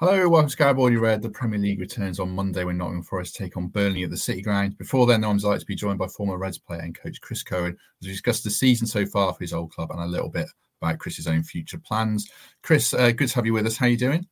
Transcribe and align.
Hello, 0.00 0.30
welcome 0.30 0.48
to 0.48 0.52
Sky 0.52 0.72
Border 0.72 0.98
Red. 0.98 1.20
The 1.20 1.28
Premier 1.28 1.58
League 1.58 1.78
returns 1.78 2.18
on 2.20 2.30
Monday 2.30 2.64
when 2.64 2.78
Nottingham 2.78 3.02
Forest 3.02 3.36
take 3.36 3.58
on 3.58 3.66
Burnley 3.66 4.02
at 4.02 4.08
the 4.08 4.16
City 4.16 4.40
Ground. 4.40 4.78
Before 4.78 5.06
then, 5.06 5.22
I'm 5.22 5.36
delighted 5.36 5.60
to 5.60 5.66
be 5.66 5.74
joined 5.74 5.98
by 5.98 6.06
former 6.06 6.38
Reds 6.38 6.56
player 6.56 6.80
and 6.80 6.98
coach 6.98 7.20
Chris 7.20 7.42
Cohen 7.42 7.76
as 8.00 8.06
we 8.06 8.12
discuss 8.12 8.40
the 8.40 8.48
season 8.48 8.86
so 8.86 9.04
far 9.04 9.34
for 9.34 9.40
his 9.40 9.52
old 9.52 9.72
club 9.72 9.90
and 9.90 10.00
a 10.00 10.06
little 10.06 10.30
bit 10.30 10.46
about 10.80 11.00
Chris's 11.00 11.26
own 11.26 11.42
future 11.42 11.76
plans. 11.76 12.30
Chris, 12.62 12.94
uh, 12.94 13.10
good 13.10 13.28
to 13.28 13.34
have 13.34 13.44
you 13.44 13.52
with 13.52 13.66
us. 13.66 13.76
How 13.76 13.84
are 13.84 13.90
you 13.90 13.98
doing? 13.98 14.26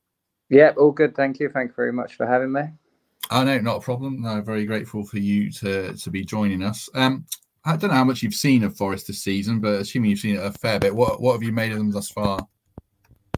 Yeah, 0.49 0.73
all 0.79 0.91
good. 0.91 1.15
Thank 1.15 1.39
you. 1.39 1.51
Thank 1.51 1.73
you 1.73 1.77
very 1.77 1.93
much 1.93 2.15
for 2.15 2.25
having 2.25 2.51
me. 2.51 2.63
Oh, 3.31 3.45
no, 3.45 3.59
not 3.59 3.77
a 3.77 3.81
problem. 3.81 4.23
No, 4.23 4.41
very 4.41 4.65
grateful 4.65 5.05
for 5.05 5.19
you 5.19 5.53
to, 5.53 5.93
to 5.93 6.11
be 6.11 6.25
joining 6.25 6.63
us. 6.63 6.89
Um, 6.95 7.27
I 7.67 7.77
don't 7.77 7.91
know 7.91 7.97
how 7.97 8.05
much 8.05 8.23
you've 8.23 8.33
seen 8.33 8.65
of 8.65 8.75
Forest 8.75 9.09
this 9.09 9.23
season, 9.23 9.61
but 9.61 9.83
assuming 9.83 10.09
you've 10.09 10.21
seen 10.21 10.37
it 10.37 10.47
a 10.47 10.51
fair 10.51 10.81
bit, 10.81 10.95
what, 10.95 11.21
what 11.21 11.35
have 11.35 11.43
you 11.43 11.53
made 11.53 11.73
of 11.73 11.77
them 11.77 11.91
thus 11.91 12.11
far? 12.11 12.49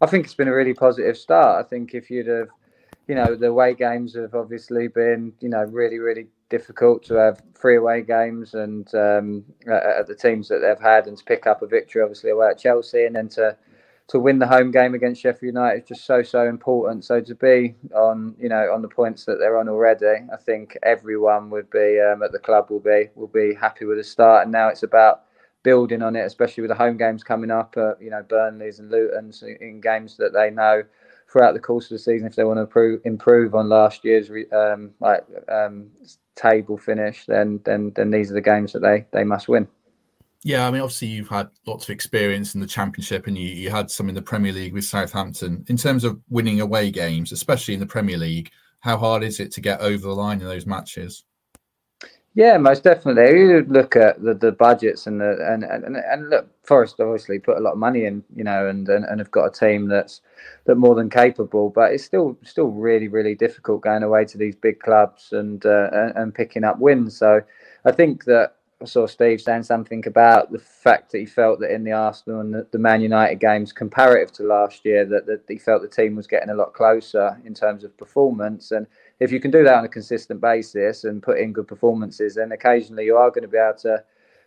I 0.01 0.07
think 0.07 0.25
it's 0.25 0.35
been 0.35 0.49
a 0.49 0.55
really 0.55 0.75
positive 0.75 1.17
start. 1.17 1.65
I 1.65 1.69
think 1.69 1.95
if 1.95 2.11
you'd 2.11 2.27
have 2.27 2.49
you 3.11 3.17
know, 3.17 3.35
the 3.35 3.49
away 3.49 3.75
games 3.75 4.15
have 4.15 4.37
obviously 4.37 4.87
been, 4.87 5.33
you 5.41 5.49
know, 5.49 5.65
really, 5.65 5.99
really 5.99 6.29
difficult 6.49 7.03
to 7.07 7.15
have 7.15 7.43
three 7.61 7.77
away 7.77 8.03
games 8.03 8.55
and 8.55 8.95
um, 8.95 9.45
at 9.69 10.07
the 10.07 10.15
teams 10.15 10.47
that 10.47 10.61
they've 10.61 10.81
had 10.81 11.09
and 11.09 11.19
to 11.19 11.25
pick 11.25 11.45
up 11.45 11.61
a 11.61 11.67
victory, 11.67 12.03
obviously 12.03 12.31
away 12.31 12.51
at 12.51 12.59
Chelsea, 12.59 13.05
and 13.07 13.17
then 13.17 13.29
to 13.31 13.57
to 14.07 14.21
win 14.21 14.39
the 14.39 14.47
home 14.47 14.71
game 14.71 14.95
against 14.95 15.23
Sheffield 15.23 15.55
United 15.55 15.83
is 15.83 15.89
just 15.89 16.05
so 16.05 16.23
so 16.23 16.47
important. 16.47 17.05
So 17.05 17.21
to 17.21 17.35
be 17.35 17.75
on, 17.97 18.37
you 18.39 18.49
know, 18.49 18.73
on 18.73 18.81
the 18.81 18.89
points 18.89 19.25
that 19.25 19.41
they're 19.41 19.59
on 19.59 19.69
already, 19.69 20.07
I 20.33 20.37
think 20.37 20.79
everyone 20.85 21.51
would 21.51 21.69
be 21.71 21.99
um, 22.01 22.23
at 22.23 22.31
the 22.31 22.39
club 22.39 22.71
will 22.71 22.79
be 22.79 23.09
will 23.17 23.27
be 23.27 23.55
happy 23.55 23.87
with 23.87 23.99
the 23.99 24.05
start. 24.05 24.45
And 24.45 24.53
now 24.53 24.69
it's 24.69 24.85
about 24.85 25.23
building 25.63 26.03
on 26.03 26.17
it, 26.17 26.25
especially 26.25 26.63
with 26.63 26.71
the 26.71 26.75
home 26.75 26.97
games 26.97 27.23
coming 27.23 27.51
up. 27.51 27.75
Uh, 27.77 27.95
you 28.01 28.11
know, 28.11 28.23
Burnley's 28.23 28.79
and 28.79 28.91
Luton's 28.91 29.43
in 29.43 29.81
games 29.81 30.17
that 30.17 30.33
they 30.33 30.51
know 30.51 30.83
throughout 31.31 31.55
the 31.55 31.61
course 31.61 31.85
of 31.85 31.91
the 31.91 31.99
season 31.99 32.27
if 32.27 32.35
they 32.35 32.45
want 32.45 32.57
to 32.57 32.63
improve, 32.63 33.01
improve 33.05 33.55
on 33.55 33.69
last 33.69 34.05
year's 34.05 34.31
um, 34.53 34.91
like 35.01 35.25
um, 35.49 35.89
table 36.35 36.79
finish. 36.79 37.25
Then 37.27 37.61
then 37.65 37.93
then 37.95 38.11
these 38.11 38.31
are 38.31 38.35
the 38.35 38.41
games 38.41 38.73
that 38.73 38.81
they 38.81 39.07
they 39.13 39.25
must 39.25 39.49
win. 39.49 39.69
Yeah, 40.43 40.67
I 40.67 40.71
mean, 40.71 40.81
obviously 40.81 41.09
you've 41.09 41.29
had 41.29 41.51
lots 41.67 41.85
of 41.85 41.91
experience 41.91 42.55
in 42.55 42.63
the 42.63 42.67
Championship, 42.67 43.27
and 43.27 43.37
you, 43.37 43.49
you 43.49 43.69
had 43.69 43.91
some 43.91 44.09
in 44.09 44.15
the 44.15 44.23
Premier 44.23 44.53
League 44.53 44.73
with 44.73 44.87
Southampton. 44.87 45.67
In 45.69 45.77
terms 45.77 46.03
of 46.03 46.19
winning 46.31 46.63
away 46.63 46.91
games, 46.91 47.31
especially 47.31 47.75
in 47.75 47.81
the 47.81 47.87
Premier 47.87 48.17
League, 48.17 48.51
how 48.81 48.97
hard 48.97 49.23
is 49.23 49.39
it 49.39 49.53
to 49.53 49.61
get 49.61 49.81
over 49.81 49.99
the 49.99 50.15
line 50.15 50.41
in 50.41 50.47
those 50.47 50.65
matches? 50.65 51.25
Yeah, 52.35 52.59
most 52.59 52.85
definitely. 52.85 53.41
You 53.41 53.67
look 53.69 53.97
at 53.97 54.23
the, 54.23 54.35
the 54.35 54.53
budgets 54.53 55.09
and 55.09 55.21
the 55.21 55.37
and, 55.53 55.65
and 55.65 55.97
and 55.97 56.31
look, 56.31 56.49
Forest 56.65 57.01
obviously 57.01 57.41
put 57.41 57.59
a 57.59 57.61
lot 57.61 57.73
of 57.73 57.79
money 57.79 58.05
in, 58.05 58.23
you 58.35 58.45
know, 58.45 58.69
and, 58.69 58.89
and 58.89 59.05
and 59.05 59.19
have 59.19 59.33
got 59.33 59.47
a 59.47 59.51
team 59.51 59.89
that's 59.89 60.21
that 60.67 60.77
more 60.77 60.95
than 60.95 61.11
capable. 61.11 61.71
But 61.71 61.93
it's 61.93 62.05
still 62.05 62.39
still 62.45 62.69
really 62.69 63.09
really 63.09 63.35
difficult 63.35 63.83
going 63.83 64.05
away 64.05 64.25
to 64.27 64.39
these 64.39 64.55
big 64.55 64.79
clubs 64.79 65.33
and 65.33 65.67
uh, 65.67 65.91
and, 65.93 66.17
and 66.17 66.35
picking 66.35 66.63
up 66.63 66.79
wins. 66.79 67.17
So 67.19 67.41
I 67.85 67.91
think 67.91 68.25
that 68.27 68.55
I 68.81 68.85
saw 68.85 69.07
Steve 69.09 69.41
saying 69.41 69.65
something 69.65 70.07
about 70.07 70.53
the 70.53 70.59
fact 70.61 71.11
that 71.11 71.19
he 71.19 71.27
felt 71.27 71.59
that 71.61 71.75
in 71.75 71.83
the 71.83 71.93
Arsenal 71.93 72.41
and 72.41 72.55
the, 72.55 72.67
the 72.71 72.79
Man 72.79 73.01
United 73.01 73.41
games, 73.41 73.73
comparative 73.73 74.33
to 74.35 74.45
last 74.45 74.85
year, 74.85 75.05
that, 75.05 75.27
that 75.27 75.43
he 75.49 75.59
felt 75.59 75.83
the 75.83 75.89
team 75.89 76.15
was 76.15 76.29
getting 76.29 76.49
a 76.51 76.55
lot 76.55 76.75
closer 76.75 77.39
in 77.45 77.55
terms 77.55 77.83
of 77.83 77.95
performance 77.99 78.71
and 78.71 78.87
if 79.21 79.31
you 79.31 79.39
can 79.39 79.51
do 79.51 79.63
that 79.63 79.75
on 79.75 79.85
a 79.85 79.89
consistent 79.89 80.41
basis 80.41 81.05
and 81.05 81.23
put 81.23 81.39
in 81.39 81.53
good 81.53 81.69
performances, 81.69 82.35
then 82.35 82.53
occasionally 82.53 83.05
you 83.05 83.17
are 83.17 83.31
going 83.31 83.43
to 83.43 83.49
be 83.49 83.59
able 83.59 83.79
to 83.79 84.03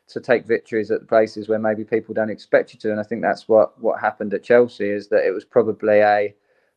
to 0.05 0.19
take 0.19 0.45
victories 0.45 0.91
at 0.91 0.99
the 0.99 1.05
places 1.05 1.47
where 1.47 1.59
maybe 1.59 1.85
people 1.85 2.13
don't 2.13 2.29
expect 2.29 2.73
you 2.73 2.79
to. 2.79 2.91
And 2.91 2.99
I 2.99 3.03
think 3.03 3.21
that's 3.21 3.47
what 3.47 3.79
what 3.81 4.01
happened 4.01 4.33
at 4.33 4.43
Chelsea 4.43 4.89
is 4.89 5.07
that 5.09 5.25
it 5.25 5.31
was 5.31 5.45
probably 5.45 5.99
a 5.99 6.35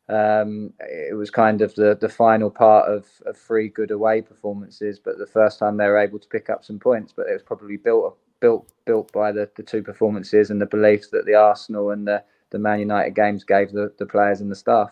um, 0.09 0.73
it 0.79 1.17
was 1.17 1.31
kind 1.31 1.63
of 1.63 1.75
the 1.75 1.97
the 2.01 2.09
final 2.09 2.51
part 2.51 2.89
of, 2.89 3.07
of 3.25 3.37
three 3.37 3.69
good 3.69 3.91
away 3.91 4.21
performances, 4.23 5.01
but 5.01 5.19
the 5.19 5.27
first 5.27 5.59
time 5.59 5.77
they 5.77 5.87
were 5.87 5.99
able 5.99 6.19
to 6.19 6.29
pick 6.29 6.51
up 6.51 6.65
some 6.65 6.79
points. 6.79 7.13
But 7.17 7.29
it 7.29 7.33
was 7.33 7.43
probably 7.43 7.79
built 7.79 8.17
built 8.41 8.71
built 8.85 9.11
by 9.13 9.33
the, 9.33 9.51
the 9.57 9.63
two 9.63 9.83
performances 9.83 10.51
and 10.51 10.61
the 10.61 10.67
beliefs 10.67 11.09
that 11.09 11.25
the 11.25 11.35
Arsenal 11.35 11.91
and 11.91 12.07
the 12.07 12.23
the 12.51 12.59
Man 12.59 12.79
United 12.79 13.15
games 13.15 13.43
gave 13.43 13.73
the, 13.73 13.93
the 13.99 14.07
players 14.07 14.41
and 14.41 14.51
the 14.51 14.55
staff 14.55 14.91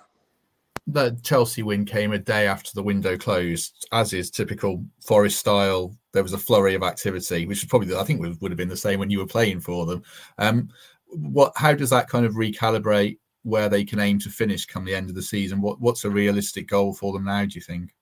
the 0.87 1.19
Chelsea 1.23 1.63
win 1.63 1.85
came 1.85 2.13
a 2.13 2.19
day 2.19 2.47
after 2.47 2.71
the 2.75 2.83
window 2.83 3.17
closed, 3.17 3.87
as 3.93 4.13
is 4.13 4.31
typical 4.31 4.85
Forest 5.01 5.39
style. 5.39 5.97
There 6.13 6.23
was 6.23 6.35
a 6.35 6.39
flurry 6.39 6.75
of 6.75 6.83
activity, 6.83 7.47
which 7.47 7.63
is 7.63 7.69
probably 7.69 7.95
I 7.97 8.05
think 8.05 8.21
would, 8.21 8.51
have 8.51 8.59
been 8.59 8.69
the 8.69 8.77
same 8.77 9.01
when 9.01 9.11
you 9.11 9.19
were 9.19 9.27
playing 9.27 9.61
for 9.61 9.87
them. 9.87 10.03
Um, 10.39 10.69
what? 11.09 11.53
How 11.57 11.73
does 11.73 11.91
that 11.91 12.09
kind 12.09 12.27
of 12.27 12.35
recalibrate 12.35 13.19
where 13.43 13.69
they 13.69 13.85
can 13.85 13.99
aim 13.99 14.19
to 14.21 14.31
finish 14.31 14.67
come 14.67 14.85
the 14.85 14.95
end 14.95 15.09
of 15.09 15.17
the 15.17 15.23
season? 15.23 15.61
What 15.61 15.81
What's 15.81 16.05
a 16.05 16.11
realistic 16.11 16.69
goal 16.69 16.93
for 16.93 17.13
them 17.13 17.25
now? 17.25 17.45
Do 17.45 17.55
you 17.55 17.63
think? 17.63 17.95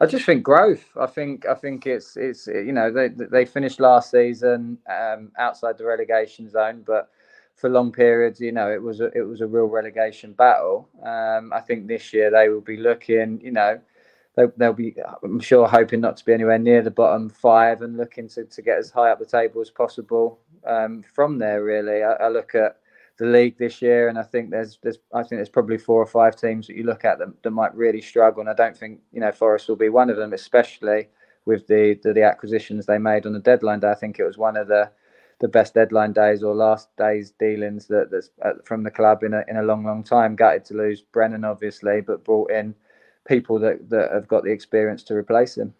I 0.00 0.06
just 0.06 0.24
think 0.24 0.42
growth. 0.42 0.84
I 0.98 1.06
think 1.06 1.46
I 1.46 1.54
think 1.54 1.86
it's 1.86 2.16
it's 2.16 2.46
you 2.46 2.72
know 2.72 2.90
they 2.90 3.08
they 3.08 3.44
finished 3.44 3.78
last 3.78 4.10
season 4.10 4.78
um, 4.90 5.30
outside 5.38 5.76
the 5.76 5.84
relegation 5.84 6.48
zone, 6.48 6.82
but 6.86 7.10
for 7.54 7.70
long 7.70 7.92
periods, 7.92 8.40
you 8.40 8.52
know, 8.52 8.70
it 8.70 8.82
was 8.82 9.00
a, 9.00 9.06
it 9.16 9.22
was 9.22 9.40
a 9.40 9.46
real 9.46 9.66
relegation 9.66 10.32
battle. 10.32 10.88
Um, 11.04 11.52
I 11.52 11.60
think 11.60 11.86
this 11.86 12.12
year 12.12 12.30
they 12.30 12.48
will 12.48 12.60
be 12.60 12.76
looking, 12.76 13.40
you 13.40 13.52
know, 13.52 13.80
they, 14.36 14.44
they'll 14.56 14.72
be, 14.72 14.94
I'm 15.22 15.40
sure, 15.40 15.68
hoping 15.68 16.00
not 16.00 16.16
to 16.16 16.24
be 16.24 16.32
anywhere 16.32 16.58
near 16.58 16.82
the 16.82 16.90
bottom 16.90 17.28
five 17.28 17.82
and 17.82 17.96
looking 17.96 18.28
to, 18.30 18.44
to 18.44 18.62
get 18.62 18.78
as 18.78 18.90
high 18.90 19.10
up 19.10 19.18
the 19.18 19.26
table 19.26 19.60
as 19.60 19.70
possible 19.70 20.38
um, 20.66 21.04
from 21.14 21.38
there. 21.38 21.62
Really, 21.62 22.02
I, 22.02 22.12
I, 22.14 22.28
look 22.28 22.54
at 22.54 22.78
the 23.18 23.26
league 23.26 23.58
this 23.58 23.82
year, 23.82 24.08
and 24.08 24.18
I 24.18 24.22
think 24.22 24.50
there's 24.50 24.78
there's 24.82 24.98
I 25.12 25.20
think 25.20 25.38
there's 25.38 25.50
probably 25.50 25.76
four 25.76 26.00
or 26.00 26.06
five 26.06 26.34
teams 26.34 26.66
that 26.66 26.76
you 26.76 26.84
look 26.84 27.04
at 27.04 27.18
that, 27.18 27.42
that 27.42 27.50
might 27.50 27.74
really 27.74 28.00
struggle, 28.00 28.40
and 28.40 28.48
I 28.48 28.54
don't 28.54 28.76
think 28.76 29.00
you 29.12 29.20
know 29.20 29.32
Forest 29.32 29.68
will 29.68 29.76
be 29.76 29.90
one 29.90 30.08
of 30.08 30.16
them, 30.16 30.32
especially 30.32 31.08
with 31.44 31.66
the, 31.66 31.98
the 32.02 32.14
the 32.14 32.22
acquisitions 32.22 32.86
they 32.86 32.98
made 32.98 33.26
on 33.26 33.34
the 33.34 33.38
deadline 33.38 33.80
day. 33.80 33.90
I 33.90 33.94
think 33.94 34.18
it 34.18 34.24
was 34.24 34.38
one 34.38 34.56
of 34.56 34.68
the 34.68 34.90
the 35.42 35.48
best 35.48 35.74
deadline 35.74 36.12
days 36.12 36.44
or 36.44 36.54
last 36.54 36.88
days 36.96 37.34
dealings 37.38 37.88
that 37.88 38.10
that's 38.12 38.30
uh, 38.42 38.52
from 38.64 38.84
the 38.84 38.90
club 38.90 39.24
in 39.24 39.34
a 39.34 39.44
in 39.48 39.56
a 39.56 39.62
long 39.62 39.84
long 39.84 40.02
time. 40.02 40.36
Gutted 40.36 40.64
to 40.66 40.74
lose 40.74 41.02
Brennan 41.02 41.44
obviously, 41.44 42.00
but 42.00 42.24
brought 42.24 42.52
in 42.52 42.74
people 43.26 43.58
that 43.58 43.90
that 43.90 44.12
have 44.12 44.28
got 44.28 44.44
the 44.44 44.52
experience 44.52 45.02
to 45.02 45.14
replace 45.14 45.58
him. 45.58 45.74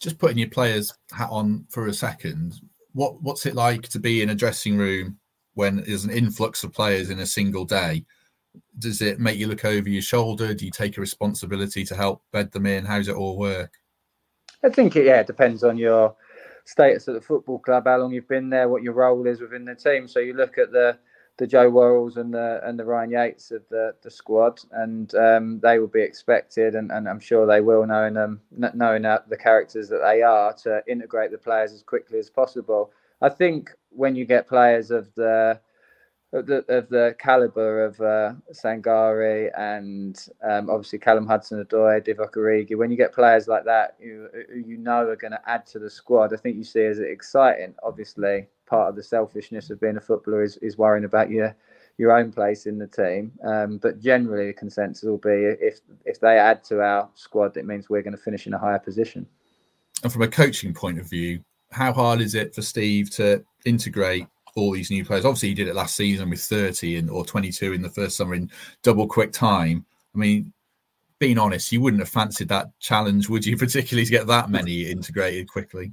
Just 0.00 0.18
putting 0.18 0.36
your 0.36 0.50
players 0.50 0.92
hat 1.12 1.28
on 1.30 1.64
for 1.70 1.86
a 1.86 1.94
second. 1.94 2.60
What 2.92 3.22
what's 3.22 3.46
it 3.46 3.54
like 3.54 3.88
to 3.90 4.00
be 4.00 4.20
in 4.20 4.30
a 4.30 4.34
dressing 4.34 4.76
room 4.76 5.16
when 5.54 5.76
there's 5.76 6.04
an 6.04 6.10
influx 6.10 6.64
of 6.64 6.72
players 6.72 7.08
in 7.08 7.20
a 7.20 7.26
single 7.26 7.64
day? 7.64 8.04
Does 8.80 9.00
it 9.00 9.20
make 9.20 9.38
you 9.38 9.46
look 9.46 9.64
over 9.64 9.88
your 9.88 10.02
shoulder? 10.02 10.54
Do 10.54 10.64
you 10.64 10.72
take 10.72 10.98
a 10.98 11.00
responsibility 11.00 11.84
to 11.84 11.94
help 11.94 12.22
bed 12.32 12.50
them 12.50 12.66
in? 12.66 12.84
How 12.84 12.98
does 12.98 13.08
it 13.08 13.14
all 13.14 13.38
work? 13.38 13.72
I 14.64 14.70
think 14.70 14.96
it, 14.96 15.06
yeah, 15.06 15.20
it 15.20 15.26
depends 15.26 15.62
on 15.64 15.78
your 15.78 16.16
status 16.64 17.08
at 17.08 17.14
the 17.14 17.20
football 17.20 17.58
club, 17.58 17.84
how 17.86 17.98
long 17.98 18.12
you've 18.12 18.28
been 18.28 18.50
there, 18.50 18.68
what 18.68 18.82
your 18.82 18.94
role 18.94 19.26
is 19.26 19.40
within 19.40 19.64
the 19.64 19.74
team. 19.74 20.08
So 20.08 20.20
you 20.20 20.34
look 20.34 20.58
at 20.58 20.72
the 20.72 20.98
the 21.38 21.46
Joe 21.46 21.70
Worralls 21.70 22.18
and 22.18 22.32
the 22.32 22.60
and 22.62 22.78
the 22.78 22.84
Ryan 22.84 23.10
Yates 23.10 23.50
of 23.50 23.62
the, 23.70 23.94
the 24.02 24.10
squad, 24.10 24.60
and 24.72 25.14
um, 25.14 25.60
they 25.60 25.78
will 25.78 25.88
be 25.88 26.02
expected, 26.02 26.74
and, 26.74 26.92
and 26.92 27.08
I'm 27.08 27.20
sure 27.20 27.46
they 27.46 27.62
will, 27.62 27.86
knowing 27.86 28.14
them, 28.14 28.40
knowing 28.52 29.02
the 29.02 29.38
characters 29.38 29.88
that 29.88 30.02
they 30.04 30.22
are, 30.22 30.52
to 30.64 30.82
integrate 30.86 31.30
the 31.30 31.38
players 31.38 31.72
as 31.72 31.82
quickly 31.82 32.18
as 32.18 32.28
possible. 32.28 32.92
I 33.22 33.28
think 33.28 33.70
when 33.90 34.14
you 34.14 34.24
get 34.24 34.48
players 34.48 34.90
of 34.90 35.08
the 35.14 35.58
of 36.32 36.46
the, 36.46 36.64
of 36.68 36.88
the 36.88 37.14
caliber 37.18 37.84
of 37.84 38.00
uh, 38.00 38.32
and 39.56 40.28
um, 40.42 40.70
obviously 40.70 40.98
Callum 40.98 41.26
Hudson-Odoi, 41.26 42.06
Divock 42.06 42.34
Origi, 42.34 42.76
when 42.76 42.90
you 42.90 42.96
get 42.96 43.12
players 43.12 43.48
like 43.48 43.64
that 43.64 43.96
you 44.00 44.28
you 44.54 44.78
know 44.78 45.08
are 45.08 45.16
going 45.16 45.32
to 45.32 45.40
add 45.46 45.66
to 45.66 45.78
the 45.78 45.90
squad, 45.90 46.32
I 46.32 46.36
think 46.36 46.56
you 46.56 46.64
see 46.64 46.84
as 46.84 46.98
exciting. 46.98 47.74
Obviously, 47.82 48.46
part 48.66 48.88
of 48.88 48.96
the 48.96 49.02
selfishness 49.02 49.70
of 49.70 49.80
being 49.80 49.98
a 49.98 50.00
footballer 50.00 50.42
is, 50.42 50.56
is 50.58 50.78
worrying 50.78 51.04
about 51.04 51.30
your 51.30 51.54
your 51.98 52.16
own 52.16 52.32
place 52.32 52.64
in 52.64 52.78
the 52.78 52.86
team. 52.86 53.30
Um, 53.44 53.76
but 53.76 54.00
generally, 54.00 54.46
the 54.46 54.54
consensus 54.54 55.02
will 55.02 55.18
be 55.18 55.54
if 55.60 55.80
if 56.06 56.18
they 56.18 56.38
add 56.38 56.64
to 56.64 56.80
our 56.80 57.10
squad, 57.14 57.56
it 57.58 57.66
means 57.66 57.90
we're 57.90 58.02
going 58.02 58.16
to 58.16 58.22
finish 58.22 58.46
in 58.46 58.54
a 58.54 58.58
higher 58.58 58.78
position. 58.78 59.26
And 60.02 60.10
from 60.10 60.22
a 60.22 60.28
coaching 60.28 60.72
point 60.72 60.98
of 60.98 61.08
view, 61.08 61.44
how 61.70 61.92
hard 61.92 62.20
is 62.20 62.34
it 62.34 62.54
for 62.54 62.62
Steve 62.62 63.10
to 63.10 63.44
integrate 63.66 64.26
all 64.56 64.72
these 64.72 64.90
new 64.90 65.04
players? 65.04 65.24
Obviously, 65.24 65.50
he 65.50 65.54
did 65.54 65.68
it 65.68 65.74
last 65.74 65.96
season 65.96 66.30
with 66.30 66.40
30 66.40 66.96
and 66.96 67.10
or 67.10 67.24
22 67.24 67.72
in 67.72 67.82
the 67.82 67.90
first 67.90 68.16
summer 68.16 68.34
in 68.34 68.50
double 68.82 69.06
quick 69.06 69.32
time. 69.32 69.84
I 70.14 70.18
mean, 70.18 70.52
being 71.18 71.38
honest, 71.38 71.72
you 71.72 71.80
wouldn't 71.80 72.02
have 72.02 72.08
fancied 72.08 72.48
that 72.48 72.78
challenge, 72.80 73.28
would 73.28 73.46
you? 73.46 73.56
Particularly 73.58 74.04
to 74.04 74.10
get 74.10 74.26
that 74.26 74.50
many 74.50 74.90
integrated 74.90 75.48
quickly. 75.48 75.92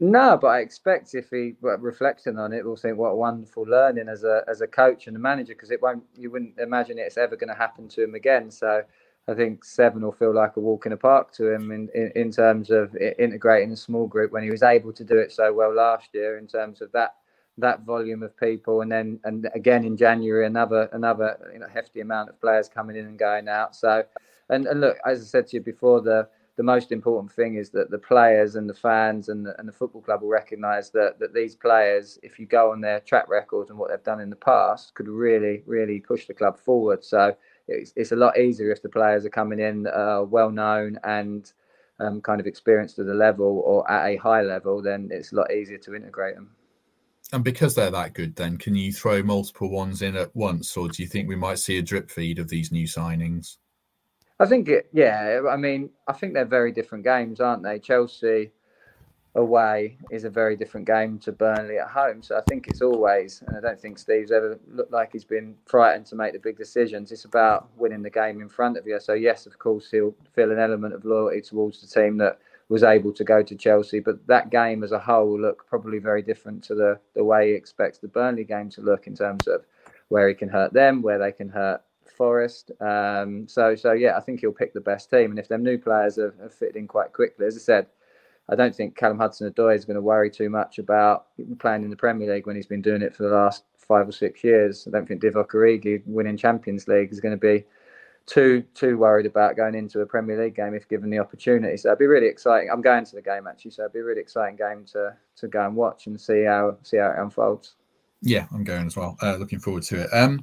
No, 0.00 0.36
but 0.40 0.48
I 0.48 0.58
expect 0.58 1.14
if 1.14 1.30
he 1.30 1.54
reflecting 1.62 2.38
on 2.38 2.52
it, 2.52 2.64
we'll 2.64 2.76
think 2.76 2.98
what 2.98 3.10
a 3.10 3.16
wonderful 3.16 3.62
learning 3.62 4.08
as 4.08 4.24
a 4.24 4.42
as 4.48 4.60
a 4.60 4.66
coach 4.66 5.06
and 5.06 5.16
a 5.16 5.20
manager 5.20 5.54
because 5.54 5.70
it 5.70 5.80
won't 5.80 6.02
you 6.16 6.30
wouldn't 6.30 6.58
imagine 6.58 6.98
it's 6.98 7.16
ever 7.16 7.36
going 7.36 7.48
to 7.48 7.54
happen 7.54 7.88
to 7.90 8.02
him 8.02 8.14
again. 8.14 8.50
So 8.50 8.82
I 9.28 9.34
think 9.34 9.64
seven 9.64 10.02
will 10.02 10.12
feel 10.12 10.34
like 10.34 10.56
a 10.56 10.60
walk 10.60 10.86
in 10.86 10.90
the 10.90 10.96
park 10.96 11.32
to 11.34 11.50
him 11.50 11.70
in, 11.70 11.88
in, 11.94 12.12
in 12.16 12.30
terms 12.30 12.70
of 12.70 12.94
integrating 12.96 13.72
a 13.72 13.76
small 13.76 14.06
group 14.06 14.32
when 14.32 14.42
he 14.42 14.50
was 14.50 14.62
able 14.62 14.92
to 14.92 15.04
do 15.04 15.16
it 15.16 15.32
so 15.32 15.52
well 15.52 15.72
last 15.72 16.08
year 16.12 16.36
in 16.38 16.46
terms 16.46 16.82
of 16.82 16.92
that 16.92 17.14
that 17.58 17.82
volume 17.82 18.22
of 18.22 18.36
people 18.36 18.80
and 18.80 18.90
then 18.90 19.20
and 19.24 19.48
again 19.54 19.84
in 19.84 19.96
January 19.96 20.46
another 20.46 20.88
another 20.92 21.50
you 21.52 21.58
know 21.60 21.68
hefty 21.72 22.00
amount 22.00 22.28
of 22.28 22.40
players 22.40 22.68
coming 22.68 22.96
in 22.96 23.06
and 23.06 23.18
going 23.18 23.48
out. 23.48 23.76
So 23.76 24.04
and, 24.48 24.66
and 24.66 24.80
look, 24.80 24.98
as 25.06 25.20
I 25.20 25.24
said 25.24 25.46
to 25.48 25.56
you 25.56 25.62
before, 25.62 26.00
the 26.00 26.28
the 26.56 26.62
most 26.62 26.92
important 26.92 27.32
thing 27.32 27.56
is 27.56 27.70
that 27.70 27.90
the 27.90 27.98
players 27.98 28.54
and 28.54 28.70
the 28.70 28.74
fans 28.74 29.28
and 29.28 29.44
the, 29.44 29.58
and 29.58 29.66
the 29.66 29.72
football 29.72 30.00
club 30.00 30.22
will 30.22 30.28
recognise 30.28 30.90
that 30.90 31.18
that 31.18 31.34
these 31.34 31.56
players, 31.56 32.18
if 32.22 32.38
you 32.38 32.46
go 32.46 32.70
on 32.70 32.80
their 32.80 33.00
track 33.00 33.28
record 33.28 33.70
and 33.70 33.78
what 33.78 33.90
they've 33.90 34.02
done 34.04 34.20
in 34.20 34.30
the 34.30 34.36
past, 34.36 34.94
could 34.94 35.08
really 35.08 35.62
really 35.66 36.00
push 36.00 36.26
the 36.26 36.34
club 36.34 36.58
forward. 36.58 37.04
So 37.04 37.36
it's, 37.66 37.92
it's 37.96 38.12
a 38.12 38.16
lot 38.16 38.38
easier 38.38 38.70
if 38.70 38.82
the 38.82 38.88
players 38.88 39.24
are 39.24 39.30
coming 39.30 39.58
in 39.58 39.86
uh, 39.86 40.22
well 40.22 40.50
known 40.50 40.98
and 41.02 41.50
um, 41.98 42.20
kind 42.20 42.40
of 42.40 42.46
experienced 42.46 42.98
at 42.98 43.06
a 43.06 43.14
level 43.14 43.62
or 43.64 43.90
at 43.90 44.06
a 44.06 44.16
high 44.16 44.42
level, 44.42 44.82
then 44.82 45.08
it's 45.10 45.32
a 45.32 45.36
lot 45.36 45.52
easier 45.52 45.78
to 45.78 45.94
integrate 45.94 46.34
them. 46.34 46.50
And 47.32 47.42
because 47.42 47.74
they're 47.74 47.90
that 47.90 48.12
good, 48.12 48.36
then 48.36 48.58
can 48.58 48.74
you 48.74 48.92
throw 48.92 49.22
multiple 49.22 49.70
ones 49.70 50.02
in 50.02 50.16
at 50.16 50.34
once, 50.36 50.76
or 50.76 50.88
do 50.88 51.02
you 51.02 51.08
think 51.08 51.28
we 51.28 51.36
might 51.36 51.58
see 51.58 51.78
a 51.78 51.82
drip 51.82 52.10
feed 52.10 52.38
of 52.38 52.48
these 52.48 52.70
new 52.70 52.86
signings? 52.86 53.56
I 54.38 54.46
think 54.46 54.68
it, 54.68 54.88
yeah. 54.92 55.40
I 55.48 55.56
mean, 55.56 55.90
I 56.06 56.12
think 56.12 56.34
they're 56.34 56.44
very 56.44 56.72
different 56.72 57.04
games, 57.04 57.40
aren't 57.40 57.62
they? 57.62 57.78
Chelsea 57.78 58.50
away 59.36 59.96
is 60.10 60.24
a 60.24 60.30
very 60.30 60.54
different 60.54 60.86
game 60.86 61.18
to 61.18 61.32
Burnley 61.32 61.78
at 61.78 61.88
home. 61.88 62.22
So 62.22 62.36
I 62.36 62.42
think 62.42 62.68
it's 62.68 62.82
always, 62.82 63.42
and 63.46 63.56
I 63.56 63.60
don't 63.60 63.80
think 63.80 63.98
Steve's 63.98 64.30
ever 64.30 64.58
looked 64.70 64.92
like 64.92 65.10
he's 65.12 65.24
been 65.24 65.56
frightened 65.66 66.06
to 66.06 66.16
make 66.16 66.32
the 66.32 66.38
big 66.38 66.56
decisions. 66.56 67.10
It's 67.10 67.24
about 67.24 67.68
winning 67.76 68.02
the 68.02 68.10
game 68.10 68.40
in 68.40 68.48
front 68.48 68.76
of 68.76 68.86
you. 68.86 69.00
So 69.00 69.14
yes, 69.14 69.46
of 69.46 69.58
course, 69.58 69.90
he'll 69.90 70.14
feel 70.34 70.52
an 70.52 70.60
element 70.60 70.94
of 70.94 71.04
loyalty 71.04 71.40
towards 71.40 71.80
the 71.80 71.88
team 71.88 72.16
that 72.18 72.38
was 72.68 72.82
able 72.82 73.12
to 73.12 73.24
go 73.24 73.42
to 73.42 73.54
Chelsea. 73.56 74.00
But 74.00 74.26
that 74.26 74.50
game 74.50 74.82
as 74.82 74.92
a 74.92 74.98
whole 74.98 75.28
will 75.28 75.40
look 75.40 75.66
probably 75.66 75.98
very 75.98 76.22
different 76.22 76.64
to 76.64 76.74
the 76.74 77.00
the 77.14 77.24
way 77.24 77.50
he 77.50 77.54
expects 77.54 77.98
the 77.98 78.08
Burnley 78.08 78.44
game 78.44 78.70
to 78.70 78.80
look 78.80 79.06
in 79.06 79.14
terms 79.14 79.46
of 79.46 79.64
where 80.08 80.28
he 80.28 80.34
can 80.34 80.48
hurt 80.48 80.72
them, 80.72 81.02
where 81.02 81.18
they 81.18 81.32
can 81.32 81.48
hurt 81.48 81.82
Forest. 82.16 82.70
Um, 82.80 83.48
so 83.48 83.74
so 83.74 83.92
yeah, 83.92 84.16
I 84.16 84.20
think 84.20 84.40
he'll 84.40 84.52
pick 84.52 84.72
the 84.72 84.80
best 84.80 85.10
team. 85.10 85.30
And 85.30 85.38
if 85.38 85.48
them 85.48 85.62
new 85.62 85.78
players 85.78 86.16
have, 86.16 86.38
have 86.40 86.54
fitted 86.54 86.76
in 86.76 86.86
quite 86.86 87.12
quickly, 87.12 87.46
as 87.46 87.56
I 87.56 87.60
said, 87.60 87.86
I 88.48 88.54
don't 88.54 88.74
think 88.74 88.96
Callum 88.96 89.18
Hudson-Odoi 89.18 89.74
is 89.74 89.84
going 89.84 89.96
to 89.96 90.02
worry 90.02 90.30
too 90.30 90.50
much 90.50 90.78
about 90.78 91.26
playing 91.58 91.82
in 91.82 91.90
the 91.90 91.96
Premier 91.96 92.32
League 92.32 92.46
when 92.46 92.56
he's 92.56 92.66
been 92.66 92.82
doing 92.82 93.02
it 93.02 93.14
for 93.14 93.22
the 93.22 93.34
last 93.34 93.64
five 93.78 94.08
or 94.08 94.12
six 94.12 94.44
years. 94.44 94.86
I 94.86 94.90
don't 94.90 95.08
think 95.08 95.22
Divock 95.22 95.48
Origi 95.52 96.02
winning 96.06 96.36
Champions 96.36 96.86
League 96.86 97.12
is 97.12 97.20
going 97.20 97.34
to 97.34 97.40
be 97.40 97.64
too 98.26 98.64
too 98.74 98.96
worried 98.96 99.26
about 99.26 99.56
going 99.56 99.74
into 99.74 100.00
a 100.00 100.06
Premier 100.06 100.42
League 100.42 100.56
game 100.56 100.74
if 100.74 100.88
given 100.88 101.10
the 101.10 101.18
opportunity. 101.18 101.76
So 101.76 101.88
it'd 101.88 101.98
be 101.98 102.06
really 102.06 102.26
exciting. 102.26 102.70
I'm 102.70 102.80
going 102.80 103.04
to 103.04 103.14
the 103.14 103.22
game 103.22 103.46
actually, 103.46 103.72
so 103.72 103.82
it'd 103.82 103.92
be 103.92 104.00
a 104.00 104.04
really 104.04 104.20
exciting 104.20 104.56
game 104.56 104.84
to 104.92 105.16
to 105.36 105.48
go 105.48 105.64
and 105.66 105.76
watch 105.76 106.06
and 106.06 106.20
see 106.20 106.44
how 106.44 106.78
see 106.82 106.96
how 106.96 107.10
it 107.10 107.18
unfolds. 107.18 107.74
Yeah, 108.22 108.46
I'm 108.52 108.64
going 108.64 108.86
as 108.86 108.96
well. 108.96 109.16
Uh, 109.22 109.36
looking 109.36 109.58
forward 109.58 109.82
to 109.84 110.02
it. 110.02 110.10
Um, 110.12 110.40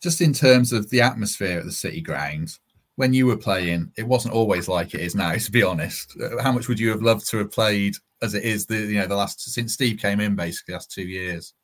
just 0.00 0.20
in 0.20 0.32
terms 0.32 0.72
of 0.72 0.88
the 0.90 1.00
atmosphere 1.00 1.58
at 1.58 1.64
the 1.64 1.72
City 1.72 2.00
Ground, 2.00 2.56
when 2.94 3.12
you 3.12 3.26
were 3.26 3.36
playing, 3.36 3.90
it 3.96 4.06
wasn't 4.06 4.34
always 4.34 4.68
like 4.68 4.94
it 4.94 5.00
is 5.00 5.16
now. 5.16 5.32
To 5.38 5.50
be 5.50 5.64
honest, 5.64 6.16
uh, 6.20 6.40
how 6.40 6.52
much 6.52 6.68
would 6.68 6.78
you 6.78 6.90
have 6.90 7.02
loved 7.02 7.28
to 7.30 7.38
have 7.38 7.50
played 7.50 7.94
as 8.22 8.34
it 8.34 8.44
is 8.44 8.66
the 8.66 8.78
you 8.78 8.98
know 9.00 9.06
the 9.06 9.16
last 9.16 9.40
since 9.40 9.72
Steve 9.72 9.98
came 9.98 10.20
in, 10.20 10.36
basically 10.36 10.74
last 10.74 10.92
two 10.92 11.02
years? 11.02 11.54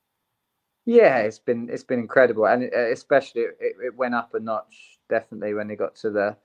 Yeah, 0.84 1.18
it's 1.18 1.38
been 1.38 1.68
it's 1.70 1.84
been 1.84 2.00
incredible, 2.00 2.46
and 2.46 2.64
uh, 2.64 2.90
especially 2.90 3.42
it, 3.42 3.56
it 3.60 3.96
went 3.96 4.14
up 4.14 4.34
a 4.34 4.40
notch 4.40 4.94
definitely 5.08 5.54
when 5.54 5.68
they 5.68 5.76
got 5.76 5.94
to 5.96 6.10
the 6.10 6.36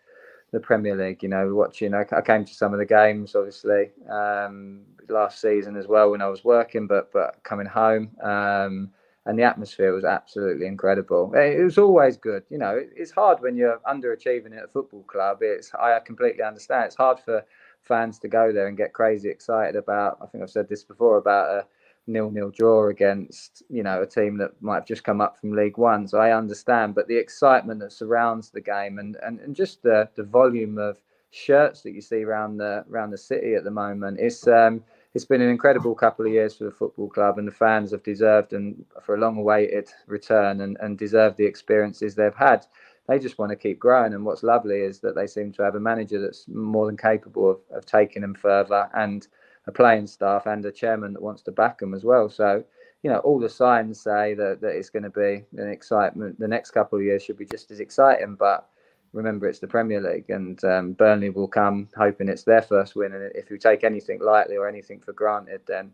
the 0.52 0.60
Premier 0.60 0.96
League. 0.96 1.22
You 1.24 1.30
know, 1.30 1.54
watching 1.54 1.94
I, 1.94 2.06
I 2.12 2.22
came 2.22 2.46
to 2.46 2.54
some 2.54 2.74
of 2.74 2.80
the 2.80 2.86
games 2.86 3.36
obviously 3.36 3.92
um, 4.10 4.82
last 5.08 5.42
season 5.42 5.76
as 5.76 5.88
well 5.88 6.12
when 6.12 6.22
I 6.22 6.28
was 6.28 6.44
working, 6.44 6.88
but 6.88 7.12
but 7.12 7.44
coming 7.44 7.68
home. 7.68 8.12
Um, 8.22 8.92
and 9.26 9.38
the 9.38 9.44
atmosphere 9.44 9.94
was 9.94 10.06
absolutely 10.06 10.66
incredible. 10.66 11.32
It 11.36 11.64
was 11.64 11.78
always 11.78 12.18
good. 12.18 12.44
You 12.50 12.58
know, 12.58 12.82
it's 12.96 13.12
hard 13.12 13.42
when 13.42 13.56
you're 13.56 13.80
underachieving 13.88 14.58
at 14.58 14.64
a 14.64 14.68
football 14.68 15.04
club. 15.04 15.40
It's 15.42 15.72
I 15.76 16.00
completely 16.00 16.44
understand. 16.44 16.86
It's 16.86 16.96
hard 16.96 17.20
for 17.20 17.46
fans 17.84 18.18
to 18.20 18.28
go 18.28 18.52
there 18.52 18.68
and 18.68 18.78
get 18.78 18.94
crazy 18.94 19.30
excited 19.30 19.76
about. 19.76 20.18
I 20.22 20.26
think 20.26 20.44
I've 20.44 20.50
said 20.50 20.68
this 20.68 20.84
before 20.84 21.18
about 21.18 21.50
a 21.50 21.66
nil-nil 22.10 22.52
draw 22.52 22.90
against 22.90 23.64
you 23.70 23.84
know 23.84 24.02
a 24.02 24.08
team 24.08 24.38
that 24.38 24.62
might 24.62 24.76
have 24.76 24.88
just 24.88 25.04
come 25.04 25.22
up 25.22 25.40
from 25.40 25.56
League 25.56 25.78
One. 25.78 26.08
So 26.08 26.20
I 26.20 26.36
understand, 26.36 26.96
but 26.96 27.08
the 27.08 27.18
excitement 27.18 27.80
that 27.82 27.94
surrounds 27.94 28.50
the 28.50 28.62
game 28.62 29.00
and 29.00 29.16
and, 29.24 29.40
and 29.40 29.56
just 29.56 29.84
the 29.84 30.10
the 30.16 30.24
volume 30.24 30.78
of 30.78 30.98
shirts 31.32 31.82
that 31.84 31.92
you 31.92 32.02
see 32.02 32.24
around 32.24 32.58
the 32.58 32.84
around 32.92 33.12
the 33.12 33.18
city 33.18 33.56
at 33.56 33.64
the 33.64 33.72
moment 33.72 34.20
is. 34.20 34.48
Um, 34.48 34.84
it's 35.16 35.26
been 35.26 35.42
an 35.42 35.50
incredible 35.50 35.96
couple 35.96 36.26
of 36.26 36.32
years 36.32 36.56
for 36.56 36.66
the 36.66 36.72
football 36.72 37.10
club, 37.10 37.40
and 37.40 37.48
the 37.48 37.52
fans 37.52 37.92
have 37.92 38.04
deserved 38.04 38.54
and 38.54 38.86
for 39.02 39.16
a 39.16 39.20
long 39.20 39.38
awaited 39.38 39.90
return 40.06 40.62
and, 40.62 40.78
and 40.82 40.98
deserve 41.00 41.36
the 41.36 41.46
experiences 41.46 42.14
they've 42.14 42.36
had. 42.36 42.66
They 43.08 43.18
just 43.18 43.40
want 43.40 43.50
to 43.50 43.56
keep 43.56 43.80
growing, 43.80 44.14
and 44.14 44.24
what's 44.24 44.44
lovely 44.44 44.82
is 44.82 45.00
that 45.00 45.16
they 45.16 45.26
seem 45.26 45.52
to 45.54 45.64
have 45.64 45.74
a 45.74 45.80
manager 45.80 46.22
that's 46.22 46.48
more 46.48 46.86
than 46.86 46.96
capable 46.96 47.50
of, 47.50 47.60
of 47.72 47.86
taking 47.88 48.22
them 48.22 48.36
further, 48.36 48.88
and 48.94 49.28
a 49.70 49.72
playing 49.72 50.08
staff 50.08 50.48
and 50.48 50.66
a 50.66 50.72
chairman 50.72 51.14
that 51.14 51.22
wants 51.22 51.44
to 51.44 51.52
back 51.52 51.80
them 51.80 51.94
as 51.94 52.04
well. 52.04 52.28
So, 52.28 52.64
you 53.04 53.10
know, 53.10 53.20
all 53.20 53.40
the 53.40 53.48
signs 53.48 54.02
say 54.02 54.34
that, 54.34 54.60
that 54.62 54.76
it's 54.76 54.90
going 54.90 55.04
to 55.04 55.10
be 55.12 55.46
an 55.62 55.70
excitement. 55.70 56.40
The 56.40 56.48
next 56.48 56.72
couple 56.72 56.98
of 56.98 57.06
years 57.06 57.24
should 57.24 57.38
be 57.38 57.46
just 57.46 57.70
as 57.72 57.80
exciting, 57.80 58.36
but 58.36 58.68
remember 59.14 59.48
it's 59.48 59.60
the 59.60 59.68
Premier 59.68 60.02
League, 60.02 60.30
and 60.30 60.62
um, 60.66 60.94
Burnley 60.94 61.30
will 61.30 61.48
come 61.48 61.88
hoping 61.96 62.30
it's 62.30 62.44
their 62.44 62.64
first 62.64 62.96
win. 62.96 63.14
And 63.14 63.32
if 63.36 63.50
you 63.52 63.58
take 63.58 63.84
anything 63.84 64.20
lightly 64.20 64.58
or 64.58 64.68
anything 64.68 65.00
for 65.00 65.14
granted, 65.14 65.62
then 65.68 65.92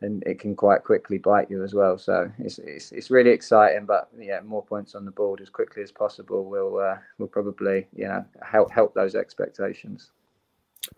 then 0.00 0.22
it 0.26 0.38
can 0.38 0.54
quite 0.54 0.84
quickly 0.84 1.18
bite 1.18 1.50
you 1.50 1.64
as 1.64 1.74
well. 1.74 1.98
So 1.98 2.30
it's 2.38 2.58
it's, 2.58 2.92
it's 2.92 3.10
really 3.10 3.30
exciting. 3.30 3.84
But 3.84 4.08
yeah, 4.18 4.40
more 4.40 4.64
points 4.64 4.94
on 4.94 5.04
the 5.04 5.10
board 5.10 5.40
as 5.42 5.50
quickly 5.50 5.82
as 5.82 5.92
possible 5.92 6.44
will 6.44 6.78
uh, 6.78 6.96
will 7.18 7.28
probably 7.28 7.86
you 7.94 8.08
know 8.08 8.24
help 8.42 8.72
help 8.72 8.94
those 8.94 9.14
expectations. 9.14 10.10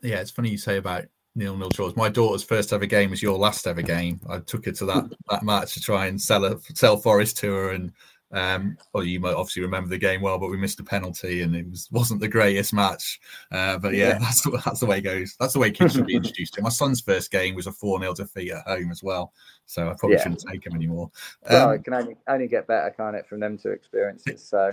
Yeah, 0.02 0.20
it's 0.20 0.30
funny 0.30 0.50
you 0.50 0.58
say 0.58 0.76
about 0.76 1.06
nil 1.34 1.56
nil 1.56 1.70
draws. 1.70 1.96
My 1.96 2.08
daughter's 2.08 2.42
first 2.42 2.72
ever 2.72 2.86
game 2.86 3.10
was 3.10 3.22
your 3.22 3.38
last 3.38 3.66
ever 3.66 3.82
game. 3.82 4.20
I 4.28 4.38
took 4.38 4.66
her 4.66 4.72
to 4.72 4.86
that 4.86 5.10
that 5.30 5.42
match 5.42 5.74
to 5.74 5.80
try 5.80 6.06
and 6.06 6.20
sell 6.20 6.44
a 6.44 6.58
sell 6.74 6.96
Forest 6.96 7.38
to 7.38 7.52
her 7.52 7.70
and 7.70 7.92
um, 8.32 8.78
well, 8.92 9.02
you 9.02 9.18
might 9.18 9.34
obviously 9.34 9.62
remember 9.62 9.88
the 9.88 9.98
game 9.98 10.20
well, 10.20 10.38
but 10.38 10.50
we 10.50 10.56
missed 10.56 10.78
a 10.78 10.84
penalty 10.84 11.42
and 11.42 11.56
it 11.56 11.68
was 11.68 11.88
wasn't 11.90 12.20
the 12.20 12.28
greatest 12.28 12.72
match. 12.72 13.20
Uh, 13.50 13.78
but 13.78 13.94
yeah, 13.94 14.10
yeah, 14.10 14.18
that's 14.20 14.46
that's 14.64 14.80
the 14.80 14.86
way 14.86 14.98
it 14.98 15.02
goes. 15.02 15.36
That's 15.40 15.52
the 15.52 15.58
way 15.58 15.70
kids 15.70 15.94
should 15.94 16.06
be 16.06 16.14
introduced 16.14 16.54
to. 16.54 16.62
My 16.62 16.68
son's 16.68 17.00
first 17.00 17.30
game 17.30 17.54
was 17.54 17.66
a 17.66 17.72
four 17.72 17.98
0 17.98 18.14
defeat 18.14 18.52
at 18.52 18.66
home 18.66 18.90
as 18.90 19.02
well, 19.02 19.32
so 19.66 19.88
I 19.88 19.94
probably 19.94 20.16
yeah. 20.16 20.22
shouldn't 20.22 20.44
take 20.48 20.64
him 20.64 20.74
anymore. 20.74 21.10
Um, 21.46 21.54
well, 21.54 21.70
it 21.72 21.84
can 21.84 21.94
only 21.94 22.16
only 22.28 22.46
get 22.46 22.68
better, 22.68 22.94
can't 22.96 23.16
it, 23.16 23.26
from 23.26 23.40
them 23.40 23.58
two 23.58 23.70
experiences? 23.70 24.44
So 24.44 24.70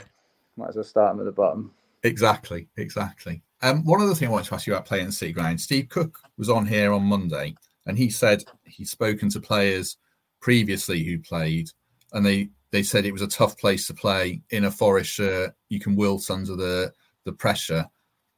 might 0.56 0.70
as 0.70 0.76
well 0.76 0.84
start 0.84 1.14
them 1.14 1.22
at 1.22 1.26
the 1.26 1.32
bottom. 1.32 1.72
Exactly, 2.04 2.68
exactly. 2.78 3.42
Um, 3.62 3.84
one 3.86 4.02
other 4.02 4.14
thing 4.14 4.28
I 4.28 4.32
wanted 4.32 4.48
to 4.48 4.56
ask 4.56 4.68
you 4.68 4.74
about 4.74 4.86
playing 4.86 5.08
the 5.08 5.12
City 5.12 5.34
Ground. 5.34 5.60
Steve 5.60 5.90
Cook 5.90 6.20
was 6.38 6.50
on 6.50 6.66
here 6.66 6.94
on 6.94 7.04
Monday, 7.04 7.56
and 7.86 7.98
he 7.98 8.10
said 8.10 8.44
he's 8.66 8.92
spoken 8.92 9.30
to 9.30 9.40
players 9.40 9.98
previously 10.42 11.04
who 11.04 11.20
played, 11.20 11.70
and 12.14 12.26
they 12.26 12.50
they 12.72 12.84
said 12.84 13.06
it 13.06 13.14
was 13.14 13.22
a 13.22 13.28
tough 13.28 13.58
place 13.58 13.88
to 13.88 13.94
play 13.94 14.42
in 14.52 14.66
a 14.66 14.72
forest 14.72 15.12
shirt. 15.12 15.54
You 15.70 15.80
can 15.80 15.96
wilt 15.96 16.30
under 16.30 16.56
the 16.56 16.94
the 17.24 17.34
pressure. 17.34 17.86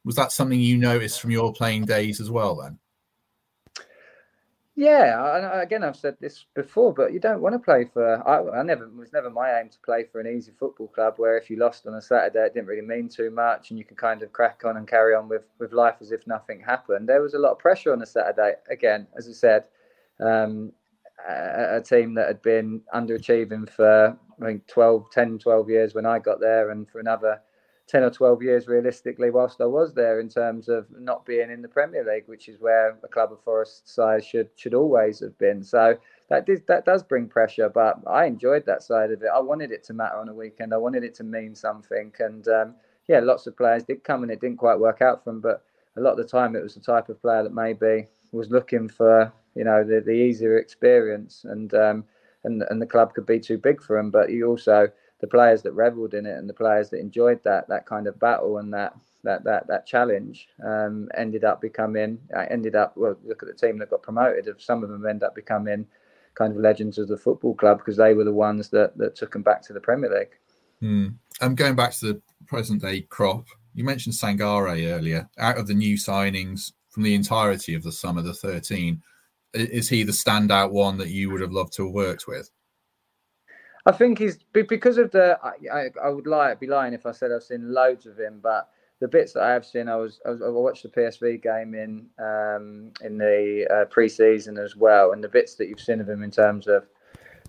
Was 0.06 0.16
that 0.16 0.32
something 0.32 0.60
you 0.60 0.78
noticed 0.78 1.20
from 1.20 1.32
your 1.32 1.52
playing 1.52 1.86
days 1.86 2.22
as 2.22 2.32
well? 2.32 2.56
Then. 2.56 2.80
Yeah, 4.80 5.22
I, 5.22 5.62
again, 5.62 5.84
I've 5.84 5.98
said 5.98 6.16
this 6.22 6.46
before, 6.56 6.94
but 6.94 7.12
you 7.12 7.20
don't 7.20 7.42
want 7.42 7.52
to 7.54 7.60
play 7.60 7.84
for. 7.94 8.26
I, 8.26 8.62
I 8.62 8.64
never 8.64 8.86
it 8.86 8.96
was 8.96 9.12
never 9.12 9.30
my 9.30 9.60
aim 9.60 9.68
to 9.68 9.78
play 9.86 10.06
for 10.10 10.22
an 10.22 10.28
easy 10.28 10.54
football 10.58 10.88
club 10.88 11.16
where 11.18 11.38
if 11.38 11.50
you 11.50 11.58
lost 11.58 11.86
on 11.86 11.96
a 11.96 12.02
Saturday, 12.02 12.46
it 12.46 12.54
didn't 12.54 12.68
really 12.70 12.88
mean 12.88 13.10
too 13.10 13.30
much, 13.30 13.72
and 13.72 13.78
you 13.78 13.84
can 13.84 13.98
kind 13.98 14.24
of 14.24 14.32
crack 14.32 14.62
on 14.64 14.78
and 14.78 14.88
carry 14.88 15.14
on 15.16 15.28
with 15.28 15.44
with 15.60 15.74
life 15.74 15.98
as 16.00 16.14
if 16.14 16.26
nothing 16.28 16.62
happened. 16.62 17.10
There 17.10 17.22
was 17.22 17.34
a 17.34 17.40
lot 17.40 17.52
of 17.52 17.60
pressure 17.60 17.92
on 17.92 18.02
a 18.02 18.06
Saturday. 18.06 18.54
Again, 18.72 19.06
as 19.18 19.28
I 19.28 19.34
said, 19.34 19.66
um, 20.22 20.72
a, 21.30 21.78
a 21.78 21.82
team 21.82 22.14
that 22.14 22.30
had 22.30 22.42
been 22.42 22.82
underachieving 22.96 23.70
for 23.70 24.18
I 24.42 24.46
think 24.46 24.66
12, 24.68 25.12
10, 25.12 25.40
12 25.40 25.68
years 25.70 25.94
when 25.94 26.06
I 26.06 26.20
got 26.20 26.40
there, 26.40 26.70
and 26.72 26.90
for 26.90 27.02
another 27.02 27.42
10 27.90 28.04
or 28.04 28.12
12 28.12 28.44
years 28.44 28.68
realistically 28.68 29.32
whilst 29.32 29.60
I 29.60 29.66
was 29.66 29.96
there 29.96 30.20
in 30.20 30.30
terms 30.30 30.70
of 30.70 30.86
not 31.00 31.26
being 31.26 31.50
in 31.50 31.64
the 31.64 31.68
Premier 31.68 32.06
League, 32.06 32.28
which 32.28 32.48
is 32.48 32.62
where 32.62 32.96
a 33.04 33.08
club 33.08 33.32
of 33.32 33.42
Forest 33.42 33.90
size 33.90 34.24
should 34.24 34.50
should 34.56 34.76
always 34.76 35.20
have 35.22 35.36
been. 35.40 35.64
So 35.64 35.98
that 36.30 36.46
did, 36.46 36.68
that 36.68 36.86
does 36.86 37.02
bring 37.02 37.28
pressure, 37.28 37.68
but 37.68 37.98
I 38.06 38.26
enjoyed 38.26 38.64
that 38.68 38.84
side 38.84 39.12
of 39.12 39.24
it. 39.24 39.30
I 39.34 39.40
wanted 39.40 39.72
it 39.72 39.84
to 39.86 39.94
matter 39.94 40.18
on 40.18 40.30
a 40.30 40.34
weekend. 40.34 40.72
I 40.72 40.78
wanted 40.78 41.04
it 41.04 41.16
to 41.16 41.24
mean 41.24 41.56
something, 41.56 42.14
and 42.20 42.48
um, 42.48 42.76
yeah, 43.08 43.22
lots 43.22 43.48
of 43.48 43.58
players 43.58 43.84
did 43.84 44.04
come 44.04 44.22
and 44.22 44.32
it 44.32 44.40
didn't 44.40 44.58
quite 44.58 44.80
work 44.80 45.02
out 45.02 45.24
for 45.24 45.32
them, 45.32 45.42
but 45.42 45.64
a 45.98 46.02
lot 46.02 46.12
of 46.12 46.18
the 46.18 46.24
time 46.26 46.56
it 46.56 46.62
was 46.62 46.76
the 46.76 46.82
type 46.82 47.10
of 47.10 47.20
player 47.24 47.42
that 47.42 47.54
maybe 47.54 48.06
was 48.32 48.52
looking 48.52 48.88
for 48.88 49.34
you 49.56 49.64
know 49.64 49.84
the, 49.84 50.00
the 50.00 50.12
easier 50.12 50.60
experience, 50.60 51.44
and 51.44 51.74
um, 51.74 52.04
and 52.44 52.64
and 52.70 52.80
the 52.80 52.86
club 52.86 53.16
could 53.16 53.26
be 53.26 53.40
too 53.40 53.58
big 53.58 53.82
for 53.82 53.98
him, 53.98 54.12
but 54.12 54.30
he 54.30 54.44
also 54.44 54.90
the 55.20 55.28
players 55.28 55.62
that 55.62 55.74
revelled 55.74 56.14
in 56.14 56.26
it 56.26 56.38
and 56.38 56.50
the 56.50 56.54
players 56.54 56.90
that 56.90 57.00
enjoyed 57.00 57.44
that 57.44 57.68
that 57.68 57.86
kind 57.86 58.08
of 58.08 58.20
battle 58.20 58.58
and 58.58 58.74
that 58.74 58.96
that 59.24 59.44
that 59.44 59.68
that 59.68 59.86
challenge 59.86 60.48
um, 60.64 61.10
ended 61.18 61.44
up 61.44 61.62
becoming 61.62 62.18
uh, 62.36 62.46
ended 62.50 62.76
up 62.76 62.96
well 62.96 63.18
look 63.24 63.44
at 63.44 63.50
the 63.50 63.68
team 63.68 63.78
that 63.78 63.90
got 63.90 64.02
promoted 64.02 64.48
if 64.48 64.62
some 64.62 64.84
of 64.84 64.90
them 64.90 65.06
end 65.06 65.24
up 65.24 65.36
becoming 65.36 65.86
kind 66.36 66.54
of 66.54 66.60
legends 66.60 66.98
of 66.98 67.08
the 67.08 67.18
football 67.18 67.54
club 67.54 67.80
because 67.80 67.98
they 67.98 68.14
were 68.14 68.24
the 68.24 68.34
ones 68.34 68.70
that 68.70 68.98
that 68.98 69.16
took 69.16 69.34
them 69.34 69.44
back 69.44 69.62
to 69.62 69.74
the 69.74 69.82
Premier 69.82 70.10
League. 70.10 70.38
Hmm. 70.80 71.08
I'm 71.42 71.56
going 71.56 71.76
back 71.76 71.92
to 71.96 72.14
the 72.14 72.22
present 72.48 72.82
day 72.82 73.02
crop. 73.02 73.46
You 73.74 73.84
mentioned 73.84 74.16
Sangare 74.16 74.90
earlier. 74.90 75.30
Out 75.38 75.58
of 75.58 75.68
the 75.68 75.74
new 75.74 75.96
signings 75.96 76.72
from 76.90 77.04
the 77.04 77.14
entirety 77.14 77.76
of 77.76 77.84
the 77.84 77.92
summer, 77.92 78.22
the 78.22 78.34
13, 78.34 79.02
is 79.54 79.90
he 79.90 80.04
the 80.04 80.12
standout 80.12 80.72
one 80.72 80.98
that 80.98 81.10
you 81.10 81.30
would 81.30 81.42
have 81.42 81.52
loved 81.52 81.74
to 81.74 81.86
have 81.86 81.94
worked 81.94 82.28
with? 82.28 82.50
I 83.90 83.92
think 83.92 84.20
he's 84.20 84.38
because 84.54 85.00
of 85.00 85.10
the. 85.10 85.40
I, 85.44 85.54
I, 85.76 85.90
I 86.06 86.10
would 86.10 86.28
lie, 86.28 86.54
be 86.54 86.68
lying 86.68 86.94
if 86.94 87.08
I 87.08 87.12
said 87.12 87.32
I've 87.32 87.42
seen 87.42 87.74
loads 87.74 88.06
of 88.06 88.20
him, 88.20 88.40
but 88.40 88.70
the 89.00 89.08
bits 89.08 89.34
that 89.34 89.42
I 89.42 89.52
have 89.52 89.66
seen, 89.66 89.90
I 89.90 89.96
was 89.96 90.22
I, 90.28 90.30
was, 90.30 90.44
I 90.44 90.50
watched 90.50 90.84
the 90.84 90.90
PSV 90.90 91.42
game 91.42 91.74
in 91.74 92.06
um, 92.20 92.92
in 93.04 93.18
the 93.18 93.66
uh, 93.74 93.86
pre-season 93.86 94.60
as 94.60 94.76
well, 94.76 95.14
and 95.14 95.24
the 95.24 95.28
bits 95.28 95.56
that 95.56 95.70
you've 95.70 95.82
seen 95.82 96.02
of 96.02 96.08
him 96.08 96.22
in 96.22 96.30
terms 96.30 96.68
of 96.68 96.86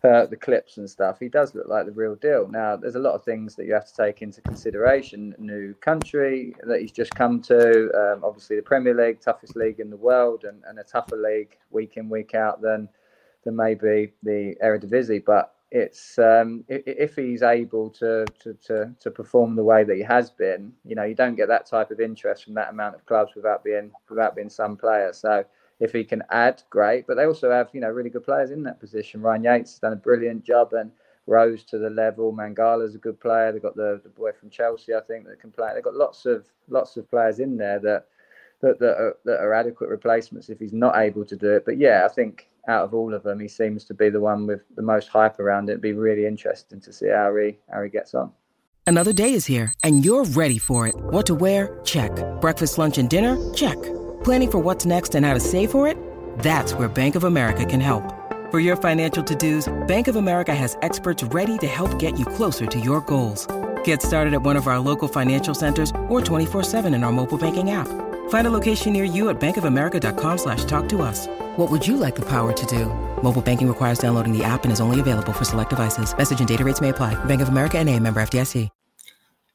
uh, 0.03 0.25
the 0.25 0.37
clips 0.37 0.79
and 0.79 0.89
stuff, 0.89 1.19
he 1.21 1.29
does 1.29 1.55
look 1.55 1.69
like 1.69 1.85
the 1.85 1.93
real 1.93 2.15
deal. 2.15 2.49
Now, 2.49 2.75
there's 2.75 2.95
a 2.95 3.01
lot 3.01 3.13
of 3.13 3.23
things 3.23 3.55
that 3.57 3.67
you 3.67 3.75
have 3.75 3.87
to 3.87 3.95
take 3.95 4.23
into 4.23 4.41
consideration. 4.41 5.35
New 5.39 5.75
country 5.75 6.55
that 6.67 6.81
he's 6.81 6.93
just 6.93 7.15
come 7.15 7.43
to, 7.43 7.91
um, 7.93 8.25
obviously 8.25 8.57
the 8.57 8.63
Premier 8.63 8.95
League, 8.95 9.21
toughest 9.21 9.57
league 9.57 9.79
in 9.79 9.91
the 9.91 9.97
world, 9.99 10.45
and, 10.45 10.63
and 10.67 10.79
a 10.79 10.85
tougher 10.85 11.19
league 11.19 11.59
week 11.71 11.99
in 11.99 12.09
week 12.09 12.35
out 12.35 12.63
than 12.63 12.89
than 13.45 13.57
maybe 13.57 14.13
the 14.23 14.55
Eredivisie, 14.65 15.23
but 15.23 15.55
it's 15.71 16.19
um, 16.19 16.65
if 16.69 17.15
he's 17.15 17.43
able 17.43 17.91
to, 17.91 18.27
to, 18.41 18.55
to 18.55 18.93
to 18.99 19.11
perform 19.11 19.55
the 19.55 19.63
way 19.63 19.85
that 19.85 19.97
he 19.97 20.03
has 20.03 20.31
been, 20.31 20.73
you 20.85 20.97
know, 20.97 21.05
you 21.05 21.15
don't 21.15 21.37
get 21.37 21.49
that 21.49 21.67
type 21.67 21.91
of 21.91 22.01
interest 22.01 22.45
from 22.45 22.55
that 22.55 22.71
amount 22.71 22.97
of 22.97 23.07
clubs 23.07 23.33
without 23.37 23.63
being 23.63 23.91
without 24.09 24.35
being 24.35 24.49
some 24.49 24.77
player. 24.77 25.13
So 25.13 25.45
if 25.79 25.93
he 25.93 26.03
can 26.05 26.23
add, 26.31 26.63
great. 26.71 27.07
But 27.07 27.17
they 27.17 27.25
also 27.25 27.51
have 27.53 27.71
you 27.73 27.81
know 27.81 27.89
really 27.89 28.11
good 28.11 28.25
players 28.25 28.51
in 28.51 28.65
that 28.65 28.81
position. 28.81 29.23
Ryan 29.23 29.45
Yates 29.45 29.73
has 29.73 29.79
done 29.79 29.93
a 29.93 29.97
brilliant 29.97 30.45
job 30.45 30.73
and 30.73 30.91
rose 31.27 31.63
to 31.65 31.79
the 31.79 31.91
level. 31.91 32.33
Mangala's 32.33 32.97
a 32.97 32.99
good 32.99 33.21
player. 33.21 33.53
They've 33.53 33.63
got 33.63 33.77
the, 33.77 34.01
the 34.03 34.11
boy 34.11 34.33
from 34.33 34.51
Chelsea, 34.51 34.95
I 34.95 35.01
think, 35.01 35.27
that 35.27 35.41
can 35.41 35.53
play. 35.53 35.71
They've 35.73 35.85
got 35.85 35.95
lots 35.95 36.27
of 36.27 36.47
lots 36.69 36.97
of 36.97 37.09
players 37.09 37.39
in 37.39 37.57
there 37.57 37.79
that 37.79 38.07
that 38.61 38.81
that 38.81 38.97
are, 38.97 39.17
that 39.25 39.41
are 39.41 39.55
adequate 39.55 39.89
replacements 39.89 40.49
if 40.49 40.59
he's 40.59 40.73
not 40.73 40.99
able 40.99 41.25
to 41.25 41.37
do 41.37 41.53
it. 41.53 41.65
But 41.65 41.79
yeah, 41.79 42.05
I 42.05 42.13
think 42.13 42.50
out 42.69 42.85
of 42.85 42.95
all 42.95 43.15
of 43.15 43.23
them, 43.23 43.41
he 43.41 43.49
seems 43.49 43.85
to 43.87 43.95
be 43.95 44.11
the 44.11 44.21
one 44.21 44.47
with 44.47 44.61
the 44.77 44.83
most 44.83 45.09
hype 45.09 45.39
around 45.39 45.69
it. 45.69 45.73
It'd 45.73 45.83
be 45.83 45.93
really 45.93 46.27
interesting 46.27 46.81
to 46.81 46.93
see 46.93 47.09
how 47.09 47.35
he 47.37 47.59
how 47.73 47.83
he 47.83 47.89
gets 47.89 48.15
on. 48.15 48.33
Another 48.87 49.13
day 49.13 49.35
is 49.35 49.47
here, 49.47 49.73
and 49.85 50.05
you're 50.05 50.25
ready 50.25 50.59
for 50.59 50.89
it. 50.89 50.95
What 50.97 51.27
to 51.27 51.35
wear? 51.35 51.79
Check. 51.85 52.11
Breakfast, 52.41 52.77
lunch, 52.77 52.99
and 52.99 53.09
dinner? 53.09 53.37
Check. 53.55 53.81
Planning 54.25 54.51
for 54.51 54.59
what's 54.59 54.85
next 54.85 55.15
and 55.15 55.25
how 55.25 55.33
to 55.33 55.41
save 55.41 55.71
for 55.71 55.87
it? 55.87 55.97
That's 56.41 56.75
where 56.75 56.89
Bank 56.89 57.15
of 57.15 57.23
America 57.23 57.65
can 57.65 57.81
help. 57.81 58.03
For 58.51 58.59
your 58.59 58.77
financial 58.77 59.23
to-dos, 59.23 59.73
Bank 59.87 60.09
of 60.09 60.17
America 60.17 60.53
has 60.53 60.77
experts 60.83 61.23
ready 61.23 61.57
to 61.59 61.69
help 61.69 62.01
get 62.01 62.19
you 62.19 62.25
closer 62.25 62.67
to 62.67 62.81
your 62.81 63.01
goals. 63.03 63.47
Get 63.85 64.03
started 64.03 64.35
at 64.35 64.43
one 64.43 64.57
of 64.57 64.67
our 64.67 64.81
local 64.81 65.07
financial 65.07 65.55
centers 65.55 65.93
or 66.09 66.21
24-7 66.21 66.93
in 66.93 67.05
our 67.05 67.13
mobile 67.13 67.39
banking 67.39 67.71
app. 67.71 67.87
Find 68.31 68.47
a 68.47 68.51
location 68.51 68.93
near 68.93 69.05
you 69.05 69.29
at 69.29 69.41
bankofamerica.com 69.41 70.39
slash 70.39 70.65
talk 70.65 70.89
to 70.91 71.03
us. 71.03 71.27
What 71.57 71.71
would 71.71 71.87
you 71.87 71.97
like 71.97 72.17
the 72.17 72.29
power 72.29 72.53
to 72.53 72.67
do? 72.67 72.87
Mobile 73.23 73.43
banking 73.43 73.69
requires 73.69 73.99
downloading 73.99 74.37
the 74.37 74.43
app 74.45 74.65
and 74.65 74.73
is 74.73 74.81
only 74.81 74.99
available 74.99 75.33
for 75.33 75.45
select 75.45 75.71
devices. 75.71 76.17
Message 76.17 76.39
and 76.41 76.49
data 76.49 76.65
rates 76.65 76.81
may 76.81 76.89
apply. 76.89 77.23
Bank 77.27 77.43
of 77.43 77.49
America 77.49 77.79
and 77.79 77.89
a 77.89 77.99
member 77.99 78.21
FDIC. 78.21 78.69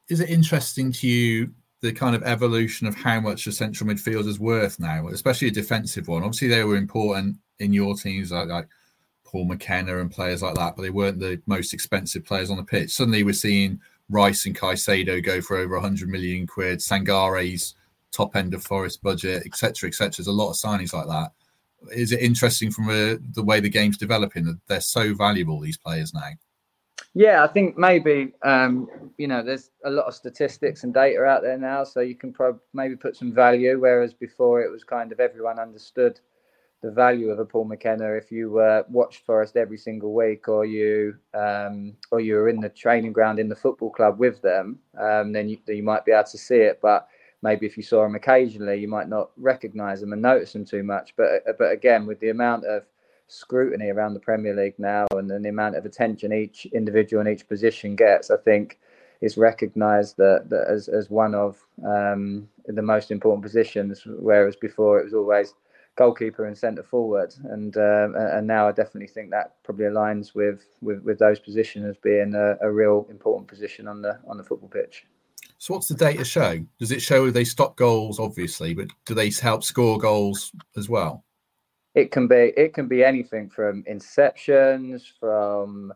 Is 0.07 0.19
it 0.19 0.29
interesting 0.29 0.91
to 0.91 1.07
you 1.07 1.51
the 1.81 1.91
kind 1.91 2.15
of 2.15 2.23
evolution 2.23 2.85
of 2.85 2.95
how 2.95 3.19
much 3.19 3.47
a 3.47 3.51
central 3.51 3.89
midfield 3.89 4.27
is 4.27 4.39
worth 4.39 4.79
now, 4.79 5.07
especially 5.07 5.47
a 5.47 5.51
defensive 5.51 6.07
one? 6.07 6.21
Obviously, 6.21 6.49
they 6.49 6.63
were 6.63 6.75
important 6.75 7.37
in 7.59 7.73
your 7.73 7.95
teams 7.95 8.31
like, 8.31 8.49
like 8.49 8.67
Paul 9.23 9.45
McKenna 9.45 9.99
and 9.99 10.11
players 10.11 10.43
like 10.43 10.55
that, 10.55 10.75
but 10.75 10.83
they 10.83 10.91
weren't 10.91 11.19
the 11.19 11.41
most 11.47 11.73
expensive 11.73 12.23
players 12.23 12.51
on 12.51 12.57
the 12.57 12.63
pitch. 12.63 12.91
Suddenly, 12.91 13.23
we're 13.23 13.33
seeing 13.33 13.79
Rice 14.09 14.45
and 14.45 14.55
Caicedo 14.55 15.23
go 15.23 15.41
for 15.41 15.57
over 15.57 15.75
100 15.75 16.09
million 16.09 16.45
quid, 16.45 16.81
Sangare's 16.81 17.73
top 18.15 18.35
end 18.35 18.53
of 18.53 18.63
Forest 18.63 19.03
budget, 19.03 19.43
etc., 19.45 19.89
etc. 19.89 20.11
There's 20.11 20.27
a 20.27 20.31
lot 20.31 20.49
of 20.49 20.55
signings 20.55 20.93
like 20.93 21.07
that. 21.07 21.31
Is 21.91 22.11
it 22.11 22.21
interesting 22.21 22.71
from 22.71 22.89
a, 22.89 23.17
the 23.33 23.43
way 23.43 23.59
the 23.59 23.69
game's 23.69 23.97
developing 23.97 24.45
that 24.45 24.59
they're 24.67 24.81
so 24.81 25.13
valuable 25.13 25.59
these 25.59 25.77
players 25.77 26.13
now? 26.13 26.29
Yeah, 27.13 27.43
I 27.43 27.47
think 27.47 27.77
maybe 27.77 28.33
um, 28.43 28.89
you 29.17 29.27
know 29.27 29.41
there's 29.41 29.71
a 29.85 29.89
lot 29.89 30.05
of 30.05 30.13
statistics 30.13 30.83
and 30.83 30.93
data 30.93 31.23
out 31.23 31.43
there 31.43 31.57
now, 31.57 31.83
so 31.83 32.01
you 32.01 32.15
can 32.15 32.33
probably 32.33 32.59
maybe 32.73 32.95
put 32.95 33.15
some 33.15 33.33
value. 33.33 33.79
Whereas 33.79 34.13
before 34.13 34.61
it 34.61 34.71
was 34.71 34.83
kind 34.83 35.11
of 35.11 35.19
everyone 35.19 35.59
understood 35.59 36.19
the 36.81 36.91
value 36.91 37.29
of 37.29 37.39
a 37.39 37.45
Paul 37.45 37.65
McKenna 37.65 38.11
if 38.13 38.31
you 38.31 38.59
uh, 38.59 38.83
watched 38.89 39.25
Forest 39.25 39.55
every 39.55 39.77
single 39.77 40.13
week, 40.13 40.49
or 40.49 40.65
you 40.65 41.15
um, 41.33 41.95
or 42.11 42.19
you 42.19 42.35
were 42.35 42.49
in 42.49 42.59
the 42.59 42.69
training 42.69 43.13
ground 43.13 43.39
in 43.39 43.47
the 43.47 43.55
football 43.55 43.91
club 43.91 44.19
with 44.19 44.41
them, 44.41 44.79
um, 44.99 45.31
then 45.31 45.47
you, 45.47 45.57
you 45.67 45.83
might 45.83 46.03
be 46.03 46.11
able 46.11 46.23
to 46.25 46.37
see 46.37 46.57
it. 46.57 46.79
But 46.81 47.07
maybe 47.45 47.65
if 47.67 47.77
you 47.77 47.83
saw 47.83 48.01
them 48.03 48.15
occasionally, 48.15 48.77
you 48.79 48.87
might 48.87 49.07
not 49.07 49.29
recognise 49.37 50.01
them 50.01 50.13
and 50.13 50.21
notice 50.21 50.51
them 50.53 50.65
too 50.65 50.83
much. 50.83 51.13
But 51.15 51.29
but 51.59 51.71
again, 51.71 52.05
with 52.05 52.19
the 52.19 52.31
amount 52.31 52.65
of 52.65 52.83
scrutiny 53.27 53.89
around 53.89 54.13
the 54.13 54.27
Premier 54.29 54.55
League 54.55 54.77
now 54.77 55.05
and, 55.11 55.29
the 55.29 55.49
amount 55.49 55.75
of 55.77 55.85
attention 55.85 56.33
each 56.33 56.65
individual 56.67 57.21
in 57.21 57.31
each 57.33 57.47
position 57.47 57.95
gets, 57.95 58.29
I 58.29 58.37
think 58.37 58.79
it's 59.21 59.37
recognised 59.37 60.17
that, 60.17 60.49
that 60.49 60.65
as 60.75 60.87
as 60.87 61.09
one 61.09 61.35
of 61.35 61.51
um, 61.95 62.49
the 62.65 62.87
most 62.93 63.11
important 63.11 63.43
positions. 63.43 64.03
Whereas 64.05 64.55
before 64.55 64.99
it 64.99 65.05
was 65.05 65.13
always 65.13 65.53
goalkeeper 65.95 66.45
and 66.45 66.57
centre 66.57 66.83
forward, 66.83 67.33
and 67.55 67.77
uh, 67.77 68.07
and 68.35 68.45
now 68.47 68.67
I 68.67 68.71
definitely 68.71 69.13
think 69.15 69.29
that 69.31 69.47
probably 69.63 69.85
aligns 69.85 70.35
with 70.35 70.59
with, 70.81 70.99
with 71.03 71.19
those 71.19 71.39
positions 71.39 71.85
as 71.91 71.97
being 71.97 72.33
a, 72.35 72.57
a 72.67 72.71
real 72.71 73.07
important 73.09 73.47
position 73.47 73.87
on 73.87 74.01
the 74.01 74.19
on 74.27 74.37
the 74.37 74.43
football 74.43 74.69
pitch. 74.69 75.05
So 75.65 75.73
what's 75.73 75.87
the 75.87 75.95
data 75.95 76.23
show? 76.23 76.63
Does 76.77 76.91
it 76.91 77.01
show 77.01 77.31
they 77.31 77.43
stop 77.43 77.75
goals, 77.75 78.19
obviously, 78.19 78.75
but 78.75 78.87
do 79.07 79.15
they 79.15 79.31
help 79.31 79.63
score 79.63 79.97
goals 79.97 80.51
as 80.77 80.89
well? 80.89 81.25
It 81.95 82.11
can 82.11 82.27
be 82.27 82.53
it 82.55 82.75
can 82.75 82.87
be 82.87 83.03
anything 83.03 83.49
from 83.49 83.81
interceptions, 83.89 85.05
from 85.19 85.91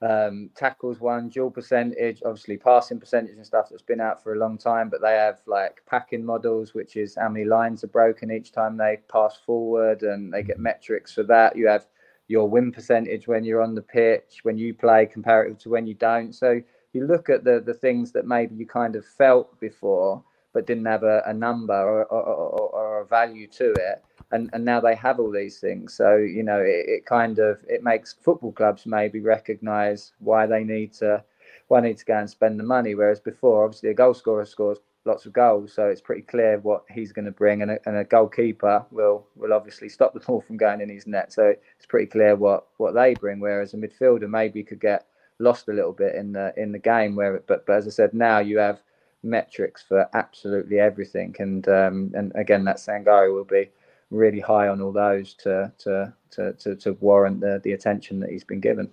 um, 0.00 0.48
tackles 0.56 0.98
won, 0.98 1.28
duel 1.28 1.50
percentage, 1.50 2.22
obviously 2.24 2.56
passing 2.56 2.98
percentage 2.98 3.36
and 3.36 3.44
stuff 3.44 3.68
that's 3.68 3.82
been 3.82 4.00
out 4.00 4.22
for 4.22 4.32
a 4.32 4.38
long 4.38 4.56
time, 4.56 4.88
but 4.88 5.02
they 5.02 5.12
have 5.12 5.42
like 5.46 5.82
packing 5.86 6.24
models, 6.24 6.72
which 6.72 6.96
is 6.96 7.14
how 7.20 7.28
many 7.28 7.44
lines 7.44 7.84
are 7.84 7.88
broken 7.88 8.30
each 8.30 8.50
time 8.50 8.78
they 8.78 8.96
pass 9.12 9.36
forward, 9.44 10.04
and 10.04 10.32
they 10.32 10.42
get 10.42 10.58
metrics 10.58 11.12
for 11.12 11.24
that. 11.24 11.54
You 11.54 11.68
have 11.68 11.86
your 12.28 12.48
win 12.48 12.72
percentage 12.72 13.28
when 13.28 13.44
you're 13.44 13.60
on 13.60 13.74
the 13.74 13.82
pitch, 13.82 14.38
when 14.42 14.56
you 14.56 14.72
play 14.72 15.04
comparative 15.04 15.58
to 15.58 15.68
when 15.68 15.86
you 15.86 15.92
don't. 15.92 16.34
So 16.34 16.62
you 16.92 17.06
look 17.06 17.28
at 17.28 17.44
the 17.44 17.62
the 17.64 17.74
things 17.74 18.12
that 18.12 18.26
maybe 18.26 18.54
you 18.54 18.66
kind 18.66 18.96
of 18.96 19.04
felt 19.04 19.58
before 19.60 20.22
but 20.52 20.66
didn't 20.66 20.84
have 20.84 21.02
a, 21.02 21.22
a 21.24 21.32
number 21.32 21.72
or, 21.72 22.04
or, 22.04 22.22
or, 22.22 22.68
or, 22.68 23.00
a 23.00 23.06
value 23.06 23.46
to 23.46 23.72
it 23.72 24.04
and 24.32 24.50
and 24.52 24.64
now 24.64 24.80
they 24.80 24.94
have 24.94 25.20
all 25.20 25.30
these 25.30 25.60
things. 25.60 25.94
So 25.94 26.16
you 26.16 26.42
know 26.42 26.58
it, 26.58 26.84
it 26.88 27.06
kind 27.06 27.38
of 27.38 27.60
it 27.68 27.82
makes 27.84 28.14
football 28.14 28.52
clubs 28.52 28.86
maybe 28.86 29.20
recognize 29.20 30.12
why 30.18 30.46
they 30.46 30.64
need 30.64 30.92
to 30.94 31.22
why 31.68 31.80
they 31.80 31.88
need 31.88 31.98
to 31.98 32.04
go 32.04 32.18
and 32.18 32.28
spend 32.28 32.58
the 32.58 32.64
money. 32.64 32.94
Whereas 32.94 33.20
before 33.20 33.64
obviously 33.64 33.90
a 33.90 33.94
goal 33.94 34.14
scorer 34.14 34.44
scores 34.44 34.78
lots 35.04 35.26
of 35.26 35.32
goals 35.32 35.72
so 35.72 35.88
it's 35.88 36.00
pretty 36.00 36.22
clear 36.22 36.60
what 36.60 36.84
he's 36.88 37.10
going 37.10 37.24
to 37.24 37.32
bring 37.32 37.62
and 37.62 37.72
a, 37.72 37.78
and 37.86 37.96
a 37.96 38.04
goalkeeper 38.04 38.86
will 38.92 39.26
will 39.34 39.52
obviously 39.52 39.88
stop 39.88 40.14
the 40.14 40.20
ball 40.20 40.40
from 40.46 40.56
going 40.56 40.80
in 40.80 40.88
his 40.88 41.06
net. 41.06 41.32
So 41.32 41.54
it's 41.76 41.86
pretty 41.86 42.06
clear 42.06 42.34
what 42.36 42.66
what 42.78 42.94
they 42.94 43.14
bring 43.14 43.40
whereas 43.40 43.74
a 43.74 43.76
midfielder 43.76 44.28
maybe 44.28 44.62
could 44.62 44.80
get 44.80 45.06
lost 45.38 45.68
a 45.68 45.72
little 45.72 45.92
bit 45.92 46.14
in 46.14 46.32
the 46.32 46.52
in 46.56 46.72
the 46.72 46.78
game. 46.78 47.16
Where, 47.16 47.42
but 47.46 47.66
but 47.66 47.76
as 47.76 47.86
I 47.86 47.90
said, 47.90 48.14
now 48.14 48.38
you 48.38 48.58
have 48.58 48.80
metrics 49.22 49.82
for 49.82 50.08
absolutely 50.14 50.78
everything, 50.78 51.34
and 51.38 51.66
um, 51.68 52.12
and 52.14 52.32
again, 52.34 52.64
that 52.64 52.76
Sangare 52.76 53.32
will 53.32 53.44
be 53.44 53.70
really 54.10 54.40
high 54.40 54.68
on 54.68 54.80
all 54.80 54.92
those 54.92 55.34
to 55.34 55.72
to 55.78 56.12
to 56.30 56.52
to, 56.54 56.76
to 56.76 56.92
warrant 56.94 57.40
the 57.40 57.60
the 57.64 57.72
attention 57.72 58.20
that 58.20 58.30
he's 58.30 58.44
been 58.44 58.60
given. 58.60 58.90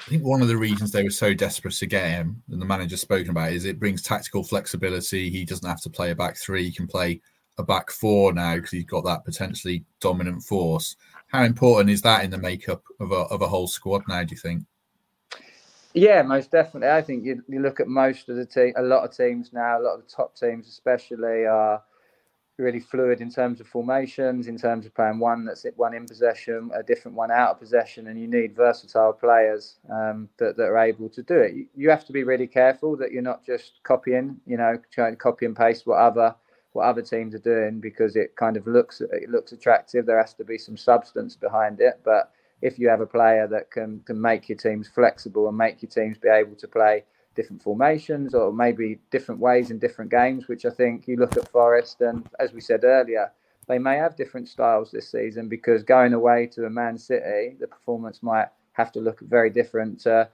I 0.00 0.10
think 0.10 0.24
one 0.24 0.42
of 0.42 0.48
the 0.48 0.56
reasons 0.56 0.92
they 0.92 1.02
were 1.02 1.10
so 1.10 1.32
desperate 1.34 1.74
to 1.74 1.86
get 1.86 2.08
him, 2.10 2.42
and 2.50 2.60
the 2.60 2.66
manager's 2.66 3.00
spoken 3.00 3.30
about, 3.30 3.52
is 3.52 3.64
it 3.64 3.80
brings 3.80 4.02
tactical 4.02 4.44
flexibility. 4.44 5.30
He 5.30 5.44
doesn't 5.44 5.68
have 5.68 5.80
to 5.82 5.90
play 5.90 6.10
a 6.10 6.14
back 6.14 6.36
three; 6.36 6.64
he 6.64 6.72
can 6.72 6.86
play 6.86 7.20
a 7.58 7.62
back 7.62 7.90
four 7.90 8.32
now 8.32 8.56
because 8.56 8.70
he's 8.70 8.84
got 8.84 9.04
that 9.04 9.24
potentially 9.24 9.84
dominant 10.00 10.42
force. 10.42 10.96
How 11.28 11.42
important 11.42 11.90
is 11.90 12.02
that 12.02 12.24
in 12.24 12.30
the 12.30 12.38
makeup 12.38 12.82
of 13.00 13.12
a 13.12 13.22
of 13.32 13.42
a 13.42 13.48
whole 13.48 13.66
squad 13.66 14.02
now? 14.08 14.22
Do 14.22 14.34
you 14.34 14.40
think? 14.40 14.64
Yeah, 15.96 16.20
most 16.20 16.50
definitely. 16.50 16.90
I 16.90 17.00
think 17.00 17.24
you, 17.24 17.42
you 17.48 17.60
look 17.60 17.80
at 17.80 17.88
most 17.88 18.28
of 18.28 18.36
the 18.36 18.44
team, 18.44 18.74
a 18.76 18.82
lot 18.82 19.04
of 19.04 19.16
teams 19.16 19.54
now, 19.54 19.80
a 19.80 19.82
lot 19.82 19.94
of 19.94 20.02
the 20.02 20.12
top 20.14 20.36
teams 20.36 20.68
especially 20.68 21.46
are 21.46 21.82
really 22.58 22.80
fluid 22.80 23.22
in 23.22 23.30
terms 23.30 23.62
of 23.62 23.66
formations, 23.66 24.46
in 24.46 24.58
terms 24.58 24.84
of 24.84 24.94
playing 24.94 25.18
one 25.18 25.46
that's 25.46 25.64
one 25.76 25.94
in 25.94 26.04
possession, 26.06 26.70
a 26.74 26.82
different 26.82 27.16
one 27.16 27.30
out 27.30 27.52
of 27.52 27.60
possession, 27.60 28.08
and 28.08 28.20
you 28.20 28.28
need 28.28 28.54
versatile 28.54 29.14
players 29.14 29.78
um, 29.90 30.28
that, 30.36 30.58
that 30.58 30.64
are 30.66 30.78
able 30.78 31.08
to 31.08 31.22
do 31.22 31.38
it. 31.38 31.54
You, 31.54 31.66
you, 31.74 31.90
have 31.90 32.04
to 32.06 32.12
be 32.12 32.24
really 32.24 32.46
careful 32.46 32.94
that 32.98 33.10
you're 33.10 33.22
not 33.22 33.42
just 33.44 33.80
copying, 33.82 34.38
you 34.46 34.58
know, 34.58 34.78
trying 34.92 35.12
to 35.12 35.16
copy 35.16 35.46
and 35.46 35.56
paste 35.56 35.86
what 35.86 35.98
other 35.98 36.34
what 36.72 36.84
other 36.84 37.00
teams 37.00 37.34
are 37.34 37.38
doing 37.38 37.80
because 37.80 38.16
it 38.16 38.36
kind 38.36 38.58
of 38.58 38.66
looks 38.66 39.00
it 39.00 39.30
looks 39.30 39.52
attractive. 39.52 40.04
There 40.04 40.20
has 40.20 40.34
to 40.34 40.44
be 40.44 40.58
some 40.58 40.76
substance 40.76 41.36
behind 41.36 41.80
it, 41.80 42.00
but 42.04 42.32
if 42.62 42.78
you 42.78 42.88
have 42.88 43.00
a 43.00 43.06
player 43.06 43.46
that 43.46 43.70
can 43.70 44.00
can 44.00 44.20
make 44.20 44.48
your 44.48 44.58
teams 44.58 44.88
flexible 44.88 45.48
and 45.48 45.56
make 45.56 45.82
your 45.82 45.90
teams 45.90 46.18
be 46.18 46.28
able 46.28 46.56
to 46.56 46.68
play 46.68 47.04
different 47.34 47.62
formations 47.62 48.34
or 48.34 48.52
maybe 48.52 48.98
different 49.10 49.40
ways 49.40 49.70
in 49.70 49.78
different 49.78 50.10
games, 50.10 50.48
which 50.48 50.64
I 50.64 50.70
think 50.70 51.06
you 51.06 51.16
look 51.16 51.36
at 51.36 51.48
Forest 51.50 52.00
and 52.00 52.26
as 52.40 52.52
we 52.52 52.60
said 52.60 52.82
earlier, 52.82 53.30
they 53.68 53.78
may 53.78 53.96
have 53.96 54.16
different 54.16 54.48
styles 54.48 54.90
this 54.90 55.10
season 55.10 55.48
because 55.48 55.82
going 55.82 56.14
away 56.14 56.46
to 56.54 56.64
a 56.64 56.70
Man 56.70 56.96
City, 56.96 57.56
the 57.60 57.66
performance 57.66 58.22
might 58.22 58.48
have 58.72 58.90
to 58.92 59.00
look 59.00 59.20
very 59.20 59.50
different 59.50 60.06
uh, 60.06 60.26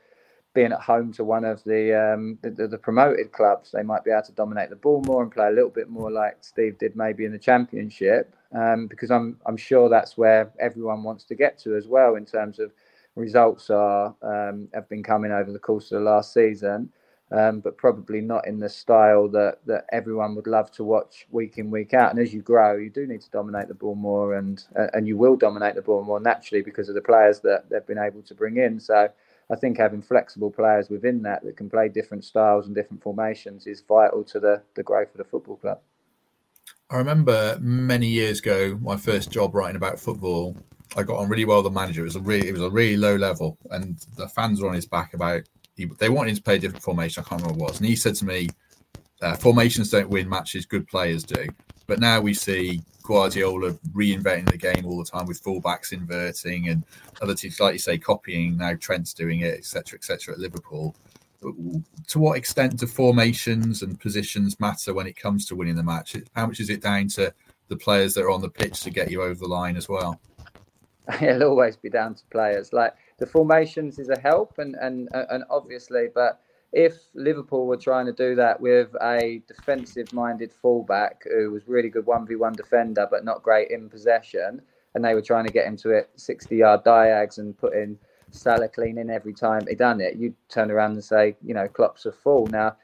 being 0.55 0.73
at 0.73 0.81
home 0.81 1.13
to 1.13 1.25
one 1.25 1.45
of 1.45 1.63
the, 1.65 2.15
um, 2.15 2.39
the, 2.43 2.67
the 2.69 2.79
promoted 2.79 3.33
clubs. 3.33 3.71
They 3.73 3.83
might 3.83 4.05
be 4.05 4.11
able 4.11 4.23
to 4.25 4.33
dominate 4.33 4.71
the 4.71 4.77
ball 4.77 5.03
more 5.07 5.23
and 5.23 5.33
play 5.33 5.49
a 5.49 5.53
little 5.53 5.71
bit 5.71 5.89
more 5.89 6.11
like 6.11 6.39
Steve 6.41 6.79
did 6.79 6.97
maybe 6.97 7.25
in 7.25 7.33
the 7.33 7.39
Championship, 7.39 8.35
um, 8.55 8.87
because 8.87 9.11
I'm 9.11 9.39
I'm 9.47 9.57
sure 9.57 9.89
that's 9.89 10.19
where 10.19 10.53
everyone 10.61 11.03
wants 11.03 11.25
to 11.25 11.35
get 11.35 11.59
to 11.61 11.77
as 11.77 11.87
well 11.87 12.17
in 12.17 12.27
terms 12.27 12.59
of 12.59 12.73
results 13.17 13.71
are 13.71 14.15
um, 14.23 14.69
have 14.75 14.89
been 14.89 15.03
coming 15.03 15.33
over 15.33 15.53
the 15.53 15.59
course 15.59 15.93
of 15.93 16.01
the 16.01 16.05
last 16.05 16.35
season, 16.35 16.91
um, 17.31 17.61
but 17.61 17.77
probably 17.79 18.21
not 18.21 18.47
in 18.47 18.59
the 18.61 18.69
style 18.69 19.29
that 19.29 19.59
that 19.67 19.87
everyone 19.93 20.35
would 20.35 20.47
love 20.47 20.71
to 20.73 20.85
watch 20.85 21.27
week 21.31 21.59
in 21.59 21.71
week 21.71 21.95
out. 21.95 22.11
And 22.11 22.21
as 22.21 22.35
you 22.35 22.43
grow, 22.43 22.77
you 22.77 22.91
do 22.91 23.07
need 23.07 23.23
to 23.23 23.31
dominate 23.31 23.69
the 23.69 23.75
ball 23.75 23.95
more, 23.95 24.35
and 24.35 24.63
uh, 24.79 24.89
and 24.95 25.09
you 25.09 25.17
will 25.17 25.37
dominate 25.37 25.77
the 25.77 25.83
ball 25.83 26.05
more 26.05 26.21
naturally 26.21 26.63
because 26.63 26.89
of 26.89 26.95
the 26.95 27.01
players 27.01 27.41
that 27.41 27.71
they've 27.71 27.87
been 27.87 27.99
able 27.99 28.23
to 28.23 28.35
bring 28.35 28.59
in. 28.59 28.81
So. 28.81 29.09
I 29.53 29.57
think 29.57 29.77
having 29.77 30.01
flexible 30.01 30.51
players 30.51 30.89
within 30.89 31.21
that 31.23 31.45
that 31.45 31.59
can 31.59 31.69
play 31.69 31.91
different 31.91 32.25
styles 32.25 32.67
and 32.67 32.75
different 32.75 33.03
formations 33.03 33.67
is 33.67 33.83
vital 33.87 34.25
to 34.25 34.41
the, 34.41 34.63
the 34.77 34.83
growth 34.83 35.11
of 35.11 35.19
the 35.19 35.25
football 35.25 35.57
club. 35.57 35.79
I 36.89 36.97
remember 36.97 37.59
many 37.61 38.09
years 38.09 38.39
ago, 38.39 38.79
my 38.81 38.97
first 38.97 39.31
job 39.31 39.55
writing 39.55 39.77
about 39.77 40.01
football, 40.01 40.57
I 40.97 41.03
got 41.03 41.19
on 41.19 41.29
really 41.29 41.45
well 41.45 41.63
with 41.63 41.73
the 41.73 41.79
manager. 41.79 42.01
It 42.01 42.05
was 42.05 42.17
a 42.17 42.21
really, 42.21 42.49
it 42.49 42.53
was 42.53 42.63
a 42.63 42.71
really 42.71 42.97
low 42.97 43.17
level, 43.17 43.59
and 43.71 43.99
the 44.17 44.29
fans 44.29 44.61
were 44.61 44.69
on 44.69 44.75
his 44.75 44.87
back 44.87 45.13
about 45.13 45.43
he, 45.75 45.85
they 45.99 46.09
wanted 46.09 46.37
to 46.37 46.43
play 46.43 46.57
a 46.57 46.59
different 46.59 46.83
formation. 46.83 47.23
I 47.23 47.29
can't 47.29 47.43
remember 47.43 47.63
what 47.63 47.71
it 47.71 47.73
was, 47.73 47.81
and 47.81 47.89
he 47.89 47.97
said 47.97 48.15
to 48.17 48.25
me, 48.25 48.49
uh, 49.21 49.37
"Formations 49.37 49.91
don't 49.91 50.09
win 50.09 50.29
matches; 50.29 50.67
good 50.67 50.87
players 50.87 51.25
do." 51.25 51.47
But 51.87 52.01
now 52.01 52.21
we 52.21 52.35
see 52.35 52.83
Guardiola 53.03 53.73
reinventing 53.95 54.51
the 54.51 54.57
game 54.57 54.87
all 54.87 54.99
the 54.99 55.11
time 55.11 55.27
with 55.27 55.43
fullbacks 55.43 55.93
inverting 55.93 56.69
and 56.69 56.85
other 57.21 57.35
teams, 57.35 57.61
like 57.61 57.75
you 57.75 57.79
say, 57.79 57.99
copying. 57.99 58.57
Now 58.57 58.75
Trent's 58.75 59.13
doing 59.13 59.41
it, 59.41 59.55
etc., 59.55 59.99
etc. 59.99 60.35
at 60.35 60.41
Liverpool. 60.41 60.95
To 61.41 62.19
what 62.19 62.39
extent 62.39 62.77
do 62.77 62.87
formations 62.87 63.83
and 63.83 63.99
positions 63.99 64.61
matter 64.61 64.95
when 64.95 65.09
it 65.09 65.17
comes 65.17 65.45
to 65.47 65.57
winning 65.57 65.75
the 65.75 65.83
match? 65.83 66.17
How 66.35 66.47
much 66.47 66.61
is 66.61 66.71
it 66.71 66.81
down 66.81 67.09
to 67.09 67.35
the 67.69 67.77
players 67.77 68.15
that 68.15 68.23
are 68.23 68.31
on 68.31 68.41
the 68.41 68.49
pitch 68.49 68.81
to 68.83 68.91
get 68.91 69.11
you 69.11 69.23
over 69.23 69.35
the 69.35 69.49
line 69.49 69.77
as 69.77 69.89
well? 69.89 70.21
it'll 71.21 71.45
always 71.45 71.77
be 71.77 71.91
down 71.91 72.15
to 72.15 72.23
players. 72.31 72.73
Like 72.73 72.95
the 73.19 73.27
formations 73.27 73.99
is 73.99 74.09
a 74.09 74.19
help, 74.19 74.59
and 74.59 74.77
and 74.77 75.09
and 75.13 75.45
obviously, 75.51 76.09
but 76.15 76.41
if 76.73 76.95
Liverpool 77.15 77.67
were 77.67 77.77
trying 77.77 78.07
to 78.07 78.13
do 78.13 78.35
that 78.37 78.61
with 78.61 78.95
a 79.03 79.43
defensive-minded 79.47 80.53
fullback 80.53 81.23
who 81.25 81.51
was 81.51 81.69
really 81.69 81.89
good 81.89 82.07
one 82.07 82.27
v 82.27 82.37
one 82.37 82.55
defender 82.55 83.07
but 83.11 83.25
not 83.25 83.43
great 83.43 83.71
in 83.71 83.89
possession, 83.89 84.63
and 84.95 85.05
they 85.05 85.15
were 85.15 85.23
trying 85.23 85.47
to 85.47 85.53
get 85.53 85.67
him 85.67 85.77
to 85.77 85.91
it 85.91 86.11
sixty-yard 86.17 86.85
diags 86.85 87.39
and 87.39 87.57
put 87.59 87.75
in 87.75 87.99
Salah 88.31 88.69
clean 88.69 88.97
in 88.97 89.11
every 89.11 89.35
time 89.35 89.67
he 89.69 89.75
done 89.75 90.01
it, 90.01 90.17
you'd 90.17 90.35
turn 90.49 90.71
around 90.71 90.93
and 90.93 91.05
say, 91.05 91.37
you 91.45 91.53
know, 91.53 91.69
Klopp's 91.69 92.07
a 92.07 92.13
fool. 92.13 92.47
Now, 92.47 92.77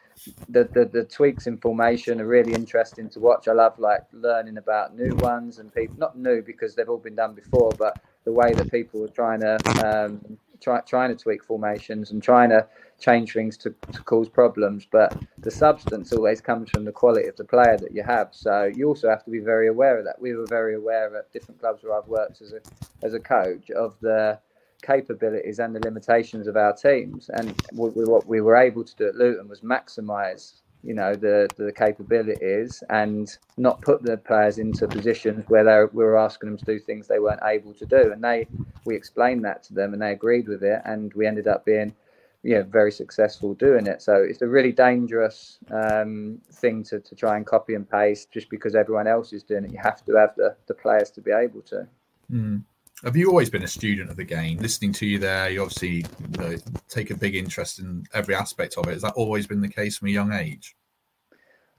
the, 0.50 0.64
the, 0.64 0.84
the 0.84 1.04
tweaks 1.04 1.46
in 1.46 1.56
formation 1.56 2.20
are 2.20 2.26
really 2.26 2.52
interesting 2.52 3.08
to 3.08 3.20
watch. 3.20 3.48
I 3.48 3.52
love 3.52 3.78
like 3.78 4.02
learning 4.12 4.58
about 4.58 4.94
new 4.94 5.14
ones 5.16 5.58
and 5.58 5.74
people 5.74 5.96
not 5.98 6.18
new 6.18 6.42
because 6.42 6.74
they've 6.74 6.88
all 6.88 6.98
been 6.98 7.14
done 7.14 7.34
before, 7.34 7.72
but 7.78 7.98
the 8.24 8.32
way 8.32 8.52
that 8.52 8.70
people 8.70 9.02
are 9.02 9.08
trying 9.08 9.40
to 9.40 9.56
um, 9.86 10.38
try, 10.60 10.80
trying 10.80 11.16
to 11.16 11.22
tweak 11.22 11.44
formations 11.44 12.10
and 12.10 12.22
trying 12.22 12.50
to 12.50 12.66
change 13.00 13.32
things 13.32 13.56
to, 13.58 13.74
to 13.92 14.02
cause 14.02 14.28
problems. 14.28 14.86
But 14.90 15.16
the 15.38 15.50
substance 15.50 16.12
always 16.12 16.40
comes 16.40 16.70
from 16.70 16.84
the 16.84 16.92
quality 16.92 17.28
of 17.28 17.36
the 17.36 17.44
player 17.44 17.76
that 17.78 17.92
you 17.94 18.02
have. 18.02 18.28
So 18.32 18.70
you 18.74 18.88
also 18.88 19.08
have 19.08 19.24
to 19.24 19.30
be 19.30 19.38
very 19.40 19.68
aware 19.68 19.98
of 19.98 20.04
that. 20.04 20.20
We 20.20 20.34
were 20.34 20.46
very 20.46 20.74
aware 20.74 21.16
at 21.16 21.32
different 21.32 21.60
clubs 21.60 21.82
where 21.82 21.96
I've 21.96 22.08
worked 22.08 22.40
as 22.42 22.52
a 22.52 22.60
as 23.02 23.14
a 23.14 23.20
coach 23.20 23.70
of 23.70 23.96
the 24.00 24.38
capabilities 24.82 25.58
and 25.58 25.74
the 25.74 25.80
limitations 25.80 26.46
of 26.46 26.56
our 26.56 26.74
teams. 26.74 27.30
And 27.30 27.54
what 27.72 28.26
we 28.26 28.40
were 28.40 28.56
able 28.56 28.84
to 28.84 28.96
do 28.96 29.08
at 29.08 29.16
Luton 29.16 29.48
was 29.48 29.60
maximise, 29.60 30.60
you 30.82 30.94
know, 30.94 31.14
the 31.14 31.48
the 31.56 31.72
capabilities 31.72 32.82
and 32.90 33.36
not 33.56 33.80
put 33.82 34.02
the 34.02 34.16
players 34.16 34.58
into 34.58 34.86
positions 34.86 35.44
where 35.48 35.64
they 35.64 35.84
we 35.92 36.04
were 36.04 36.18
asking 36.18 36.50
them 36.50 36.58
to 36.58 36.64
do 36.64 36.78
things 36.78 37.06
they 37.06 37.18
weren't 37.18 37.42
able 37.44 37.74
to 37.74 37.86
do. 37.86 38.12
And 38.12 38.22
they 38.22 38.46
we 38.84 38.94
explained 38.94 39.44
that 39.44 39.62
to 39.64 39.74
them 39.74 39.92
and 39.92 40.02
they 40.02 40.12
agreed 40.12 40.48
with 40.48 40.62
it, 40.62 40.80
and 40.84 41.12
we 41.14 41.26
ended 41.26 41.46
up 41.46 41.64
being 41.64 41.94
you 42.42 42.54
know, 42.54 42.62
very 42.62 42.92
successful 42.92 43.54
doing 43.54 43.86
it. 43.86 44.00
So 44.00 44.14
it's 44.14 44.42
a 44.42 44.46
really 44.46 44.72
dangerous 44.72 45.58
um, 45.70 46.40
thing 46.52 46.84
to, 46.84 47.00
to 47.00 47.14
try 47.14 47.36
and 47.36 47.44
copy 47.44 47.74
and 47.74 47.88
paste 47.88 48.30
just 48.30 48.48
because 48.48 48.74
everyone 48.74 49.06
else 49.06 49.32
is 49.32 49.42
doing 49.42 49.64
it. 49.64 49.72
You 49.72 49.80
have 49.82 50.04
to 50.04 50.14
have 50.14 50.34
the, 50.36 50.56
the 50.66 50.74
players 50.74 51.10
to 51.12 51.20
be 51.20 51.32
able 51.32 51.62
to. 51.62 51.88
Mm. 52.32 52.62
Have 53.04 53.16
you 53.16 53.28
always 53.28 53.48
been 53.48 53.62
a 53.62 53.68
student 53.68 54.10
of 54.10 54.16
the 54.16 54.24
game? 54.24 54.58
Listening 54.58 54.92
to 54.94 55.06
you 55.06 55.20
there, 55.20 55.48
you 55.48 55.62
obviously 55.62 55.98
you 55.98 56.38
know, 56.38 56.56
take 56.88 57.10
a 57.10 57.16
big 57.16 57.36
interest 57.36 57.78
in 57.78 58.04
every 58.12 58.34
aspect 58.34 58.76
of 58.76 58.88
it. 58.88 58.92
Has 58.94 59.02
that 59.02 59.14
always 59.14 59.46
been 59.46 59.60
the 59.60 59.68
case 59.68 59.98
from 59.98 60.08
a 60.08 60.10
young 60.10 60.32
age? 60.32 60.76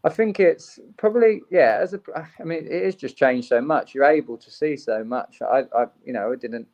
I 0.06 0.10
think 0.10 0.40
it's 0.40 0.80
probably 0.96 1.42
yeah. 1.52 1.78
As 1.82 1.94
a, 1.94 2.00
I 2.40 2.44
mean, 2.46 2.66
it 2.66 2.86
has 2.86 2.96
just 2.96 3.18
changed 3.18 3.50
so 3.50 3.60
much. 3.60 3.94
You're 3.94 4.06
able 4.06 4.38
to 4.38 4.50
see 4.50 4.78
so 4.78 5.04
much. 5.04 5.42
I, 5.42 5.66
I 5.76 5.88
you 6.06 6.14
know, 6.14 6.32
I 6.32 6.38
didn't. 6.38 6.68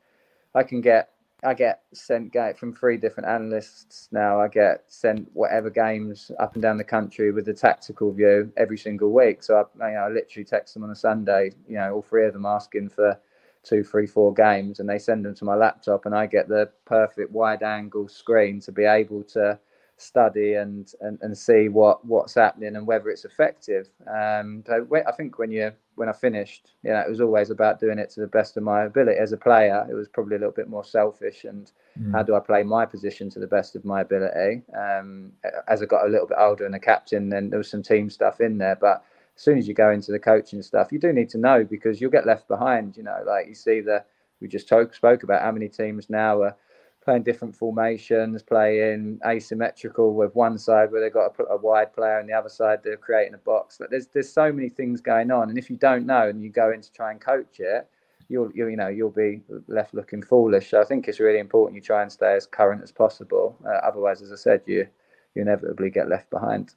I 0.54 0.62
can 0.62 0.80
get 0.80 1.10
I 1.44 1.56
get 1.56 1.82
sent 1.94 2.36
from 2.56 2.72
three 2.72 2.98
different 2.98 3.28
analysts 3.28 4.10
now. 4.12 4.40
I 4.40 4.48
get 4.48 4.84
sent 4.88 5.28
whatever 5.34 5.72
games 5.72 6.30
up 6.40 6.54
and 6.54 6.62
down 6.62 6.78
the 6.78 6.84
country 6.84 7.32
with 7.32 7.46
the 7.46 7.54
tactical 7.54 8.12
view 8.12 8.52
every 8.58 8.78
single 8.78 9.12
week. 9.12 9.42
So 9.42 9.56
I, 9.56 9.88
you 9.90 9.96
know, 9.96 10.02
I 10.02 10.10
literally 10.10 10.46
text 10.46 10.76
them 10.76 10.84
on 10.84 10.92
a 10.92 10.96
Sunday. 10.96 11.52
You 11.68 11.78
know, 11.78 11.96
all 11.96 12.02
three 12.04 12.28
of 12.28 12.34
them 12.34 12.46
asking 12.46 12.90
for 12.90 13.20
two, 13.66 13.84
three, 13.84 14.08
four 14.08 14.34
games, 14.34 14.80
and 14.80 14.88
they 14.88 15.00
send 15.00 15.26
them 15.26 15.36
to 15.36 15.46
my 15.46 15.56
laptop, 15.56 16.06
and 16.06 16.16
I 16.16 16.28
get 16.28 16.48
the 16.48 16.70
perfect 16.86 17.32
wide 17.32 17.64
angle 17.64 18.08
screen 18.08 18.60
to 18.62 18.72
be 18.72 18.86
able 18.86 19.24
to 19.24 19.60
study 19.98 20.56
and 20.56 20.92
and, 21.02 21.18
and 21.22 21.38
see 21.38 21.70
what 21.70 22.06
what's 22.06 22.36
happening 22.36 22.76
and 22.76 22.86
whether 22.86 23.10
it's 23.10 23.26
effective. 23.26 23.88
Um, 24.08 24.64
so 24.68 24.86
I 25.08 25.12
think 25.14 25.40
when 25.40 25.52
you 25.52 25.72
when 25.96 26.10
I 26.10 26.14
finished, 26.14 26.72
you 26.84 26.92
know, 26.92 27.00
it 27.00 27.10
was 27.10 27.22
always 27.22 27.50
about 27.50 27.80
doing 27.80 28.00
it 28.00 28.10
to 28.12 28.20
the 28.20 28.28
best 28.28 28.58
of 28.58 28.64
my 28.64 28.84
ability. 28.84 29.18
As 29.18 29.32
a 29.32 29.38
player, 29.38 29.88
it 29.90 29.94
was 29.94 30.10
probably 30.10 30.36
a 30.36 30.40
little 30.40 30.54
bit 30.54 30.68
more 30.68 30.84
selfish 30.84 31.46
and 31.46 31.72
mm. 31.98 32.12
how 32.12 32.22
do 32.22 32.36
I 32.36 32.42
play 32.42 32.64
my 32.64 32.86
position 32.86 33.30
to 33.30 33.40
the 33.40 33.48
best 33.48 33.78
of 33.78 33.86
my 33.86 34.02
ability. 34.02 34.64
Um, 34.78 35.32
as 35.70 35.82
I 35.82 35.86
got 35.86 36.06
a 36.06 36.10
little 36.10 36.28
bit 36.28 36.38
older 36.38 36.66
and 36.66 36.76
a 36.76 36.80
captain, 36.80 37.30
then 37.30 37.50
there 37.50 37.58
was 37.58 37.72
some 37.72 37.82
team 37.82 38.10
stuff 38.10 38.42
in 38.42 38.58
there, 38.58 38.76
but 38.76 39.06
as 39.36 39.44
soon 39.44 39.58
as 39.58 39.68
you 39.68 39.74
go 39.74 39.92
into 39.92 40.12
the 40.12 40.20
coaching 40.20 40.62
stuff, 40.62 40.92
you 40.92 41.00
do 41.00 41.12
need 41.12 41.30
to 41.30 41.38
know 41.38 41.64
because 41.64 42.00
you'll 42.00 42.12
get 42.12 42.26
left 42.26 42.48
behind. 42.48 42.96
You 42.96 43.04
know, 43.04 43.24
like 43.26 43.48
you 43.48 43.56
see 43.56 43.82
the 43.82 44.04
we 44.42 44.48
just 44.48 44.68
talk, 44.68 44.94
spoke 44.94 45.24
about 45.24 45.42
how 45.42 45.52
many 45.52 45.68
teams 45.68 46.10
now 46.10 46.42
are 46.42 46.56
playing 47.04 47.24
different 47.24 47.56
formations, 47.56 48.42
playing 48.42 49.20
asymmetrical 49.26 50.14
with 50.14 50.36
one 50.36 50.58
side 50.58 50.92
where 50.92 51.02
they've 51.02 51.14
got 51.14 51.34
a, 51.40 51.44
a 51.54 51.58
wide 51.58 51.94
player 51.94 52.20
and 52.20 52.28
the 52.28 52.34
other 52.34 52.50
side 52.50 52.80
they're 52.84 52.98
creating 52.98 53.34
a 53.34 53.40
box. 53.40 53.78
But 53.80 53.92
there's 53.92 54.08
there's 54.08 54.32
so 54.32 54.52
many 54.52 54.70
things 54.70 55.02
going 55.02 55.32
on, 55.32 55.50
and 55.50 55.58
if 55.58 55.70
you 55.70 55.78
don't 55.78 56.06
know 56.06 56.30
and 56.30 56.42
you 56.42 56.50
go 56.50 56.72
in 56.72 56.82
to 56.82 56.92
try 56.92 57.12
and 57.12 57.20
coach 57.20 57.60
it, 57.60 57.88
you'll, 58.30 58.52
you'll 58.54 58.70
you 58.70 58.78
know 58.78 58.88
you'll 58.88 59.10
be 59.12 59.42
left 59.68 59.94
looking 59.94 60.22
foolish. 60.22 60.70
So 60.72 60.82
I 60.82 60.86
think 60.86 61.08
it's 61.08 61.20
really 61.20 61.40
important 61.40 61.76
you 61.76 61.82
try 61.82 62.02
and 62.02 62.12
stay 62.12 62.36
as 62.36 62.46
current 62.46 62.84
as 62.84 62.92
possible. 62.92 63.58
Uh, 63.66 63.86
otherwise, 63.86 64.22
as 64.22 64.32
I 64.32 64.38
said, 64.38 64.62
you 64.66 64.88
you 65.36 65.42
inevitably 65.42 65.90
get 65.90 66.10
left 66.10 66.30
behind. 66.30 66.74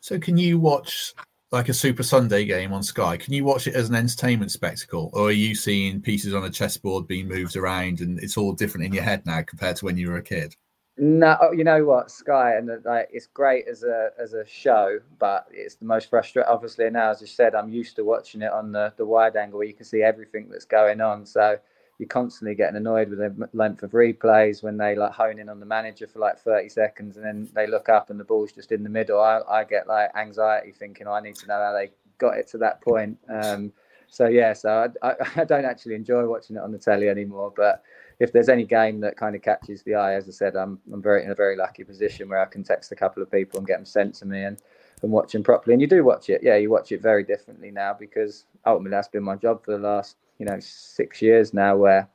So 0.00 0.18
can 0.18 0.36
you 0.36 0.58
watch 0.58 1.14
like 1.50 1.68
a 1.68 1.74
Super 1.74 2.02
Sunday 2.02 2.44
game 2.44 2.72
on 2.72 2.82
Sky, 2.82 3.16
can 3.16 3.32
you 3.32 3.44
watch 3.44 3.66
it 3.66 3.74
as 3.74 3.88
an 3.88 3.94
entertainment 3.94 4.50
spectacle, 4.50 5.10
or 5.14 5.28
are 5.28 5.32
you 5.32 5.54
seeing 5.54 6.00
pieces 6.00 6.34
on 6.34 6.44
a 6.44 6.50
chessboard 6.50 7.06
being 7.06 7.26
moved 7.26 7.56
around 7.56 8.00
and 8.00 8.18
it's 8.22 8.36
all 8.36 8.52
different 8.52 8.86
in 8.86 8.92
your 8.92 9.02
head 9.02 9.24
now 9.24 9.42
compared 9.42 9.76
to 9.76 9.84
when 9.84 9.96
you 9.96 10.10
were 10.10 10.18
a 10.18 10.22
kid? 10.22 10.54
No, 11.00 11.38
oh, 11.40 11.52
you 11.52 11.62
know 11.62 11.84
what, 11.84 12.10
Sky, 12.10 12.56
and 12.56 12.68
like 12.84 13.08
it's 13.12 13.28
great 13.28 13.66
as 13.68 13.84
a 13.84 14.10
as 14.20 14.34
a 14.34 14.44
show, 14.44 14.98
but 15.18 15.46
it's 15.52 15.76
the 15.76 15.84
most 15.84 16.10
frustrating. 16.10 16.50
Obviously, 16.50 16.90
now 16.90 17.10
as 17.10 17.20
you 17.20 17.28
said, 17.28 17.54
I'm 17.54 17.68
used 17.68 17.94
to 17.96 18.04
watching 18.04 18.42
it 18.42 18.52
on 18.52 18.72
the 18.72 18.92
the 18.96 19.06
wide 19.06 19.36
angle 19.36 19.58
where 19.58 19.68
you 19.68 19.74
can 19.74 19.86
see 19.86 20.02
everything 20.02 20.48
that's 20.50 20.64
going 20.64 21.00
on. 21.00 21.24
So 21.24 21.58
you're 21.98 22.08
constantly 22.08 22.54
getting 22.54 22.76
annoyed 22.76 23.08
with 23.08 23.18
the 23.18 23.48
length 23.52 23.82
of 23.82 23.90
replays 23.90 24.62
when 24.62 24.76
they 24.76 24.94
like 24.94 25.12
hone 25.12 25.38
in 25.38 25.48
on 25.48 25.58
the 25.58 25.66
manager 25.66 26.06
for 26.06 26.20
like 26.20 26.38
30 26.38 26.68
seconds 26.68 27.16
and 27.16 27.26
then 27.26 27.48
they 27.54 27.66
look 27.66 27.88
up 27.88 28.10
and 28.10 28.20
the 28.20 28.24
ball's 28.24 28.52
just 28.52 28.70
in 28.70 28.84
the 28.84 28.88
middle. 28.88 29.20
I, 29.20 29.40
I 29.48 29.64
get 29.64 29.88
like 29.88 30.10
anxiety 30.16 30.72
thinking 30.72 31.08
oh, 31.08 31.12
I 31.12 31.20
need 31.20 31.34
to 31.36 31.46
know 31.46 31.60
how 31.60 31.72
they 31.72 31.90
got 32.18 32.38
it 32.38 32.46
to 32.48 32.58
that 32.58 32.80
point. 32.80 33.18
Um, 33.28 33.72
so 34.06 34.26
yeah, 34.28 34.52
so 34.52 34.90
I, 35.02 35.08
I, 35.10 35.14
I, 35.42 35.44
don't 35.44 35.64
actually 35.64 35.96
enjoy 35.96 36.26
watching 36.26 36.56
it 36.56 36.62
on 36.62 36.72
the 36.72 36.78
telly 36.78 37.08
anymore. 37.08 37.52
But 37.54 37.82
if 38.20 38.32
there's 38.32 38.48
any 38.48 38.64
game 38.64 39.00
that 39.00 39.16
kind 39.16 39.34
of 39.34 39.42
catches 39.42 39.82
the 39.82 39.94
eye, 39.96 40.14
as 40.14 40.28
I 40.28 40.32
said, 40.32 40.56
I'm 40.56 40.78
I'm 40.92 41.02
very 41.02 41.24
in 41.24 41.30
a 41.30 41.34
very 41.34 41.56
lucky 41.56 41.84
position 41.84 42.28
where 42.28 42.40
I 42.40 42.46
can 42.46 42.62
text 42.62 42.92
a 42.92 42.96
couple 42.96 43.22
of 43.22 43.30
people 43.30 43.58
and 43.58 43.66
get 43.66 43.76
them 43.76 43.84
sent 43.84 44.14
to 44.16 44.26
me 44.26 44.44
and 44.44 44.62
and 45.02 45.12
watch 45.12 45.32
them 45.32 45.42
properly. 45.42 45.74
And 45.74 45.80
you 45.80 45.86
do 45.86 46.04
watch 46.04 46.30
it, 46.30 46.42
yeah, 46.42 46.56
you 46.56 46.70
watch 46.70 46.90
it 46.90 47.02
very 47.02 47.22
differently 47.22 47.70
now 47.70 47.94
because 47.98 48.44
ultimately 48.66 48.90
that's 48.90 49.08
been 49.08 49.22
my 49.22 49.36
job 49.36 49.64
for 49.64 49.72
the 49.72 49.78
last 49.78 50.16
you 50.38 50.46
know 50.46 50.58
six 50.60 51.20
years 51.22 51.52
now, 51.52 51.76
where 51.76 52.08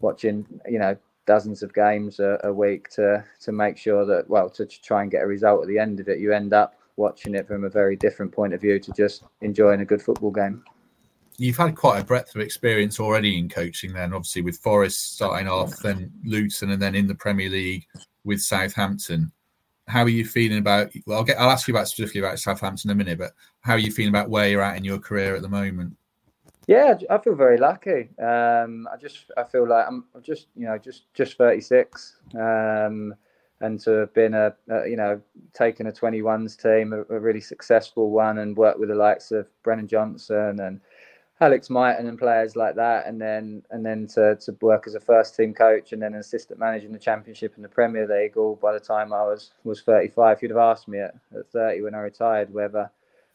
watching 0.00 0.46
you 0.68 0.78
know 0.78 0.96
dozens 1.26 1.62
of 1.62 1.74
games 1.74 2.20
a, 2.20 2.38
a 2.44 2.52
week 2.52 2.88
to 2.88 3.22
to 3.40 3.52
make 3.52 3.76
sure 3.76 4.06
that 4.06 4.28
well 4.28 4.48
to 4.48 4.64
try 4.64 5.02
and 5.02 5.10
get 5.10 5.22
a 5.22 5.26
result 5.26 5.62
at 5.62 5.68
the 5.68 5.78
end 5.78 6.00
of 6.00 6.08
it, 6.08 6.18
you 6.18 6.32
end 6.32 6.52
up 6.52 6.74
watching 6.96 7.34
it 7.34 7.46
from 7.46 7.64
a 7.64 7.70
very 7.70 7.96
different 7.96 8.32
point 8.32 8.52
of 8.52 8.60
view 8.60 8.78
to 8.80 8.92
just 8.92 9.22
enjoying 9.40 9.80
a 9.80 9.84
good 9.84 10.02
football 10.02 10.30
game. 10.30 10.62
You've 11.36 11.56
had 11.56 11.76
quite 11.76 12.00
a 12.00 12.04
breadth 12.04 12.34
of 12.34 12.40
experience 12.40 12.98
already 12.98 13.38
in 13.38 13.48
coaching, 13.48 13.92
then 13.92 14.12
obviously 14.12 14.42
with 14.42 14.58
Forest 14.58 15.14
starting 15.14 15.46
off, 15.46 15.76
then 15.76 16.10
Luton, 16.24 16.70
and 16.70 16.82
then 16.82 16.96
in 16.96 17.06
the 17.06 17.14
Premier 17.14 17.48
League 17.48 17.86
with 18.24 18.40
Southampton. 18.40 19.30
How 19.86 20.02
are 20.02 20.08
you 20.08 20.24
feeling 20.24 20.58
about? 20.58 20.90
Well, 21.06 21.18
I'll 21.18 21.24
get. 21.24 21.38
I'll 21.38 21.50
ask 21.50 21.68
you 21.68 21.74
about 21.74 21.88
specifically 21.88 22.20
about 22.20 22.40
Southampton 22.40 22.90
in 22.90 22.96
a 22.96 22.98
minute, 22.98 23.18
but 23.18 23.32
how 23.60 23.74
are 23.74 23.78
you 23.78 23.92
feeling 23.92 24.10
about 24.10 24.28
where 24.28 24.48
you're 24.48 24.60
at 24.60 24.76
in 24.76 24.84
your 24.84 24.98
career 24.98 25.36
at 25.36 25.42
the 25.42 25.48
moment? 25.48 25.96
Yeah, 26.68 26.98
I 27.08 27.16
feel 27.16 27.34
very 27.34 27.56
lucky. 27.56 28.10
Um, 28.22 28.86
I 28.92 28.98
just 29.00 29.30
I 29.38 29.44
feel 29.44 29.66
like 29.66 29.86
I'm 29.88 30.04
just 30.22 30.48
you 30.54 30.66
know 30.66 30.76
just 30.76 31.04
just 31.14 31.38
36, 31.38 32.16
um, 32.34 33.14
and 33.62 33.80
to 33.80 33.90
have 33.92 34.12
been 34.12 34.34
a, 34.34 34.54
a, 34.68 34.86
you 34.86 34.96
know 34.96 35.18
taken 35.54 35.86
a 35.86 35.92
21s 35.92 36.62
team, 36.62 36.92
a, 36.92 37.00
a, 37.14 37.18
really 37.18 37.40
successful 37.40 38.10
one, 38.10 38.36
and 38.36 38.54
worked 38.54 38.78
with 38.78 38.90
the 38.90 38.94
likes 38.94 39.32
of 39.32 39.46
Brennan 39.62 39.88
Johnson 39.88 40.60
and 40.60 40.82
Alex 41.40 41.70
Mighten 41.70 42.06
and 42.06 42.18
players 42.18 42.54
like 42.54 42.74
that, 42.74 43.06
and 43.06 43.18
then 43.18 43.62
and 43.70 43.84
then 43.84 44.06
to, 44.08 44.36
to 44.36 44.52
work 44.60 44.86
as 44.86 44.94
a 44.94 45.00
first 45.00 45.34
team 45.36 45.54
coach 45.54 45.94
and 45.94 46.02
then 46.02 46.12
an 46.12 46.20
assistant 46.20 46.60
manager 46.60 46.86
in 46.86 46.92
the 46.92 46.98
Championship 46.98 47.54
and 47.56 47.64
the 47.64 47.70
Premier 47.70 48.06
League. 48.06 48.36
All 48.36 48.56
by 48.56 48.74
the 48.74 48.80
time 48.80 49.14
I 49.14 49.22
was 49.22 49.52
was 49.64 49.80
35, 49.80 50.36
if 50.36 50.42
you'd 50.42 50.50
have 50.50 50.58
asked 50.58 50.86
me 50.86 50.98
at, 50.98 51.14
at 51.34 51.48
30 51.50 51.80
when 51.80 51.94
I 51.94 52.00
retired 52.00 52.52
whether 52.52 52.90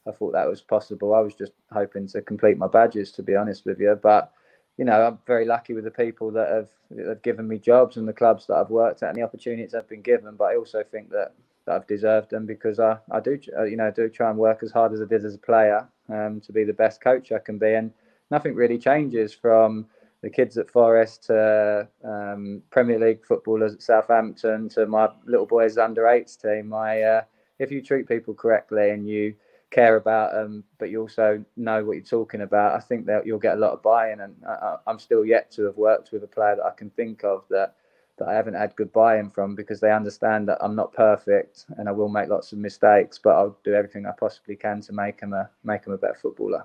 I 0.08 0.12
thought 0.12 0.34
that 0.34 0.50
was 0.50 0.62
possible. 0.62 1.14
I 1.14 1.20
was 1.20 1.36
just 1.36 1.54
hoping 1.72 2.08
to 2.10 2.22
complete 2.22 2.58
my 2.58 2.68
badges, 2.68 3.12
to 3.14 3.24
be 3.24 3.36
honest 3.36 3.66
with 3.66 3.80
you. 3.80 3.98
But 4.02 4.34
you 4.78 4.86
know, 4.86 5.06
I'm 5.06 5.20
very 5.28 5.46
lucky 5.46 5.74
with 5.74 5.84
the 5.84 5.92
people 5.92 6.32
that 6.32 6.50
have, 6.50 6.70
that 6.92 7.08
have 7.08 7.22
given 7.22 7.48
me 7.48 7.60
jobs 7.60 7.98
and 7.98 8.08
the 8.08 8.14
clubs 8.14 8.48
that 8.48 8.56
I've 8.56 8.70
worked 8.70 9.04
at 9.04 9.10
and 9.10 9.18
the 9.18 9.24
opportunities 9.24 9.76
I've 9.76 9.88
been 9.88 10.02
given. 10.02 10.36
But 10.36 10.46
I 10.46 10.56
also 10.56 10.84
think 10.84 11.12
that, 11.12 11.34
that 11.66 11.76
I've 11.76 11.88
deserved 11.88 12.32
them 12.32 12.46
because 12.46 12.80
I, 12.80 12.98
I 13.12 13.20
do, 13.20 13.40
uh, 13.58 13.64
you 13.64 13.78
know, 13.78 13.92
do 13.92 14.10
try 14.10 14.30
and 14.30 14.40
work 14.40 14.64
as 14.64 14.72
hard 14.72 14.94
as 14.94 15.02
I 15.02 15.06
did 15.06 15.26
as 15.26 15.36
a 15.36 15.40
player 15.40 15.88
um, 16.10 16.42
to 16.42 16.52
be 16.52 16.64
the 16.64 16.74
best 16.74 17.02
coach 17.02 17.32
I 17.32 17.40
can 17.40 17.60
be. 17.60 17.74
And 17.74 17.92
nothing 18.32 18.56
really 18.56 18.80
changes 18.80 19.32
from 19.34 19.86
the 20.24 20.30
kids 20.30 20.58
at 20.58 20.72
Forest 20.72 21.26
to 21.26 21.88
um, 22.04 22.64
Premier 22.72 22.98
League 22.98 23.26
footballers 23.26 23.76
at 23.76 23.84
Southampton 23.84 24.70
to 24.70 24.88
my 24.88 25.10
little 25.26 25.46
boys 25.46 25.78
under 25.78 26.08
eights 26.08 26.36
team. 26.36 26.70
My, 26.70 27.02
uh, 27.02 27.22
if 27.60 27.72
you 27.72 27.82
treat 27.82 28.08
people 28.08 28.34
correctly 28.34 28.90
and 28.90 29.08
you 29.08 29.36
care 29.74 29.96
about 29.96 30.32
them, 30.34 30.64
but 30.78 30.90
you 30.90 31.02
also 31.02 31.44
know 31.58 31.84
what 31.84 31.94
you're 31.94 32.06
talking 32.06 32.42
about, 32.42 32.76
I 32.76 32.80
think 32.80 33.06
that 33.08 33.26
you'll 33.26 33.40
get 33.40 33.56
a 33.56 33.60
lot 33.60 33.74
of 33.74 33.82
buy-in. 33.82 34.22
And 34.22 34.36
I, 34.48 34.78
am 34.88 35.00
still 35.00 35.26
yet 35.26 35.52
to 35.54 35.64
have 35.64 35.76
worked 35.76 36.12
with 36.12 36.24
a 36.24 36.28
player 36.28 36.56
that 36.56 36.66
I 36.66 36.72
can 36.72 36.90
think 36.92 37.24
of 37.24 37.44
that 37.50 37.76
that 38.20 38.28
I 38.28 38.34
haven't 38.36 38.54
had 38.54 38.76
good 38.76 38.94
buy-in 38.94 39.32
from 39.32 39.56
because 39.56 39.80
they 39.80 39.92
understand 39.92 40.48
that 40.48 40.60
I'm 40.62 40.76
not 40.76 40.94
perfect 40.94 41.66
and 41.78 41.90
I 41.90 41.92
will 41.92 42.10
make 42.10 42.30
lots 42.30 42.52
of 42.52 42.60
mistakes, 42.60 43.20
but 43.22 43.32
I'll 43.32 43.58
do 43.64 43.74
everything 43.74 44.06
I 44.06 44.12
possibly 44.12 44.56
can 44.56 44.82
to 44.82 44.94
make 44.94 45.20
them 45.20 45.34
a 45.34 45.50
make 45.64 45.84
them 45.84 45.94
a 45.94 45.98
better 45.98 46.18
footballer. 46.22 46.64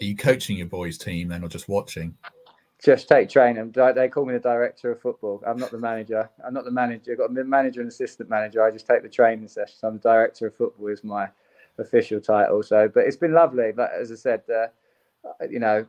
Are 0.00 0.04
you 0.04 0.16
coaching 0.16 0.56
your 0.56 0.66
boys' 0.66 0.96
team 0.96 1.28
then, 1.28 1.44
or 1.44 1.48
just 1.48 1.68
watching? 1.68 2.16
Just 2.82 3.08
take 3.08 3.28
training. 3.28 3.72
They 3.72 4.08
call 4.08 4.24
me 4.24 4.34
the 4.34 4.40
director 4.40 4.90
of 4.92 5.00
football. 5.00 5.42
I'm 5.46 5.56
not 5.56 5.70
the 5.70 5.78
manager. 5.78 6.28
I'm 6.44 6.52
not 6.52 6.64
the 6.64 6.70
manager. 6.70 7.12
I've 7.12 7.18
got 7.18 7.30
a 7.30 7.44
manager 7.44 7.80
and 7.80 7.88
assistant 7.88 8.28
manager. 8.28 8.62
I 8.62 8.70
just 8.70 8.86
take 8.86 9.02
the 9.02 9.08
training 9.08 9.48
sessions. 9.48 9.80
I'm 9.82 9.94
the 9.94 10.00
director 10.00 10.46
of 10.46 10.56
football. 10.56 10.88
Is 10.88 11.04
my 11.04 11.28
official 11.78 12.20
title. 12.20 12.62
So, 12.62 12.88
but 12.92 13.04
it's 13.06 13.16
been 13.16 13.32
lovely. 13.32 13.72
But 13.74 13.90
as 13.92 14.12
I 14.12 14.16
said, 14.16 14.42
uh, 14.48 14.66
you 15.48 15.58
know, 15.58 15.86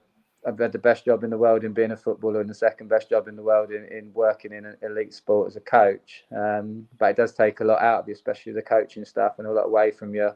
I've 0.47 0.59
had 0.59 0.71
the 0.71 0.79
best 0.79 1.05
job 1.05 1.23
in 1.23 1.29
the 1.29 1.37
world 1.37 1.63
in 1.63 1.73
being 1.73 1.91
a 1.91 1.97
footballer 1.97 2.39
and 2.39 2.49
the 2.49 2.53
second 2.55 2.87
best 2.87 3.09
job 3.09 3.27
in 3.27 3.35
the 3.35 3.41
world 3.41 3.71
in, 3.71 3.85
in 3.85 4.11
working 4.13 4.53
in 4.53 4.65
an 4.65 4.77
elite 4.83 5.13
sport 5.13 5.47
as 5.47 5.55
a 5.55 5.61
coach. 5.61 6.23
Um, 6.35 6.87
but 6.99 7.11
it 7.11 7.17
does 7.17 7.33
take 7.33 7.61
a 7.61 7.63
lot 7.63 7.81
out 7.81 8.01
of 8.01 8.07
you, 8.07 8.13
especially 8.13 8.53
the 8.53 8.61
coaching 8.61 9.05
stuff 9.05 9.39
and 9.39 9.47
a 9.47 9.51
lot 9.51 9.65
away 9.65 9.91
from 9.91 10.13
your 10.13 10.35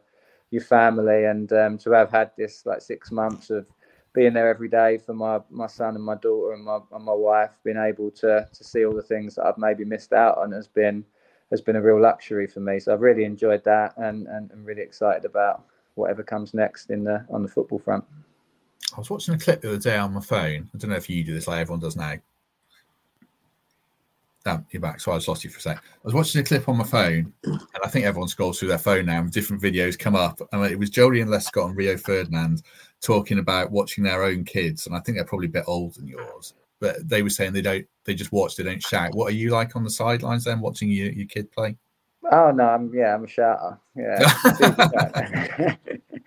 your 0.51 0.63
family. 0.63 1.25
And 1.25 1.51
um, 1.53 1.77
to 1.79 1.91
have 1.91 2.09
had 2.09 2.31
this 2.37 2.65
like 2.65 2.81
six 2.81 3.11
months 3.11 3.51
of 3.51 3.67
being 4.13 4.33
there 4.33 4.49
every 4.49 4.69
day 4.69 4.97
for 4.97 5.13
my, 5.13 5.39
my 5.51 5.67
son 5.67 5.95
and 5.95 6.03
my 6.03 6.15
daughter 6.15 6.53
and 6.53 6.63
my 6.63 6.79
and 6.91 7.05
my 7.05 7.13
wife, 7.13 7.51
being 7.63 7.77
able 7.77 8.09
to 8.11 8.47
to 8.51 8.63
see 8.63 8.85
all 8.85 8.95
the 8.95 9.03
things 9.03 9.35
that 9.35 9.45
I've 9.45 9.59
maybe 9.59 9.85
missed 9.85 10.13
out 10.13 10.39
on 10.39 10.51
has 10.53 10.67
been 10.67 11.05
has 11.49 11.61
been 11.61 11.75
a 11.75 11.81
real 11.81 11.99
luxury 11.99 12.47
for 12.47 12.59
me. 12.59 12.79
So 12.79 12.93
I've 12.93 13.01
really 13.01 13.23
enjoyed 13.23 13.63
that 13.63 13.93
and, 13.97 14.27
and 14.27 14.49
I'm 14.51 14.63
really 14.63 14.81
excited 14.81 15.25
about 15.25 15.63
whatever 15.95 16.23
comes 16.23 16.53
next 16.53 16.89
in 16.89 17.03
the 17.03 17.25
on 17.29 17.43
the 17.43 17.49
football 17.49 17.79
front. 17.79 18.03
I 18.95 18.99
was 18.99 19.09
watching 19.09 19.35
a 19.35 19.39
clip 19.39 19.61
the 19.61 19.69
other 19.69 19.77
day 19.77 19.97
on 19.97 20.13
my 20.13 20.21
phone. 20.21 20.69
I 20.73 20.77
don't 20.77 20.89
know 20.89 20.95
if 20.95 21.09
you 21.09 21.23
do 21.23 21.33
this 21.33 21.47
like 21.47 21.59
everyone 21.59 21.79
does 21.79 21.95
now. 21.95 22.15
Damn, 24.45 24.65
you're 24.71 24.81
back. 24.81 25.01
So 25.01 25.11
I 25.11 25.17
just 25.17 25.27
lost 25.27 25.43
you 25.43 25.49
for 25.49 25.59
a 25.59 25.61
sec. 25.61 25.77
I 25.77 25.81
was 26.01 26.13
watching 26.13 26.39
a 26.39 26.45
clip 26.45 26.69
on 26.69 26.77
my 26.77 26.85
phone, 26.85 27.33
and 27.43 27.59
I 27.83 27.89
think 27.89 28.05
everyone 28.05 28.29
scrolls 28.29 28.57
through 28.57 28.69
their 28.69 28.77
phone 28.77 29.05
now, 29.05 29.19
and 29.19 29.29
different 29.29 29.61
videos 29.61 29.99
come 29.99 30.15
up. 30.15 30.39
And 30.53 30.65
it 30.65 30.79
was 30.79 30.89
Joleon 30.89 31.27
Lescott 31.27 31.67
and 31.67 31.75
Rio 31.75 31.97
Ferdinand 31.97 32.63
talking 33.01 33.39
about 33.39 33.69
watching 33.69 34.05
their 34.05 34.23
own 34.23 34.45
kids, 34.45 34.87
and 34.87 34.95
I 34.95 34.99
think 35.01 35.17
they're 35.17 35.25
probably 35.25 35.47
a 35.47 35.51
bit 35.51 35.65
older 35.67 35.93
than 35.93 36.07
yours 36.07 36.53
but 36.79 37.07
they 37.07 37.21
were 37.21 37.29
saying 37.29 37.53
they 37.53 37.61
don't 37.61 37.85
they 38.05 38.13
just 38.13 38.31
watch 38.31 38.55
they 38.55 38.63
don't 38.63 38.83
shout. 38.83 39.13
What 39.13 39.31
are 39.31 39.35
you 39.35 39.51
like 39.51 39.75
on 39.75 39.83
the 39.83 39.89
sidelines 39.89 40.45
then 40.45 40.61
watching 40.61 40.89
your, 40.89 41.11
your 41.11 41.27
kid 41.27 41.51
play? 41.51 41.77
Oh 42.31 42.51
no 42.51 42.65
i'm 42.65 42.93
yeah 42.93 43.13
i'm 43.13 43.23
a 43.23 43.27
shouter. 43.27 43.79
Yeah 43.95 45.75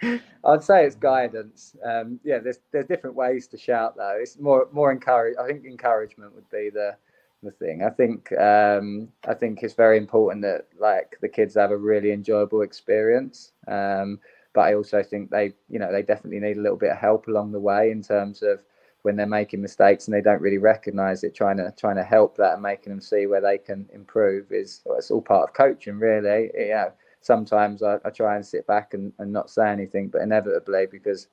i'd 0.45 0.65
say 0.65 0.85
it's 0.85 0.97
guidance. 0.97 1.77
Um, 1.85 2.21
yeah 2.25 2.39
there's 2.39 2.59
there's 2.73 2.87
different 2.87 3.17
ways 3.17 3.47
to 3.49 3.59
shout 3.59 3.97
though. 3.97 4.19
It's 4.21 4.39
more 4.39 4.69
more 4.73 4.93
encourage 4.93 5.37
i 5.39 5.47
think 5.47 5.65
encouragement 5.65 6.35
would 6.35 6.49
be 6.51 6.71
the 6.71 6.97
the 7.43 7.51
thing. 7.51 7.83
I 7.83 7.91
think 7.91 8.33
um, 8.39 9.09
i 9.27 9.35
think 9.35 9.63
it's 9.63 9.75
very 9.75 9.99
important 9.99 10.43
that 10.43 10.67
like 10.79 11.17
the 11.21 11.29
kids 11.29 11.55
have 11.55 11.71
a 11.71 11.77
really 11.77 12.13
enjoyable 12.13 12.63
experience. 12.63 13.53
Um, 13.69 14.19
but 14.55 14.63
i 14.63 14.75
also 14.75 15.03
think 15.03 15.31
they 15.31 15.55
you 15.69 15.79
know 15.79 15.91
they 15.91 16.03
definitely 16.03 16.41
need 16.41 16.57
a 16.57 16.61
little 16.61 16.77
bit 16.77 16.91
of 16.91 16.99
help 16.99 17.27
along 17.27 17.53
the 17.53 17.61
way 17.61 17.91
in 17.91 18.03
terms 18.03 18.43
of 18.43 18.63
when 19.03 19.17
they're 19.17 19.27
making 19.27 19.61
mistakes 19.61 20.07
and 20.07 20.15
they 20.15 20.21
don't 20.21 20.41
really 20.41 20.59
recognize 20.59 21.25
it 21.25 21.35
trying 21.35 21.57
to 21.57 21.73
trying 21.77 21.97
to 21.97 22.05
help 22.05 22.37
that 22.37 22.55
and 22.55 22.63
making 22.63 22.93
them 22.93 23.01
see 23.01 23.27
where 23.27 23.41
they 23.41 23.59
can 23.59 23.89
improve 23.93 24.51
is 24.51 24.81
well, 24.85 24.99
it's 24.99 25.11
all 25.11 25.23
part 25.23 25.49
of 25.49 25.55
coaching 25.55 25.99
really. 25.99 26.51
You 26.55 26.69
know 26.69 26.93
sometimes 27.23 27.83
I, 27.83 27.99
I, 28.05 28.11
try 28.11 28.37
and 28.37 28.45
sit 28.45 28.67
back 28.67 28.95
and, 28.95 29.13
and 29.19 29.33
not 29.33 29.51
say 29.51 29.71
anything 29.71 30.09
but 30.09 30.23
inevitably 30.23 30.87
because 30.91 31.29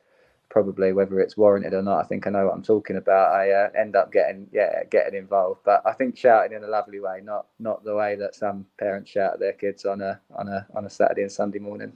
probably 0.49 0.93
whether 0.93 1.19
it's 1.19 1.37
warranted 1.37 1.73
or 1.73 1.81
not 1.81 2.03
i 2.03 2.07
think 2.07 2.25
i 2.25 2.29
know 2.29 2.45
what 2.45 2.53
i'm 2.53 2.63
talking 2.63 2.97
about 2.97 3.33
i 3.33 3.51
uh, 3.51 3.69
end 3.77 3.95
up 3.95 4.11
getting 4.11 4.47
yeah 4.51 4.83
getting 4.89 5.17
involved. 5.17 5.59
But 5.63 5.83
i 5.85 5.93
think 5.93 6.17
shouting 6.17 6.55
in 6.55 6.63
a 6.63 6.67
lovely 6.67 6.99
way 6.99 7.21
not 7.23 7.47
not 7.59 7.83
the 7.83 7.95
way 7.95 8.15
that 8.15 8.35
some 8.35 8.65
parents 8.79 9.11
shout 9.11 9.33
at 9.33 9.39
their 9.39 9.53
kids 9.53 9.85
on 9.85 10.01
a 10.01 10.19
on 10.35 10.47
a 10.47 10.65
on 10.73 10.85
a 10.85 10.89
saturday 10.89 11.23
and 11.23 11.31
sunday 11.31 11.59
morning. 11.59 11.93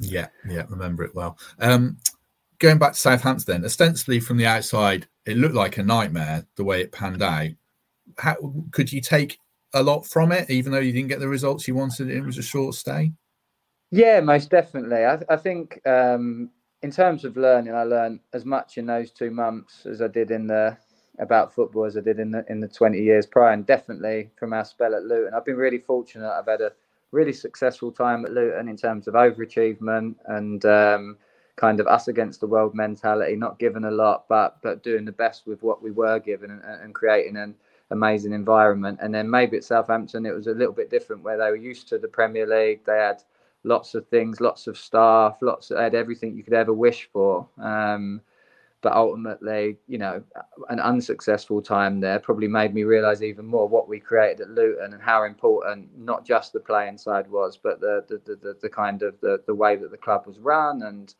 Yeah 0.00 0.28
yeah 0.48 0.64
remember 0.68 1.04
it 1.04 1.14
well. 1.14 1.38
Um 1.58 1.98
going 2.58 2.78
back 2.78 2.92
to 2.92 2.98
Southampton, 2.98 3.64
ostensibly 3.64 4.20
from 4.20 4.36
the 4.36 4.46
outside, 4.46 5.06
it 5.26 5.36
looked 5.36 5.54
like 5.54 5.78
a 5.78 5.82
nightmare 5.82 6.46
the 6.56 6.64
way 6.64 6.80
it 6.80 6.92
panned 6.92 7.22
out. 7.22 7.50
How 8.18 8.36
could 8.70 8.92
you 8.92 9.00
take 9.00 9.38
a 9.74 9.82
lot 9.82 10.06
from 10.06 10.32
it, 10.32 10.48
even 10.48 10.72
though 10.72 10.78
you 10.78 10.92
didn't 10.92 11.08
get 11.08 11.20
the 11.20 11.28
results 11.28 11.66
you 11.66 11.74
wanted? 11.74 12.08
It 12.08 12.24
was 12.24 12.38
a 12.38 12.42
short 12.42 12.74
stay. 12.74 13.12
Yeah, 13.90 14.20
most 14.20 14.50
definitely. 14.50 15.04
I, 15.04 15.18
I 15.28 15.36
think 15.36 15.80
um, 15.86 16.50
in 16.82 16.90
terms 16.90 17.24
of 17.24 17.36
learning, 17.36 17.74
I 17.74 17.82
learned 17.82 18.20
as 18.32 18.44
much 18.44 18.78
in 18.78 18.86
those 18.86 19.10
two 19.10 19.30
months 19.30 19.86
as 19.86 20.00
I 20.00 20.08
did 20.08 20.30
in 20.30 20.46
the 20.46 20.76
about 21.18 21.54
football 21.54 21.86
as 21.86 21.96
I 21.96 22.00
did 22.00 22.20
in 22.20 22.30
the 22.30 22.44
in 22.48 22.60
the 22.60 22.68
20 22.68 22.98
years 22.98 23.26
prior, 23.26 23.52
and 23.52 23.66
definitely 23.66 24.30
from 24.38 24.52
our 24.52 24.64
spell 24.64 24.94
at 24.94 25.04
Luton. 25.04 25.34
I've 25.34 25.44
been 25.44 25.56
really 25.56 25.78
fortunate. 25.78 26.30
I've 26.30 26.46
had 26.46 26.60
a 26.60 26.72
really 27.12 27.32
successful 27.32 27.90
time 27.90 28.24
at 28.24 28.32
Luton 28.32 28.68
in 28.68 28.76
terms 28.76 29.08
of 29.08 29.14
overachievement 29.14 30.16
and 30.26 30.64
um, 30.66 31.16
kind 31.56 31.80
of 31.80 31.86
us 31.86 32.08
against 32.08 32.40
the 32.40 32.46
world 32.46 32.74
mentality, 32.74 33.34
not 33.34 33.58
giving 33.58 33.84
a 33.84 33.90
lot, 33.90 34.24
but 34.28 34.60
but 34.62 34.82
doing 34.82 35.04
the 35.04 35.12
best 35.12 35.46
with 35.46 35.62
what 35.62 35.82
we 35.82 35.90
were 35.90 36.18
given 36.18 36.50
and, 36.50 36.62
and 36.62 36.94
creating 36.94 37.36
an 37.36 37.54
amazing 37.90 38.32
environment. 38.32 38.98
And 39.02 39.14
then 39.14 39.28
maybe 39.28 39.56
at 39.56 39.64
Southampton 39.64 40.26
it 40.26 40.34
was 40.34 40.46
a 40.46 40.54
little 40.54 40.74
bit 40.74 40.90
different, 40.90 41.22
where 41.22 41.38
they 41.38 41.50
were 41.50 41.56
used 41.56 41.88
to 41.88 41.98
the 41.98 42.08
Premier 42.08 42.46
League. 42.46 42.84
They 42.84 42.98
had 42.98 43.22
lots 43.64 43.94
of 43.94 44.06
things, 44.08 44.40
lots 44.40 44.66
of 44.66 44.78
staff, 44.78 45.38
lots 45.40 45.70
of, 45.70 45.78
had 45.78 45.94
everything 45.94 46.36
you 46.36 46.44
could 46.44 46.52
ever 46.52 46.72
wish 46.72 47.08
for. 47.12 47.48
Um, 47.58 48.20
but 48.82 48.92
ultimately, 48.92 49.78
you 49.88 49.98
know, 49.98 50.22
an 50.68 50.78
unsuccessful 50.78 51.62
time 51.62 51.98
there 51.98 52.20
probably 52.20 52.46
made 52.46 52.74
me 52.74 52.84
realise 52.84 53.22
even 53.22 53.46
more 53.46 53.66
what 53.66 53.88
we 53.88 53.98
created 53.98 54.42
at 54.42 54.50
Luton 54.50 54.92
and 54.92 55.02
how 55.02 55.24
important 55.24 55.88
not 55.98 56.24
just 56.24 56.52
the 56.52 56.60
playing 56.60 56.98
side 56.98 57.28
was, 57.28 57.56
but 57.56 57.80
the 57.80 58.04
the, 58.08 58.36
the, 58.36 58.56
the 58.60 58.68
kind 58.68 59.02
of 59.02 59.18
the, 59.22 59.42
the 59.46 59.54
way 59.54 59.74
that 59.76 59.90
the 59.90 59.96
club 59.96 60.26
was 60.26 60.38
run 60.38 60.82
and 60.82 61.14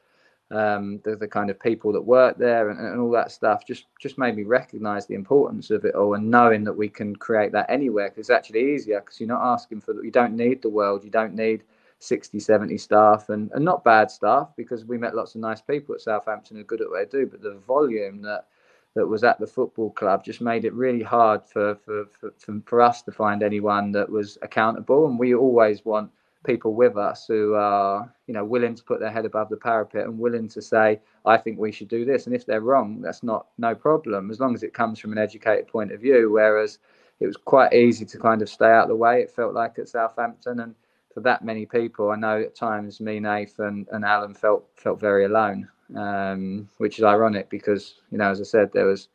um, 0.51 1.01
the, 1.05 1.17
the 1.17 1.27
kind 1.27 1.51
of 1.51 1.59
people 1.59 1.93
that 1.93 2.01
work 2.01 2.39
there 2.39 2.71
and, 2.71 2.79
and 2.79 3.01
all 3.01 3.11
that 3.11 3.33
stuff 3.33 3.67
just 3.67 3.87
just 4.01 4.17
made 4.17 4.37
me 4.37 4.45
recognize 4.45 5.07
the 5.07 5.15
importance 5.15 5.71
of 5.71 5.85
it 5.85 5.95
all 5.95 6.15
and 6.15 6.31
knowing 6.31 6.63
that 6.65 6.73
we 6.73 6.89
can 6.89 7.17
create 7.17 7.51
that 7.53 7.67
anywhere 7.69 8.09
because 8.09 8.21
it's 8.21 8.31
actually 8.31 8.75
easier 8.75 9.01
because 9.01 9.19
you're 9.19 9.29
not 9.29 9.43
asking 9.43 9.81
for 9.81 10.05
you 10.05 10.11
don't 10.11 10.37
need 10.37 10.63
the 10.63 10.69
world 10.69 11.05
you 11.05 11.11
don't 11.11 11.35
need 11.35 11.65
60 11.99 12.39
70 12.39 12.79
staff 12.79 13.29
and, 13.29 13.51
and 13.53 13.65
not 13.65 13.83
bad 13.83 14.11
staff 14.11 14.51
because 14.57 14.85
we 14.85 14.99
met 14.99 15.17
lots 15.17 15.35
of 15.35 15.41
nice 15.41 15.61
people 15.61 15.95
at 15.95 16.01
southampton 16.01 16.57
who 16.57 16.61
are 16.61 16.67
good 16.67 16.81
at 16.81 16.91
what 16.91 17.11
they 17.11 17.19
do 17.19 17.27
but 17.27 17.43
the 17.43 17.59
volume 17.67 18.23
that 18.23 18.47
that 18.95 19.07
was 19.07 19.25
at 19.25 19.41
the 19.41 19.47
football 19.47 19.91
club 19.91 20.25
just 20.25 20.41
made 20.41 20.65
it 20.65 20.73
really 20.75 21.03
hard 21.03 21.45
for 21.45 21.75
for, 21.75 22.05
for, 22.13 22.33
for 22.65 22.81
us 22.81 23.03
to 23.03 23.11
find 23.11 23.43
anyone 23.43 23.91
that 23.91 24.09
was 24.09 24.39
accountable 24.43 25.09
and 25.09 25.19
we 25.19 25.35
always 25.35 25.85
want 25.85 26.09
people 26.47 26.75
with 26.75 26.97
us 26.97 27.27
who 27.27 27.55
are 27.55 28.13
you 28.27 28.35
know 28.35 28.45
willing 28.45 28.75
to 28.75 28.85
put 28.85 29.01
their 29.01 29.11
head 29.11 29.25
above 29.27 29.49
the 29.49 29.57
parapet 29.57 30.05
and 30.05 30.19
willing 30.19 30.49
to 30.49 30.63
say 30.63 31.01
i 31.27 31.37
think 31.37 31.59
we 31.59 31.73
should 31.73 31.89
do 31.89 32.05
this. 32.05 32.27
And 32.27 32.35
if 32.35 32.47
they're 32.47 32.61
wrong 32.61 33.01
that's 33.03 33.23
not 33.23 33.47
no 33.59 33.75
problem 33.75 34.31
as 34.31 34.41
long 34.41 34.55
as 34.55 34.63
it 34.63 34.75
comes 34.75 34.99
from 34.99 35.13
an 35.13 35.19
educated 35.19 35.67
point 35.67 35.93
of 35.93 36.01
view. 36.01 36.31
Whereas 36.33 36.79
it 37.21 37.27
was 37.27 37.37
quite 37.37 37.73
easy 37.73 38.05
to 38.05 38.19
kind 38.19 38.43
of 38.43 38.49
stay 38.49 38.71
out 38.71 38.85
of 38.85 38.89
the 38.89 38.97
way 38.97 39.21
it 39.21 39.31
felt 39.31 39.55
like 39.55 39.79
at 39.79 39.89
southampton. 39.89 40.61
And 40.61 40.75
for 41.17 41.23
that 41.23 41.43
many 41.43 41.65
people 41.65 42.11
i 42.11 42.15
know 42.15 42.43
at 42.43 42.55
times 42.55 43.01
me 43.01 43.19
nathan 43.19 43.87
and 43.91 44.05
alan 44.05 44.35
felt 44.35 44.67
felt 44.77 45.01
very 45.01 45.25
alone 45.25 45.67
um, 45.97 46.69
which 46.77 46.99
is 46.99 47.05
ironic 47.05 47.49
because 47.49 48.03
you 48.11 48.19
know 48.19 48.31
as 48.31 48.39
i 48.39 48.45
said 48.45 48.71
there 48.71 48.85
was 48.85 49.09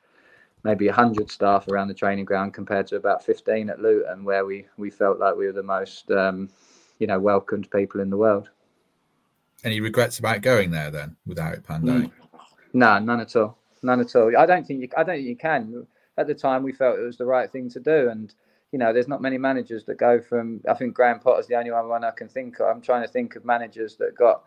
maybe 0.64 0.88
100 0.88 1.30
staff 1.30 1.68
around 1.68 1.88
the 1.90 1.94
training 1.94 2.26
ground 2.26 2.56
compared 2.56 2.88
to 2.88 2.96
about 2.96 3.24
15 3.24 3.70
at 3.70 3.80
luton 3.80 4.24
where 4.24 4.48
we 4.48 4.66
we 4.78 4.90
felt 4.90 5.20
like 5.20 5.36
we 5.36 5.46
were 5.46 5.52
the 5.52 5.62
most 5.62 6.10
um, 6.10 6.50
you 7.02 7.08
know 7.08 7.20
welcomed 7.20 7.70
people 7.72 8.00
in 8.00 8.12
the 8.12 8.16
world. 8.16 8.50
Any 9.64 9.82
regrets 9.82 10.20
about 10.20 10.42
going 10.42 10.70
there 10.70 10.92
then 10.92 11.18
without 11.26 11.56
it 11.56 11.64
pandemic? 11.64 12.12
No, 12.74 13.00
none 13.00 13.20
at 13.20 13.36
all. 13.36 13.58
None 13.84 14.00
at 14.00 14.16
all. 14.16 14.32
I 14.38 14.46
don't 14.46 14.66
think 14.66 14.82
you. 14.82 14.90
I 14.96 15.04
don't 15.04 15.16
think 15.16 15.28
you 15.28 15.36
can. 15.36 15.88
At 16.18 16.28
the 16.28 16.36
time, 16.36 16.62
we 16.62 16.72
felt 16.72 17.00
it 17.00 17.04
was 17.04 17.18
the 17.18 17.26
right 17.26 17.52
thing 17.52 17.70
to 17.72 17.80
do, 17.80 18.10
and 18.10 18.34
you 18.72 18.78
know, 18.78 18.94
there's 18.94 19.08
not 19.08 19.22
many 19.22 19.40
managers 19.40 19.84
that 19.86 19.98
go 19.98 20.22
from. 20.22 20.62
I 20.70 20.76
think 20.76 20.94
Graham 20.94 21.20
Potter's 21.20 21.48
the 21.48 21.56
only 21.56 21.72
one 21.72 22.04
I 22.04 22.12
can 22.12 22.30
think 22.30 22.60
of. 22.60 22.68
I'm 22.68 22.82
trying 22.82 23.02
to 23.02 23.12
think 23.12 23.36
of 23.36 23.44
managers 23.44 23.96
that 23.96 24.16
got 24.16 24.44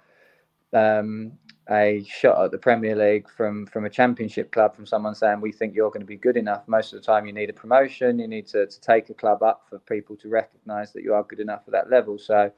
um, 0.72 1.32
a 1.70 2.04
shot 2.06 2.44
at 2.44 2.50
the 2.50 2.58
Premier 2.58 2.94
League 2.94 3.28
from 3.28 3.66
from 3.66 3.84
a 3.86 3.90
Championship 3.90 4.52
club 4.52 4.76
from 4.76 4.86
someone 4.86 5.14
saying 5.14 5.40
we 5.40 5.52
think 5.52 5.74
you're 5.74 5.90
going 5.90 6.00
to 6.00 6.06
be 6.06 6.16
good 6.16 6.36
enough. 6.36 6.66
Most 6.68 6.92
of 6.92 7.00
the 7.00 7.06
time, 7.06 7.26
you 7.26 7.32
need 7.32 7.50
a 7.50 7.54
promotion. 7.54 8.18
You 8.18 8.28
need 8.28 8.46
to, 8.48 8.66
to 8.66 8.80
take 8.80 9.08
a 9.10 9.14
club 9.14 9.42
up 9.42 9.66
for 9.68 9.78
people 9.78 10.16
to 10.16 10.28
recognise 10.28 10.92
that 10.92 11.02
you 11.02 11.14
are 11.14 11.22
good 11.22 11.40
enough 11.40 11.62
at 11.66 11.72
that 11.72 11.90
level. 11.90 12.18
So, 12.18 12.52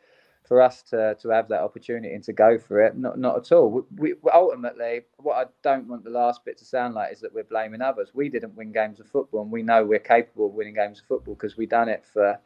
for 0.44 0.60
us 0.60 0.82
to 0.82 1.16
to 1.20 1.28
have 1.28 1.48
that 1.48 1.60
opportunity 1.60 2.14
and 2.14 2.24
to 2.24 2.32
go 2.32 2.58
for 2.58 2.80
it, 2.80 2.96
not 2.96 3.18
not 3.18 3.36
at 3.36 3.52
all. 3.52 3.86
We, 3.96 4.14
we 4.14 4.30
ultimately, 4.34 5.02
what 5.18 5.36
I 5.36 5.50
don't 5.62 5.86
want 5.88 6.04
the 6.04 6.10
last 6.10 6.44
bit 6.44 6.58
to 6.58 6.64
sound 6.64 6.94
like 6.94 7.12
is 7.12 7.20
that 7.20 7.32
we're 7.34 7.44
blaming 7.44 7.82
others. 7.82 8.10
We 8.14 8.28
didn't 8.28 8.56
win 8.56 8.72
games 8.72 8.98
of 8.98 9.08
football, 9.08 9.42
and 9.42 9.52
we 9.52 9.62
know 9.62 9.84
we're 9.84 9.98
capable 10.00 10.46
of 10.46 10.52
winning 10.54 10.74
games 10.74 11.00
of 11.00 11.06
football 11.06 11.34
because 11.34 11.56
we've 11.56 11.68
done 11.68 11.88
it 11.88 12.04
for 12.12 12.38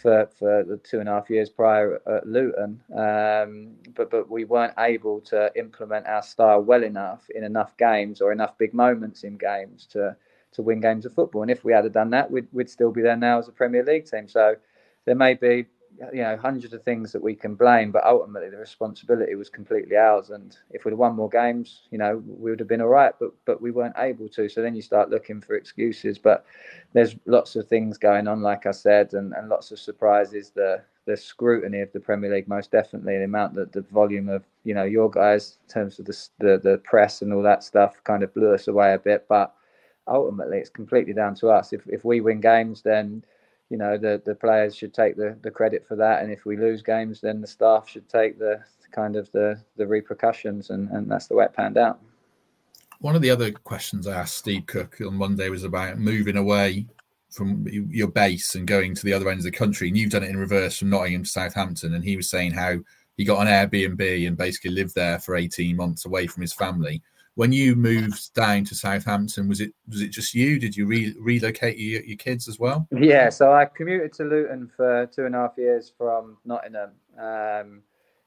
for, 0.00 0.28
for 0.38 0.64
the 0.64 0.76
two 0.78 1.00
and 1.00 1.08
a 1.08 1.12
half 1.12 1.30
years 1.30 1.50
prior 1.50 2.00
at 2.06 2.26
Luton, 2.26 2.80
um, 2.96 3.72
but 3.94 4.10
but 4.10 4.30
we 4.30 4.44
weren't 4.44 4.74
able 4.78 5.20
to 5.22 5.50
implement 5.56 6.06
our 6.06 6.22
style 6.22 6.60
well 6.62 6.82
enough 6.82 7.28
in 7.34 7.44
enough 7.44 7.76
games 7.76 8.20
or 8.20 8.32
enough 8.32 8.56
big 8.58 8.74
moments 8.74 9.24
in 9.24 9.36
games 9.36 9.86
to 9.86 10.16
to 10.52 10.62
win 10.62 10.80
games 10.80 11.06
of 11.06 11.14
football. 11.14 11.42
And 11.42 11.50
if 11.50 11.64
we 11.64 11.72
had 11.72 11.90
done 11.92 12.10
that, 12.10 12.30
we'd 12.30 12.48
we'd 12.52 12.70
still 12.70 12.90
be 12.90 13.02
there 13.02 13.16
now 13.16 13.38
as 13.38 13.48
a 13.48 13.52
Premier 13.52 13.84
League 13.84 14.06
team. 14.06 14.28
So 14.28 14.56
there 15.04 15.14
may 15.14 15.34
be 15.34 15.66
Uh, 16.02 16.06
you 16.12 16.22
know 16.22 16.36
hundreds 16.36 16.72
of 16.72 16.82
things 16.82 17.12
that 17.12 17.22
we 17.22 17.34
can 17.34 17.54
blame, 17.54 17.90
but 17.90 18.04
ultimately 18.04 18.48
the 18.48 18.56
responsibility 18.56 19.34
was 19.34 19.50
completely 19.50 19.96
ours. 19.96 20.30
And 20.30 20.56
if 20.70 20.84
we'd 20.84 20.94
won 20.94 21.14
more 21.14 21.28
games, 21.28 21.82
you 21.90 21.98
know, 21.98 22.22
we 22.26 22.50
would 22.50 22.60
have 22.60 22.68
been 22.68 22.80
all 22.80 22.88
right. 22.88 23.12
But 23.18 23.32
but 23.44 23.60
we 23.60 23.70
weren't 23.70 23.96
able 23.98 24.28
to. 24.30 24.48
So 24.48 24.62
then 24.62 24.74
you 24.74 24.82
start 24.82 25.10
looking 25.10 25.40
for 25.40 25.54
excuses. 25.54 26.18
But 26.18 26.44
there's 26.92 27.16
lots 27.26 27.56
of 27.56 27.68
things 27.68 27.98
going 27.98 28.28
on, 28.28 28.40
like 28.42 28.66
I 28.66 28.70
said, 28.70 29.12
and, 29.14 29.32
and 29.34 29.48
lots 29.48 29.72
of 29.72 29.78
surprises. 29.78 30.50
The 30.50 30.82
the 31.06 31.16
scrutiny 31.16 31.80
of 31.80 31.92
the 31.92 32.00
Premier 32.00 32.32
League, 32.32 32.48
most 32.48 32.70
definitely, 32.70 33.18
the 33.18 33.24
amount 33.24 33.54
that 33.54 33.72
the 33.72 33.82
volume 33.82 34.28
of 34.28 34.44
you 34.64 34.74
know 34.74 34.84
your 34.84 35.10
guys 35.10 35.58
in 35.64 35.72
terms 35.72 35.98
of 35.98 36.06
the 36.06 36.28
the, 36.38 36.58
the 36.62 36.78
press 36.78 37.20
and 37.20 37.32
all 37.32 37.42
that 37.42 37.62
stuff 37.62 38.02
kind 38.04 38.22
of 38.22 38.32
blew 38.32 38.54
us 38.54 38.68
away 38.68 38.94
a 38.94 38.98
bit. 38.98 39.26
But 39.28 39.54
ultimately, 40.06 40.58
it's 40.58 40.70
completely 40.70 41.12
down 41.12 41.34
to 41.36 41.48
us. 41.48 41.72
If 41.72 41.86
if 41.88 42.04
we 42.04 42.20
win 42.20 42.40
games, 42.40 42.80
then 42.82 43.22
you 43.70 43.78
know 43.78 43.96
the 43.96 44.20
the 44.26 44.34
players 44.34 44.76
should 44.76 44.92
take 44.92 45.16
the 45.16 45.38
the 45.42 45.50
credit 45.50 45.86
for 45.86 45.96
that. 45.96 46.22
And 46.22 46.30
if 46.30 46.44
we 46.44 46.56
lose 46.56 46.82
games 46.82 47.20
then 47.20 47.40
the 47.40 47.46
staff 47.46 47.88
should 47.88 48.08
take 48.08 48.38
the 48.38 48.60
kind 48.92 49.16
of 49.16 49.30
the 49.32 49.60
the 49.76 49.86
repercussions 49.86 50.70
and 50.70 50.90
and 50.90 51.10
that's 51.10 51.28
the 51.28 51.34
way 51.34 51.46
it 51.46 51.54
panned 51.54 51.78
out. 51.78 52.00
One 53.00 53.16
of 53.16 53.22
the 53.22 53.30
other 53.30 53.50
questions 53.50 54.06
i 54.06 54.12
asked 54.12 54.36
steve 54.36 54.66
cook 54.66 54.98
on 55.00 55.14
monday 55.14 55.48
was 55.48 55.64
about 55.64 55.98
moving 55.98 56.36
away 56.36 56.86
from 57.30 57.64
your 57.68 58.08
base 58.08 58.54
and 58.56 58.66
going 58.66 58.94
to 58.94 59.04
the 59.04 59.12
other 59.12 59.28
end 59.30 59.38
of 59.38 59.44
the 59.44 59.50
country. 59.50 59.88
And 59.88 59.96
you've 59.96 60.10
done 60.10 60.24
it 60.24 60.30
in 60.30 60.36
reverse 60.36 60.78
from 60.78 60.90
nottingham 60.90 61.22
to 61.22 61.28
southampton. 61.28 61.94
And 61.94 62.04
he 62.04 62.16
was 62.16 62.28
saying 62.28 62.52
how 62.52 62.80
he 63.16 63.24
got 63.24 63.46
an 63.46 63.52
airbnb 63.52 64.26
and 64.26 64.36
basically 64.36 64.72
lived 64.72 64.94
there 64.94 65.18
for 65.18 65.36
18 65.36 65.76
months 65.76 66.04
away 66.04 66.26
from 66.26 66.40
his 66.40 66.52
family 66.52 67.02
when 67.40 67.52
you 67.52 67.74
moved 67.74 68.34
down 68.34 68.64
to 68.64 68.74
Southampton, 68.74 69.48
was 69.48 69.62
it 69.62 69.72
was 69.88 70.02
it 70.02 70.10
just 70.10 70.34
you? 70.34 70.58
Did 70.58 70.76
you 70.76 70.84
re- 70.84 71.16
relocate 71.18 71.78
your, 71.78 72.02
your 72.02 72.18
kids 72.18 72.48
as 72.48 72.58
well? 72.58 72.86
Yeah, 72.92 73.30
so 73.30 73.50
I 73.50 73.64
commuted 73.64 74.12
to 74.14 74.24
Luton 74.24 74.70
for 74.76 75.06
two 75.06 75.24
and 75.24 75.34
a 75.34 75.38
half 75.38 75.54
years 75.56 75.90
from 75.96 76.36
Nottingham, 76.44 76.90
um, 77.18 77.80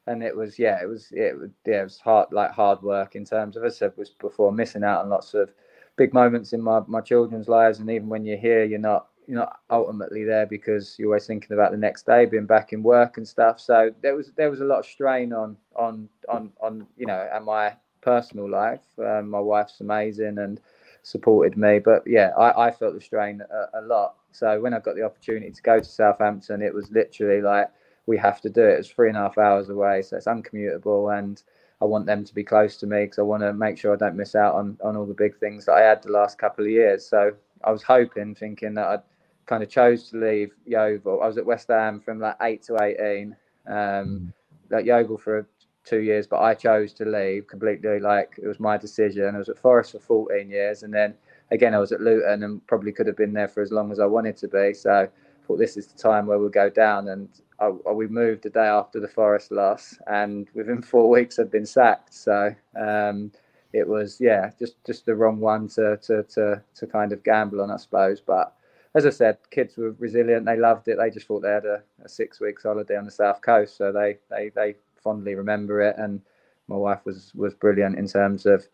and 0.07 0.23
it 0.23 0.35
was 0.35 0.57
yeah, 0.57 0.81
it 0.81 0.87
was 0.87 1.09
it 1.11 1.35
yeah, 1.63 1.81
it 1.81 1.83
was 1.83 1.99
hard 1.99 2.29
like 2.31 2.49
hard 2.53 2.81
work 2.81 3.15
in 3.15 3.23
terms 3.23 3.55
of 3.55 3.63
as 3.63 3.75
I 3.75 3.77
said 3.77 3.93
was 3.97 4.09
before 4.09 4.51
missing 4.51 4.83
out 4.83 5.03
on 5.03 5.11
lots 5.11 5.35
of 5.35 5.51
big 5.95 6.11
moments 6.11 6.53
in 6.53 6.61
my 6.63 6.79
my 6.87 7.01
children's 7.01 7.47
lives, 7.47 7.77
and 7.77 7.91
even 7.91 8.09
when 8.09 8.25
you're 8.25 8.39
here, 8.39 8.63
you're 8.63 8.79
not 8.79 9.09
you're 9.27 9.37
not 9.37 9.59
ultimately 9.69 10.23
there 10.23 10.47
because 10.47 10.95
you're 10.97 11.09
always 11.09 11.27
thinking 11.27 11.53
about 11.53 11.69
the 11.69 11.77
next 11.77 12.07
day, 12.07 12.25
being 12.25 12.47
back 12.47 12.73
in 12.73 12.81
work 12.81 13.17
and 13.17 13.27
stuff. 13.27 13.59
So 13.59 13.93
there 14.01 14.15
was 14.15 14.31
there 14.35 14.49
was 14.49 14.61
a 14.61 14.65
lot 14.65 14.79
of 14.79 14.87
strain 14.87 15.33
on 15.33 15.55
on 15.75 16.09
on 16.27 16.51
on 16.59 16.87
you 16.97 17.05
know, 17.05 17.29
am 17.31 17.47
I 17.47 17.75
personal 18.03 18.49
life. 18.49 18.81
Um, 18.99 19.29
my 19.29 19.39
wife's 19.39 19.79
amazing 19.79 20.37
and 20.37 20.59
supported 21.03 21.57
me, 21.57 21.79
but 21.79 22.03
yeah, 22.05 22.31
I, 22.37 22.67
I 22.67 22.71
felt 22.71 22.93
the 22.93 23.01
strain 23.01 23.41
a, 23.41 23.79
a, 23.79 23.81
lot. 23.81 24.15
So 24.31 24.59
when 24.59 24.73
I 24.73 24.79
got 24.79 24.95
the 24.95 25.03
opportunity 25.03 25.51
to 25.51 25.61
go 25.61 25.79
to 25.79 25.85
Southampton, 25.85 26.61
it 26.61 26.73
was 26.73 26.91
literally 26.91 27.41
like 27.41 27.69
we 28.05 28.17
have 28.17 28.41
to 28.41 28.49
do 28.49 28.61
it. 28.61 28.79
It's 28.79 28.89
three 28.89 29.09
and 29.09 29.17
a 29.17 29.21
half 29.21 29.37
hours 29.37 29.69
away, 29.69 30.01
so 30.01 30.17
it's 30.17 30.27
uncommutable, 30.27 31.09
and 31.09 31.41
I 31.81 31.85
want 31.85 32.05
them 32.05 32.23
to 32.23 32.33
be 32.33 32.43
close 32.43 32.77
to 32.77 32.87
me 32.87 33.03
because 33.03 33.19
I 33.19 33.23
want 33.23 33.43
to 33.43 33.53
make 33.53 33.77
sure 33.77 33.93
I 33.93 33.97
don't 33.97 34.15
miss 34.15 34.35
out 34.35 34.55
on 34.55 34.77
on 34.83 34.95
all 34.95 35.05
the 35.05 35.13
big 35.13 35.37
things 35.37 35.65
that 35.65 35.73
I 35.73 35.81
had 35.81 36.01
the 36.01 36.11
last 36.11 36.37
couple 36.37 36.65
of 36.65 36.71
years. 36.71 37.05
So 37.05 37.33
I 37.63 37.71
was 37.71 37.83
hoping, 37.83 38.35
thinking 38.35 38.73
that 38.75 38.87
I'd 38.87 39.01
kind 39.45 39.63
of 39.63 39.69
chose 39.69 40.09
to 40.09 40.17
leave 40.17 40.51
Yeovil. 40.65 41.21
I 41.21 41.27
was 41.27 41.37
at 41.37 41.45
West 41.45 41.67
Ham 41.67 41.99
from 41.99 42.19
like 42.19 42.35
eight 42.41 42.63
to 42.63 42.81
eighteen. 42.81 43.35
Um, 43.65 44.33
mm. 44.69 44.77
at 44.77 44.85
Yeovil 44.85 45.17
for 45.17 45.47
two 45.83 46.01
years, 46.01 46.27
but 46.27 46.41
I 46.41 46.53
chose 46.53 46.93
to 46.93 47.05
leave 47.05 47.47
completely. 47.47 47.99
Like 47.99 48.35
it 48.41 48.47
was 48.47 48.59
my 48.59 48.77
decision. 48.77 49.35
I 49.35 49.37
was 49.37 49.49
at 49.49 49.59
Forest 49.59 49.93
for 49.93 49.99
14 49.99 50.49
years, 50.49 50.83
and 50.83 50.93
then 50.93 51.13
again 51.51 51.73
I 51.73 51.79
was 51.79 51.91
at 51.91 52.01
Luton, 52.01 52.43
and 52.43 52.65
probably 52.67 52.91
could 52.91 53.07
have 53.07 53.17
been 53.17 53.33
there 53.33 53.47
for 53.47 53.61
as 53.61 53.71
long 53.71 53.91
as 53.91 53.99
I 53.99 54.05
wanted 54.05 54.37
to 54.37 54.47
be. 54.47 54.73
So 54.73 54.91
I 54.91 55.47
thought 55.47 55.57
this 55.57 55.77
is 55.77 55.87
the 55.87 55.97
time 55.97 56.25
where 56.25 56.39
we'll 56.39 56.49
go 56.49 56.69
down, 56.69 57.09
and 57.09 57.29
I, 57.59 57.71
I, 57.87 57.91
we 57.91 58.07
moved 58.07 58.43
the 58.43 58.49
day 58.49 58.65
after 58.67 58.99
the 58.99 59.07
Forest 59.07 59.51
loss, 59.51 59.97
and 60.07 60.47
within 60.53 60.81
four 60.93 61.09
weeks 61.09 61.39
I'd 61.39 61.51
been 61.51 61.65
sacked. 61.65 62.13
So 62.13 62.55
um, 62.79 63.31
it 63.73 63.87
was 63.87 64.17
yeah, 64.19 64.51
just 64.59 64.83
just 64.85 65.05
the 65.05 65.15
wrong 65.15 65.39
one 65.39 65.67
to 65.69 65.97
to 66.03 66.23
to 66.23 66.61
to 66.75 66.87
kind 66.87 67.11
of 67.11 67.23
gamble 67.23 67.61
on, 67.61 67.71
I 67.71 67.77
suppose, 67.77 68.21
but. 68.21 68.55
As 68.95 69.07
I 69.07 69.09
said, 69.09 69.39
kids 69.49 69.75
were 69.75 69.95
resilient. 69.97 70.45
They 70.45 70.55
loved 70.55 70.87
it. 70.87 70.99
They 70.99 71.09
just 71.09 71.25
thought 71.25 71.41
they 71.41 71.49
had 71.49 71.65
a, 71.65 71.81
a 72.05 72.07
six 72.07 72.39
weeks 72.39 72.61
holiday 72.61 72.95
on 72.95 73.05
the 73.05 73.09
south 73.09 73.41
coast, 73.41 73.75
so 73.75 73.91
they 73.91 74.19
they 74.29 74.51
they 74.53 74.75
fondly 75.03 75.35
remember 75.35 75.81
it. 75.81 75.95
And 75.97 76.21
my 76.67 76.75
wife 76.75 76.99
was 77.05 77.31
was 77.35 77.53
brilliant 77.53 77.97
in 77.97 78.07
terms 78.07 78.45
of 78.45 78.65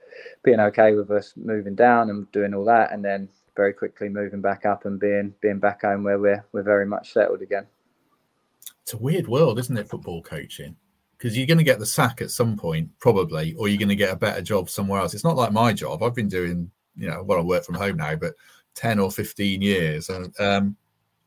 being 0.44 0.60
okay 0.60 0.94
with 0.94 1.10
us 1.12 1.34
moving 1.36 1.76
down 1.76 2.10
and 2.10 2.32
doing 2.32 2.54
all 2.54 2.66
that, 2.66 2.92
and 2.92 3.04
then 3.04 3.30
very 3.56 3.74
quickly 3.74 4.10
moving 4.10 4.42
back 4.42 4.66
up 4.66 4.86
and 4.86 5.00
being 5.00 5.34
being 5.42 5.60
back 5.60 5.82
home 5.82 6.04
where 6.04 6.20
we're 6.20 6.46
we're 6.52 6.64
very 6.64 6.86
much 6.86 7.14
settled 7.14 7.42
again. 7.42 7.66
It's 8.84 8.94
a 8.94 8.98
weird 8.98 9.28
world, 9.28 9.60
isn't 9.60 9.78
it? 9.78 9.90
Football 9.90 10.22
coaching. 10.22 10.76
because 11.20 11.38
you're 11.38 11.46
going 11.48 11.58
to 11.58 11.64
get 11.66 11.80
the 11.80 11.86
sack 11.86 12.22
at 12.22 12.32
some 12.32 12.56
point, 12.56 12.90
probably, 13.00 13.54
or 13.56 13.68
you're 13.68 13.78
going 13.78 13.90
to 13.90 13.96
get 13.96 14.14
a 14.14 14.16
better 14.16 14.42
job 14.42 14.70
somewhere 14.70 15.02
else. 15.02 15.14
It's 15.14 15.26
not 15.26 15.36
like 15.36 15.52
my 15.52 15.74
job. 15.74 16.02
I've 16.02 16.16
been 16.16 16.30
doing, 16.30 16.72
you 16.96 17.08
know, 17.08 17.22
well, 17.24 17.40
I 17.40 17.42
work 17.42 17.66
from 17.66 17.76
home 17.76 17.98
now, 17.98 18.16
but 18.16 18.36
10 18.76 19.00
or 19.00 19.12
15 19.12 19.62
years. 19.62 20.08
And 20.10 20.34
um, 20.40 20.78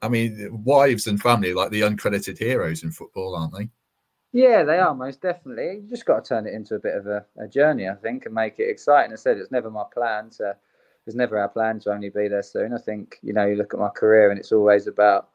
I 0.00 0.08
mean, 0.08 0.48
wives 0.64 1.06
and 1.06 1.20
family 1.20 1.52
like 1.52 1.70
the 1.70 1.82
uncredited 1.82 2.38
heroes 2.38 2.82
in 2.84 2.90
football, 2.90 3.36
aren't 3.36 3.54
they? 3.54 3.68
Yeah, 4.32 4.64
they 4.64 4.78
are 4.78 4.94
most 4.94 5.20
definitely. 5.20 5.80
You 5.82 5.88
just 5.88 6.06
got 6.06 6.24
to 6.24 6.28
turn 6.28 6.46
it 6.46 6.54
into 6.54 6.74
a 6.74 6.78
bit 6.78 6.94
of 6.94 7.06
a, 7.06 7.24
a 7.38 7.46
journey, 7.46 7.88
I 7.88 7.94
think, 7.94 8.24
and 8.24 8.34
make 8.34 8.58
it 8.58 8.68
exciting. 8.70 9.12
I 9.12 9.16
said 9.16 9.36
it's 9.36 9.50
never 9.52 9.70
my 9.70 9.84
plan 9.92 10.30
to. 10.38 10.56
It's 11.06 11.16
never 11.16 11.36
our 11.38 11.48
plan 11.48 11.80
to 11.80 11.92
only 11.92 12.10
be 12.10 12.28
there 12.28 12.42
soon. 12.42 12.72
I 12.72 12.78
think 12.78 13.18
you 13.22 13.32
know 13.32 13.44
you 13.46 13.56
look 13.56 13.74
at 13.74 13.80
my 13.80 13.88
career, 13.90 14.30
and 14.30 14.38
it's 14.38 14.52
always 14.52 14.86
about 14.86 15.28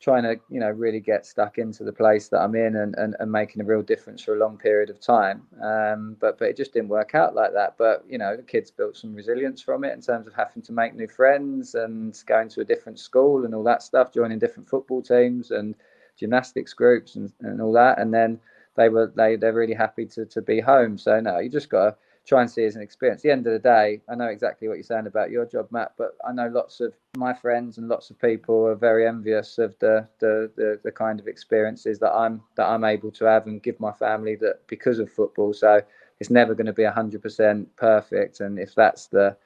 trying 0.00 0.22
to 0.22 0.36
you 0.48 0.60
know 0.60 0.70
really 0.70 1.00
get 1.00 1.26
stuck 1.26 1.58
into 1.58 1.84
the 1.84 1.92
place 1.92 2.28
that 2.28 2.40
I'm 2.40 2.54
in 2.54 2.76
and, 2.76 2.94
and, 2.96 3.16
and 3.18 3.30
making 3.32 3.60
a 3.60 3.64
real 3.64 3.82
difference 3.82 4.22
for 4.22 4.34
a 4.36 4.38
long 4.38 4.56
period 4.56 4.90
of 4.90 5.00
time. 5.00 5.42
Um, 5.62 6.16
but 6.20 6.38
but 6.38 6.48
it 6.48 6.56
just 6.56 6.72
didn't 6.72 6.88
work 6.88 7.14
out 7.14 7.34
like 7.34 7.52
that. 7.52 7.74
But 7.76 8.04
you 8.08 8.16
know 8.16 8.36
the 8.36 8.42
kids 8.42 8.70
built 8.70 8.96
some 8.96 9.14
resilience 9.14 9.60
from 9.60 9.84
it 9.84 9.92
in 9.92 10.00
terms 10.00 10.26
of 10.26 10.34
having 10.34 10.62
to 10.62 10.72
make 10.72 10.94
new 10.94 11.08
friends 11.08 11.74
and 11.74 12.16
going 12.26 12.48
to 12.50 12.60
a 12.62 12.64
different 12.64 12.98
school 12.98 13.44
and 13.44 13.54
all 13.54 13.64
that 13.64 13.82
stuff, 13.82 14.14
joining 14.14 14.38
different 14.38 14.68
football 14.68 15.02
teams 15.02 15.50
and 15.50 15.74
gymnastics 16.18 16.74
groups 16.74 17.16
and, 17.16 17.32
and 17.40 17.60
all 17.60 17.72
that. 17.72 17.98
And 17.98 18.12
then 18.12 18.40
they 18.76 18.88
were 18.88 19.12
they 19.14 19.36
they're 19.36 19.52
really 19.52 19.74
happy 19.74 20.06
to 20.06 20.24
to 20.26 20.42
be 20.42 20.60
home. 20.60 20.98
So 20.98 21.20
no, 21.20 21.38
you 21.38 21.48
just 21.48 21.68
got 21.68 21.84
to 21.90 21.96
try 22.26 22.42
and 22.42 22.50
see 22.50 22.64
as 22.64 22.76
an 22.76 22.82
experience. 22.82 23.20
At 23.20 23.22
the 23.24 23.32
end 23.32 23.46
of 23.46 23.52
the 23.54 23.58
day, 23.58 24.00
I 24.08 24.14
know 24.14 24.26
exactly 24.26 24.68
what 24.68 24.74
you're 24.74 24.84
saying 24.84 25.06
about 25.06 25.30
your 25.30 25.46
job, 25.46 25.68
Matt, 25.70 25.92
but 25.96 26.16
I 26.26 26.32
know 26.32 26.48
lots 26.48 26.80
of 26.80 26.94
my 27.16 27.32
friends 27.32 27.78
and 27.78 27.88
lots 27.88 28.10
of 28.10 28.18
people 28.20 28.66
are 28.66 28.74
very 28.74 29.06
envious 29.06 29.58
of 29.58 29.74
the 29.80 30.06
the, 30.18 30.50
the, 30.56 30.80
the 30.84 30.92
kind 30.92 31.18
of 31.18 31.26
experiences 31.26 31.98
that 31.98 32.12
I'm 32.12 32.42
that 32.56 32.66
I'm 32.66 32.84
able 32.84 33.10
to 33.12 33.24
have 33.24 33.46
and 33.46 33.62
give 33.62 33.80
my 33.80 33.92
family 33.92 34.36
that 34.36 34.66
because 34.66 34.98
of 34.98 35.10
football. 35.10 35.52
So 35.52 35.80
it's 36.20 36.30
never 36.30 36.54
going 36.54 36.66
to 36.66 36.72
be 36.72 36.84
hundred 36.84 37.22
percent 37.22 37.74
perfect, 37.76 38.40
and 38.40 38.58
if 38.58 38.74
that's 38.74 39.06
the 39.06 39.36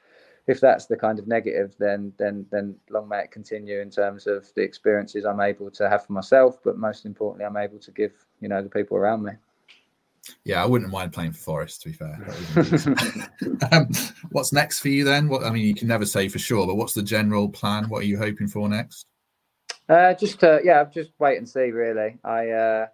if 0.47 0.61
that's 0.61 0.87
the 0.87 0.97
kind 0.97 1.19
of 1.19 1.27
negative, 1.29 1.75
then 1.79 2.13
then 2.19 2.47
then 2.51 2.75
long 2.91 3.09
may 3.09 3.21
it 3.21 3.31
continue 3.31 3.81
in 3.81 3.91
terms 3.91 4.27
of 4.27 4.53
the 4.55 4.63
experiences 4.63 5.25
I'm 5.25 5.41
able 5.41 5.71
to 5.73 5.89
have 5.89 6.05
for 6.07 6.13
myself, 6.13 6.59
but 6.65 6.77
most 6.77 7.07
importantly, 7.07 7.45
I'm 7.45 7.57
able 7.57 7.79
to 7.79 7.91
give 7.93 8.13
you 8.41 8.49
know 8.49 8.63
the 8.63 8.69
people 8.69 8.97
around 8.97 9.23
me. 9.23 9.33
Yeah, 10.45 10.63
I 10.63 10.67
wouldn't 10.67 10.91
mind 10.91 11.13
playing 11.13 11.33
for 11.33 11.39
Forest. 11.39 11.83
To 11.83 11.89
be 11.89 11.95
fair, 11.95 12.19
um, 13.73 13.89
what's 14.31 14.53
next 14.53 14.81
for 14.81 14.89
you 14.89 15.05
then? 15.05 15.29
What 15.29 15.45
I 15.45 15.51
mean, 15.51 15.65
you 15.65 15.75
can 15.75 15.89
never 15.89 16.07
say 16.07 16.29
for 16.29 16.39
sure, 16.39 16.67
but 16.67 16.75
what's 16.75 16.95
the 16.95 17.03
general 17.03 17.49
plan? 17.49 17.89
What 17.89 18.03
are 18.03 18.07
you 18.07 18.19
hoping 18.19 18.49
for 18.49 18.69
next? 18.69 19.07
Uh, 19.89 20.15
just 20.15 20.41
to, 20.41 20.61
yeah, 20.65 20.85
just 20.85 21.11
wait 21.19 21.39
and 21.39 21.49
see. 21.49 21.71
Really, 21.71 22.19
I 22.25 22.51
uh, 22.51 22.87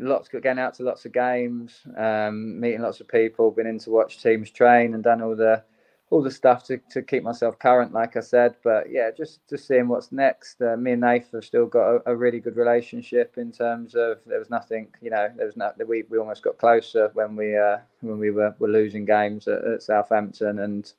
lots 0.00 0.28
getting 0.28 0.58
out 0.58 0.74
to 0.74 0.82
lots 0.82 1.04
of 1.04 1.12
games, 1.12 1.80
um, 1.96 2.58
meeting 2.58 2.82
lots 2.82 3.00
of 3.00 3.08
people, 3.08 3.50
been 3.50 3.66
in 3.66 3.78
to 3.80 3.90
watch 3.90 4.22
teams 4.22 4.50
train, 4.50 4.94
and 4.94 5.04
done 5.04 5.22
all 5.22 5.36
the 5.36 5.62
all 6.10 6.22
the 6.22 6.30
stuff 6.30 6.64
to, 6.64 6.78
to 6.90 7.02
keep 7.02 7.22
myself 7.22 7.58
current, 7.58 7.92
like 7.92 8.16
I 8.16 8.20
said. 8.20 8.56
But 8.64 8.90
yeah, 8.90 9.10
just 9.10 9.46
just 9.48 9.66
seeing 9.66 9.88
what's 9.88 10.10
next. 10.10 10.60
Uh, 10.60 10.76
me 10.76 10.92
and 10.92 11.02
Nath 11.02 11.32
have 11.32 11.44
still 11.44 11.66
got 11.66 11.96
a, 11.96 12.10
a, 12.10 12.16
really 12.16 12.40
good 12.40 12.56
relationship 12.56 13.36
in 13.36 13.52
terms 13.52 13.94
of 13.94 14.18
there 14.26 14.38
was 14.38 14.50
nothing, 14.50 14.88
you 15.02 15.10
know, 15.10 15.28
there 15.36 15.46
was 15.46 15.56
not 15.56 15.76
we 15.86 16.04
we 16.08 16.18
almost 16.18 16.42
got 16.42 16.58
closer 16.58 17.10
when 17.14 17.36
we 17.36 17.56
uh, 17.56 17.78
when 18.00 18.18
we 18.18 18.30
were, 18.30 18.54
were 18.58 18.68
losing 18.68 19.04
games 19.04 19.48
at, 19.48 19.64
at 19.64 19.82
Southampton, 19.82 20.60
and 20.60 20.92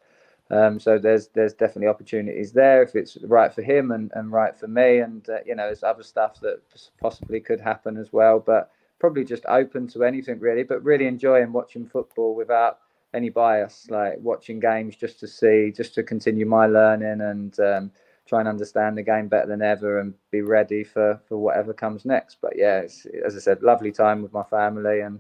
um, 0.51 0.79
so 0.79 0.99
there's 0.99 1.29
there's 1.29 1.53
definitely 1.53 1.87
opportunities 1.87 2.51
there 2.51 2.83
if 2.83 2.95
it's 2.95 3.17
right 3.23 3.53
for 3.53 3.63
him 3.63 3.91
and, 3.91 4.11
and 4.13 4.31
right 4.31 4.55
for 4.55 4.67
me, 4.67 4.99
and 4.99 5.27
uh, 5.29 5.39
you 5.45 5.55
know 5.55 5.65
there's 5.65 5.83
other 5.83 6.03
stuff 6.03 6.39
that 6.41 6.61
possibly 7.01 7.39
could 7.39 7.59
happen 7.59 7.97
as 7.97 8.13
well, 8.13 8.39
but 8.39 8.71
probably 8.99 9.23
just 9.23 9.45
open 9.47 9.87
to 9.87 10.03
anything 10.03 10.39
really, 10.39 10.63
but 10.63 10.83
really 10.83 11.07
enjoying 11.07 11.51
watching 11.51 11.87
football 11.87 12.35
without 12.35 12.79
any 13.13 13.29
bias, 13.29 13.87
like 13.89 14.17
watching 14.19 14.59
games 14.59 14.95
just 14.95 15.19
to 15.19 15.27
see, 15.27 15.71
just 15.75 15.93
to 15.95 16.03
continue 16.03 16.45
my 16.45 16.67
learning 16.67 17.21
and 17.21 17.59
um, 17.59 17.91
try 18.27 18.39
and 18.39 18.47
understand 18.47 18.97
the 18.97 19.03
game 19.03 19.27
better 19.27 19.47
than 19.47 19.61
ever 19.61 19.99
and 19.99 20.13
be 20.31 20.41
ready 20.41 20.83
for, 20.83 21.19
for 21.27 21.37
whatever 21.37 21.73
comes 21.73 22.05
next. 22.05 22.37
But 22.41 22.53
yeah, 22.55 22.83
as 23.25 23.35
I 23.35 23.39
said, 23.39 23.63
lovely 23.63 23.91
time 23.91 24.21
with 24.21 24.33
my 24.33 24.43
family 24.43 25.01
and 25.01 25.19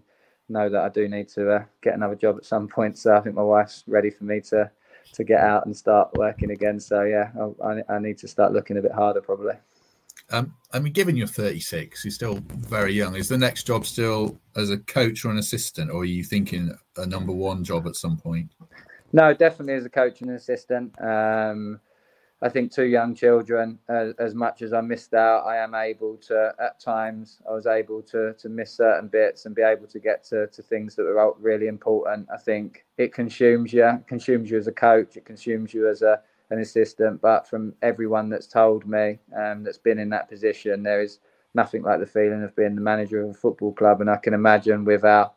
know 0.49 0.69
that 0.69 0.81
I 0.83 0.89
do 0.89 1.07
need 1.07 1.29
to 1.29 1.51
uh, 1.51 1.63
get 1.81 1.95
another 1.95 2.15
job 2.15 2.37
at 2.37 2.45
some 2.45 2.67
point. 2.67 2.97
So 2.97 3.15
I 3.15 3.21
think 3.21 3.35
my 3.35 3.41
wife's 3.43 3.83
ready 3.87 4.09
for 4.09 4.23
me 4.23 4.41
to 4.49 4.69
to 5.11 5.23
get 5.23 5.39
out 5.39 5.65
and 5.65 5.75
start 5.75 6.13
working 6.13 6.51
again. 6.51 6.79
So 6.79 7.03
yeah, 7.03 7.31
I, 7.63 7.95
I 7.95 7.99
need 7.99 8.19
to 8.19 8.27
start 8.27 8.53
looking 8.53 8.77
a 8.77 8.81
bit 8.81 8.91
harder 8.91 9.21
probably. 9.21 9.55
Um, 10.31 10.53
I 10.71 10.79
mean, 10.79 10.93
given 10.93 11.15
you're 11.15 11.27
36, 11.27 12.05
you're 12.05 12.11
still 12.11 12.39
very 12.49 12.93
young. 12.93 13.15
Is 13.15 13.27
the 13.27 13.37
next 13.37 13.63
job 13.63 13.85
still 13.85 14.39
as 14.55 14.69
a 14.69 14.77
coach 14.77 15.25
or 15.25 15.31
an 15.31 15.37
assistant, 15.37 15.89
or 15.89 16.01
are 16.01 16.05
you 16.05 16.23
thinking 16.23 16.75
a 16.97 17.05
number 17.05 17.31
one 17.31 17.63
job 17.63 17.87
at 17.87 17.95
some 17.95 18.17
point? 18.17 18.51
No, 19.11 19.33
definitely 19.33 19.73
as 19.73 19.85
a 19.85 19.89
coach 19.89 20.21
and 20.21 20.31
assistant. 20.31 20.93
Um, 21.01 21.79
I 22.41 22.47
think 22.47 22.71
two 22.71 22.85
young 22.85 23.15
children, 23.15 23.79
uh, 23.89 24.13
as 24.17 24.33
much 24.33 24.61
as 24.61 24.71
I 24.71 24.79
missed 24.79 25.13
out, 25.13 25.45
I 25.45 25.57
am 25.57 25.75
able 25.75 26.15
to, 26.27 26.53
at 26.59 26.79
times, 26.79 27.41
I 27.49 27.53
was 27.53 27.65
able 27.65 28.01
to 28.03 28.33
to 28.33 28.49
miss 28.49 28.71
certain 28.71 29.09
bits 29.09 29.45
and 29.45 29.53
be 29.53 29.61
able 29.61 29.87
to 29.87 29.99
get 29.99 30.23
to, 30.25 30.47
to 30.47 30.61
things 30.61 30.95
that 30.95 31.03
were 31.03 31.33
really 31.39 31.67
important. 31.67 32.27
I 32.33 32.37
think 32.37 32.85
it 32.97 33.13
consumes 33.13 33.73
you, 33.73 34.01
consumes 34.07 34.49
you 34.49 34.57
as 34.57 34.67
a 34.67 34.71
coach, 34.71 35.17
it 35.17 35.25
consumes 35.25 35.73
you 35.73 35.89
as 35.89 36.01
a 36.01 36.21
an 36.51 36.59
assistant, 36.59 37.21
but 37.21 37.47
from 37.47 37.73
everyone 37.81 38.29
that's 38.29 38.47
told 38.47 38.87
me 38.87 39.19
um, 39.37 39.63
that's 39.63 39.77
been 39.77 39.99
in 39.99 40.09
that 40.09 40.29
position, 40.29 40.83
there 40.83 41.01
is 41.01 41.19
nothing 41.53 41.83
like 41.83 41.99
the 41.99 42.05
feeling 42.05 42.43
of 42.43 42.55
being 42.55 42.75
the 42.75 42.81
manager 42.81 43.21
of 43.21 43.29
a 43.29 43.33
football 43.33 43.73
club. 43.73 44.01
And 44.01 44.09
I 44.09 44.17
can 44.17 44.33
imagine 44.33 44.85
with 44.85 45.03
how 45.03 45.31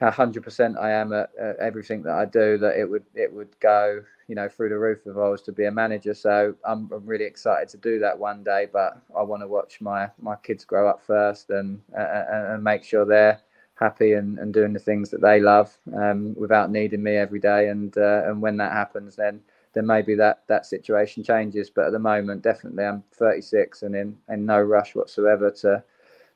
hundred 0.00 0.42
percent 0.42 0.76
I 0.78 0.90
am 0.90 1.12
at, 1.12 1.30
at, 1.40 1.56
everything 1.56 2.02
that 2.02 2.14
I 2.14 2.24
do, 2.26 2.58
that 2.58 2.76
it 2.78 2.88
would 2.88 3.04
it 3.14 3.32
would 3.32 3.58
go 3.60 4.02
you 4.28 4.34
know 4.34 4.48
through 4.48 4.70
the 4.70 4.78
roof 4.78 5.00
if 5.06 5.16
I 5.16 5.28
was 5.28 5.42
to 5.42 5.52
be 5.52 5.64
a 5.64 5.70
manager. 5.70 6.14
So 6.14 6.54
I'm, 6.64 6.90
I'm 6.92 7.06
really 7.06 7.24
excited 7.24 7.68
to 7.70 7.76
do 7.78 7.98
that 8.00 8.18
one 8.18 8.42
day. 8.44 8.68
But 8.72 9.00
I 9.16 9.22
want 9.22 9.42
to 9.42 9.48
watch 9.48 9.80
my 9.80 10.10
my 10.20 10.36
kids 10.36 10.64
grow 10.64 10.88
up 10.88 11.00
first 11.06 11.50
and 11.50 11.80
uh, 11.96 12.24
and 12.28 12.62
make 12.62 12.84
sure 12.84 13.04
they're 13.04 13.40
happy 13.76 14.12
and, 14.12 14.38
and 14.38 14.54
doing 14.54 14.72
the 14.72 14.78
things 14.78 15.10
that 15.10 15.20
they 15.20 15.40
love 15.40 15.76
um, 15.96 16.34
without 16.36 16.70
needing 16.70 17.02
me 17.02 17.16
every 17.16 17.40
day. 17.40 17.68
And 17.68 17.96
uh, 17.96 18.22
and 18.26 18.42
when 18.42 18.56
that 18.58 18.72
happens, 18.72 19.16
then 19.16 19.40
then 19.74 19.86
maybe 19.86 20.14
that 20.14 20.44
that 20.48 20.66
situation 20.66 21.22
changes. 21.22 21.70
But 21.70 21.86
at 21.86 21.92
the 21.92 21.98
moment, 21.98 22.42
definitely, 22.42 22.84
I'm 22.84 23.02
36 23.12 23.82
and 23.82 23.94
in 23.94 24.16
in 24.28 24.46
no 24.46 24.60
rush 24.60 24.94
whatsoever 24.94 25.50
to 25.62 25.82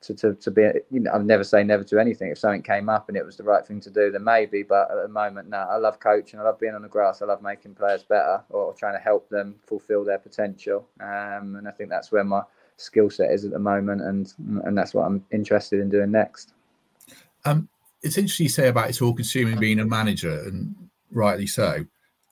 to 0.02 0.14
to, 0.14 0.34
to 0.34 0.50
be. 0.50 0.62
You 0.90 1.00
know, 1.00 1.12
I'll 1.12 1.22
never 1.22 1.44
say 1.44 1.64
never 1.64 1.84
to 1.84 1.98
anything. 1.98 2.30
If 2.30 2.38
something 2.38 2.62
came 2.62 2.88
up 2.88 3.08
and 3.08 3.16
it 3.16 3.24
was 3.24 3.36
the 3.36 3.44
right 3.44 3.66
thing 3.66 3.80
to 3.80 3.90
do, 3.90 4.10
then 4.10 4.24
maybe. 4.24 4.62
But 4.62 4.90
at 4.90 5.02
the 5.02 5.08
moment, 5.08 5.48
no. 5.48 5.58
I 5.58 5.76
love 5.76 6.00
coaching. 6.00 6.40
I 6.40 6.42
love 6.42 6.58
being 6.58 6.74
on 6.74 6.82
the 6.82 6.88
grass. 6.88 7.22
I 7.22 7.26
love 7.26 7.42
making 7.42 7.74
players 7.74 8.02
better 8.02 8.42
or 8.50 8.74
trying 8.74 8.94
to 8.94 9.02
help 9.02 9.28
them 9.28 9.54
fulfil 9.66 10.04
their 10.04 10.18
potential. 10.18 10.86
Um, 11.00 11.56
and 11.56 11.68
I 11.68 11.70
think 11.70 11.90
that's 11.90 12.12
where 12.12 12.24
my 12.24 12.42
skill 12.76 13.10
set 13.10 13.30
is 13.30 13.44
at 13.44 13.50
the 13.50 13.58
moment, 13.58 14.02
and 14.02 14.32
and 14.64 14.76
that's 14.76 14.94
what 14.94 15.04
I'm 15.04 15.24
interested 15.30 15.80
in 15.80 15.88
doing 15.90 16.10
next. 16.10 16.54
Um, 17.44 17.68
it's 18.02 18.18
interesting 18.18 18.44
you 18.44 18.50
say 18.50 18.68
about 18.68 18.88
it's 18.88 19.02
all 19.02 19.14
consuming 19.14 19.58
being 19.58 19.80
a 19.80 19.84
manager, 19.84 20.42
and 20.44 20.74
rightly 21.10 21.46
so. 21.46 21.84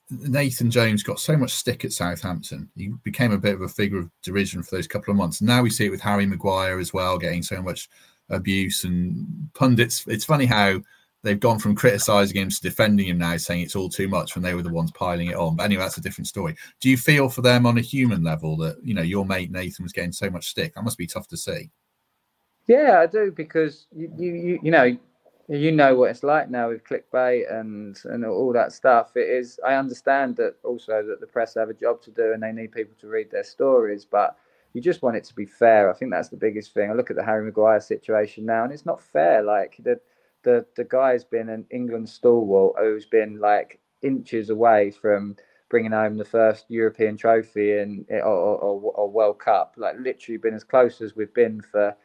Nathan 0.09 0.71
Jones 0.71 1.03
got 1.03 1.19
so 1.19 1.35
much 1.35 1.51
stick 1.51 1.83
at 1.83 1.91
Southampton. 1.91 2.69
He 2.75 2.89
became 3.03 3.31
a 3.31 3.37
bit 3.37 3.55
of 3.55 3.61
a 3.61 3.67
figure 3.67 3.99
of 3.99 4.09
derision 4.23 4.63
for 4.63 4.75
those 4.75 4.87
couple 4.87 5.11
of 5.11 5.17
months. 5.17 5.41
Now 5.41 5.61
we 5.61 5.69
see 5.69 5.85
it 5.85 5.91
with 5.91 6.01
Harry 6.01 6.25
Maguire 6.25 6.79
as 6.79 6.93
well, 6.93 7.17
getting 7.17 7.43
so 7.43 7.61
much 7.61 7.89
abuse 8.29 8.83
and 8.83 9.49
pundits. 9.53 10.05
It's 10.07 10.25
funny 10.25 10.45
how 10.45 10.81
they've 11.23 11.39
gone 11.39 11.59
from 11.59 11.75
criticizing 11.75 12.37
him 12.37 12.49
to 12.49 12.61
defending 12.61 13.07
him 13.07 13.17
now, 13.17 13.35
saying 13.37 13.61
it's 13.61 13.75
all 13.75 13.89
too 13.89 14.07
much 14.07 14.35
when 14.35 14.43
they 14.43 14.53
were 14.53 14.61
the 14.61 14.69
ones 14.69 14.91
piling 14.91 15.27
it 15.27 15.35
on. 15.35 15.57
But 15.57 15.63
anyway, 15.63 15.83
that's 15.83 15.97
a 15.97 16.01
different 16.01 16.27
story. 16.27 16.55
Do 16.79 16.89
you 16.89 16.97
feel 16.97 17.27
for 17.27 17.41
them 17.41 17.65
on 17.65 17.77
a 17.77 17.81
human 17.81 18.23
level 18.23 18.55
that 18.57 18.77
you 18.81 18.93
know 18.93 19.01
your 19.01 19.25
mate 19.25 19.51
Nathan 19.51 19.83
was 19.83 19.93
getting 19.93 20.13
so 20.13 20.29
much 20.29 20.47
stick? 20.47 20.75
That 20.75 20.83
must 20.83 20.97
be 20.97 21.07
tough 21.07 21.27
to 21.29 21.37
see. 21.37 21.69
Yeah, 22.67 22.99
I 23.01 23.07
do 23.07 23.31
because 23.31 23.87
you 23.93 24.11
you 24.17 24.59
you 24.63 24.71
know 24.71 24.97
you 25.47 25.71
know 25.71 25.95
what 25.95 26.09
it's 26.09 26.23
like 26.23 26.49
now 26.49 26.69
with 26.69 26.83
clickbait 26.83 27.51
and 27.53 27.97
and 28.05 28.25
all 28.25 28.51
that 28.53 28.73
stuff. 28.73 29.15
It 29.15 29.29
is. 29.29 29.59
I 29.65 29.75
understand 29.75 30.35
that 30.37 30.55
also 30.63 31.03
that 31.07 31.21
the 31.21 31.27
press 31.27 31.55
have 31.55 31.69
a 31.69 31.73
job 31.73 32.01
to 32.03 32.11
do 32.11 32.33
and 32.33 32.43
they 32.43 32.51
need 32.51 32.71
people 32.73 32.95
to 32.99 33.07
read 33.07 33.31
their 33.31 33.45
stories, 33.45 34.05
but 34.05 34.37
you 34.73 34.81
just 34.81 35.01
want 35.01 35.15
it 35.15 35.23
to 35.25 35.35
be 35.35 35.45
fair. 35.45 35.89
I 35.89 35.93
think 35.93 36.11
that's 36.11 36.29
the 36.29 36.37
biggest 36.37 36.73
thing. 36.73 36.91
I 36.91 36.93
look 36.93 37.09
at 37.09 37.15
the 37.15 37.23
Harry 37.23 37.45
Maguire 37.45 37.79
situation 37.79 38.45
now, 38.45 38.63
and 38.63 38.73
it's 38.73 38.85
not 38.85 39.01
fair. 39.01 39.41
Like 39.41 39.77
the 39.79 39.99
the 40.43 40.65
the 40.75 40.83
guy's 40.83 41.23
been 41.23 41.49
an 41.49 41.65
England 41.71 42.09
stalwart 42.09 42.75
who's 42.77 43.05
been 43.05 43.39
like 43.39 43.79
inches 44.01 44.49
away 44.49 44.91
from 44.91 45.37
bringing 45.69 45.91
home 45.91 46.17
the 46.17 46.25
first 46.25 46.65
European 46.69 47.17
trophy 47.17 47.77
and 47.77 48.05
or, 48.09 48.23
or, 48.23 48.91
or 48.95 49.09
World 49.09 49.39
Cup. 49.39 49.75
Like 49.77 49.95
literally 49.99 50.37
been 50.37 50.53
as 50.53 50.63
close 50.65 51.01
as 51.01 51.15
we've 51.15 51.33
been 51.33 51.61
for 51.61 51.95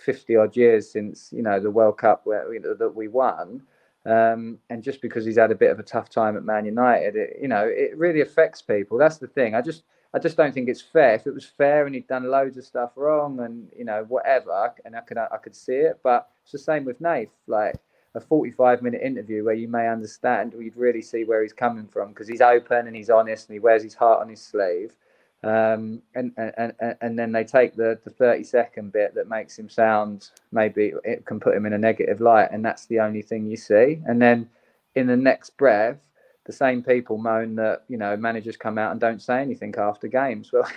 50 0.00 0.36
odd 0.36 0.56
years 0.56 0.90
since 0.90 1.32
you 1.32 1.42
know 1.42 1.60
the 1.60 1.70
World 1.70 1.98
Cup 1.98 2.22
where 2.24 2.52
you 2.52 2.60
know, 2.60 2.74
that 2.74 2.94
we 2.94 3.08
won. 3.08 3.62
Um, 4.06 4.58
and 4.70 4.82
just 4.82 5.02
because 5.02 5.26
he's 5.26 5.36
had 5.36 5.50
a 5.50 5.56
bit 5.56 5.70
of 5.70 5.78
a 5.78 5.82
tough 5.82 6.08
time 6.08 6.36
at 6.36 6.44
Man 6.44 6.64
United, 6.64 7.16
it, 7.16 7.36
you 7.42 7.48
know, 7.48 7.66
it 7.66 7.96
really 7.96 8.22
affects 8.22 8.62
people. 8.62 8.96
That's 8.96 9.18
the 9.18 9.26
thing. 9.26 9.54
I 9.54 9.60
just, 9.60 9.82
I 10.14 10.18
just 10.18 10.36
don't 10.36 10.54
think 10.54 10.68
it's 10.68 10.80
fair. 10.80 11.14
If 11.14 11.26
it 11.26 11.34
was 11.34 11.44
fair 11.44 11.84
and 11.84 11.94
he'd 11.94 12.06
done 12.06 12.24
loads 12.24 12.56
of 12.56 12.64
stuff 12.64 12.92
wrong 12.96 13.40
and 13.40 13.68
you 13.76 13.84
know 13.84 14.06
whatever, 14.08 14.72
and 14.84 14.96
I 14.96 15.00
could, 15.00 15.18
I 15.18 15.36
could 15.42 15.54
see 15.54 15.74
it. 15.74 15.98
But 16.02 16.28
It's 16.42 16.52
the 16.52 16.58
same 16.58 16.84
with 16.84 17.00
Nath. 17.00 17.28
Like 17.46 17.74
a 18.14 18.20
45 18.20 18.82
minute 18.82 19.02
interview 19.02 19.44
where 19.44 19.54
you 19.54 19.68
may 19.68 19.88
understand 19.88 20.54
or 20.54 20.62
you'd 20.62 20.76
really 20.76 21.02
see 21.02 21.24
where 21.24 21.42
he's 21.42 21.52
coming 21.52 21.86
from 21.86 22.10
because 22.10 22.28
he's 22.28 22.40
open 22.40 22.86
and 22.86 22.96
he's 22.96 23.10
honest 23.10 23.48
and 23.48 23.54
he 23.54 23.60
wears 23.60 23.82
his 23.82 23.94
heart 23.94 24.20
on 24.20 24.28
his 24.28 24.40
sleeve. 24.40 24.94
Um, 25.44 26.02
and, 26.16 26.32
and, 26.36 26.74
and, 27.00 27.16
then 27.16 27.30
they 27.30 27.44
take 27.44 27.76
the, 27.76 27.96
the 28.02 28.10
30 28.10 28.42
second 28.42 28.92
bit 28.92 29.14
that 29.14 29.28
makes 29.28 29.56
him 29.56 29.68
sound 29.68 30.30
maybe 30.50 30.94
it 31.04 31.26
can 31.26 31.38
put 31.38 31.54
him 31.54 31.64
in 31.64 31.74
a 31.74 31.78
negative 31.78 32.20
light 32.20 32.48
and 32.50 32.64
that's 32.64 32.86
the 32.86 32.98
only 32.98 33.22
thing 33.22 33.46
you 33.46 33.56
see. 33.56 34.02
And 34.06 34.20
then 34.20 34.50
in 34.96 35.06
the 35.06 35.16
next 35.16 35.56
breath 35.56 35.98
the 36.44 36.52
same 36.52 36.82
people 36.82 37.18
moan 37.18 37.54
that 37.56 37.84
you 37.88 37.98
know 37.98 38.16
managers 38.16 38.56
come 38.56 38.78
out 38.78 38.90
and 38.90 39.00
don't 39.00 39.22
say 39.22 39.40
anything 39.40 39.74
after 39.78 40.08
games. 40.08 40.50
Well 40.58 40.68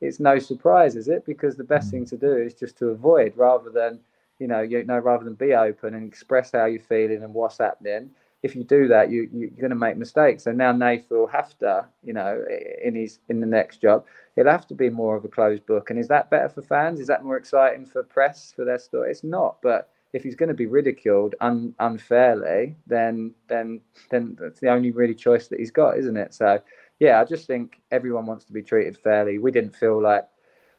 it's 0.00 0.18
no 0.18 0.38
surprise 0.38 0.96
is 0.96 1.08
it? 1.08 1.26
Because 1.26 1.56
the 1.56 1.64
best 1.64 1.88
mm. 1.88 1.90
thing 1.90 2.06
to 2.06 2.16
do 2.16 2.32
is 2.32 2.54
just 2.54 2.78
to 2.78 2.88
avoid 2.88 3.36
rather 3.36 3.68
than 3.68 4.00
you 4.38 4.46
know 4.46 4.60
you 4.60 4.82
know 4.84 4.98
rather 4.98 5.24
than 5.24 5.34
be 5.34 5.52
open 5.52 5.94
and 5.94 6.06
express 6.06 6.52
how 6.52 6.64
you're 6.64 6.80
feeling 6.80 7.22
and 7.22 7.34
what's 7.34 7.58
happening 7.58 8.10
if 8.42 8.56
you 8.56 8.64
do 8.64 8.88
that, 8.88 9.10
you, 9.10 9.28
you're 9.32 9.50
going 9.50 9.70
to 9.70 9.76
make 9.76 9.96
mistakes. 9.96 10.44
So 10.44 10.52
now 10.52 10.72
Nath 10.72 11.10
will 11.10 11.26
have 11.26 11.56
to, 11.58 11.86
you 12.02 12.12
know, 12.12 12.42
in 12.82 12.94
his 12.94 13.18
in 13.28 13.40
the 13.40 13.46
next 13.46 13.82
job, 13.82 14.06
it'll 14.36 14.52
have 14.52 14.66
to 14.68 14.74
be 14.74 14.88
more 14.88 15.16
of 15.16 15.24
a 15.24 15.28
closed 15.28 15.66
book. 15.66 15.90
And 15.90 15.98
is 15.98 16.08
that 16.08 16.30
better 16.30 16.48
for 16.48 16.62
fans? 16.62 17.00
Is 17.00 17.06
that 17.08 17.24
more 17.24 17.36
exciting 17.36 17.84
for 17.84 18.02
press 18.02 18.52
for 18.54 18.64
their 18.64 18.78
story? 18.78 19.10
It's 19.10 19.24
not. 19.24 19.58
But 19.62 19.90
if 20.12 20.22
he's 20.22 20.34
going 20.34 20.48
to 20.48 20.54
be 20.54 20.66
ridiculed 20.66 21.34
un, 21.40 21.74
unfairly, 21.78 22.76
then 22.86 23.34
then 23.48 23.80
then 24.10 24.36
that's 24.40 24.60
the 24.60 24.70
only 24.70 24.90
really 24.90 25.14
choice 25.14 25.48
that 25.48 25.58
he's 25.58 25.70
got, 25.70 25.98
isn't 25.98 26.16
it? 26.16 26.32
So 26.34 26.60
yeah, 26.98 27.20
I 27.20 27.24
just 27.24 27.46
think 27.46 27.80
everyone 27.90 28.26
wants 28.26 28.44
to 28.46 28.52
be 28.52 28.62
treated 28.62 28.96
fairly. 28.96 29.38
We 29.38 29.50
didn't 29.50 29.76
feel 29.76 30.02
like 30.02 30.26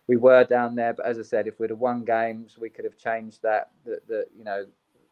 we 0.07 0.17
were 0.17 0.43
down 0.43 0.75
there, 0.75 0.93
but 0.93 1.05
as 1.05 1.17
I 1.19 1.21
said, 1.21 1.47
if 1.47 1.59
we'd 1.59 1.69
have 1.69 1.79
won 1.79 2.03
games, 2.03 2.57
we 2.59 2.69
could 2.69 2.85
have 2.85 2.97
changed 2.97 3.43
that. 3.43 3.69
That 3.85 4.07
the 4.07 4.25
you 4.35 4.43
know 4.43 4.65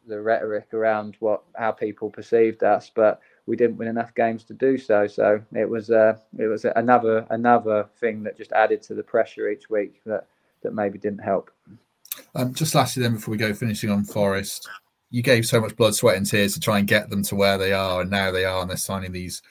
the 0.08 0.22
rhetoric 0.22 0.74
around 0.74 1.16
what 1.20 1.44
how 1.56 1.72
people 1.72 2.10
perceived 2.10 2.64
us, 2.64 2.92
but 2.94 3.22
we 3.46 3.56
didn't 3.56 3.78
win 3.78 3.88
enough 3.88 4.14
games 4.16 4.44
to 4.46 4.54
do 4.54 4.78
so. 4.78 5.08
So 5.08 5.42
it 5.54 5.70
was 5.70 5.90
uh, 5.90 6.18
it 6.38 6.48
was 6.48 6.66
another 6.76 7.26
another 7.30 7.88
thing 8.00 8.24
that 8.24 8.38
just 8.38 8.52
added 8.52 8.82
to 8.84 8.94
the 8.94 9.04
pressure 9.04 9.50
each 9.50 9.70
week 9.70 10.02
that 10.06 10.28
that 10.62 10.74
maybe 10.74 10.98
didn't 10.98 11.20
help. 11.20 11.52
Um, 12.36 12.54
just 12.54 12.76
lastly, 12.76 13.04
then 13.04 13.16
before 13.16 13.32
we 13.32 13.38
go 13.38 13.54
finishing 13.54 13.90
on 13.90 14.04
Forest, 14.04 14.68
you 15.10 15.24
gave 15.24 15.46
so 15.46 15.60
much 15.60 15.76
blood, 15.76 15.96
sweat, 15.96 16.18
and 16.18 16.26
tears 16.26 16.54
to 16.54 16.60
try 16.60 16.80
and 16.80 16.88
get 16.88 17.10
them 17.10 17.24
to 17.24 17.36
where 17.36 17.58
they 17.58 17.74
are, 17.74 18.02
and 18.02 18.12
now 18.12 18.32
they 18.32 18.46
are, 18.46 18.62
and 18.62 18.70
they're 18.70 18.78
signing 18.78 19.12
these 19.12 19.42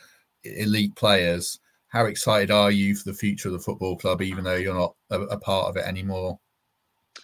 elite 0.45 0.95
players. 0.95 1.59
How 1.89 2.05
excited 2.05 2.51
are 2.51 2.71
you 2.71 2.95
for 2.95 3.11
the 3.11 3.17
future 3.17 3.49
of 3.49 3.55
the 3.55 3.61
football 3.61 3.97
club, 3.97 4.23
even 4.23 4.45
though 4.45 4.57
you're 4.57 4.75
not 4.75 4.95
a, 5.11 5.21
a 5.23 5.39
part 5.39 5.69
of 5.69 5.77
it 5.77 5.87
anymore? 5.87 6.39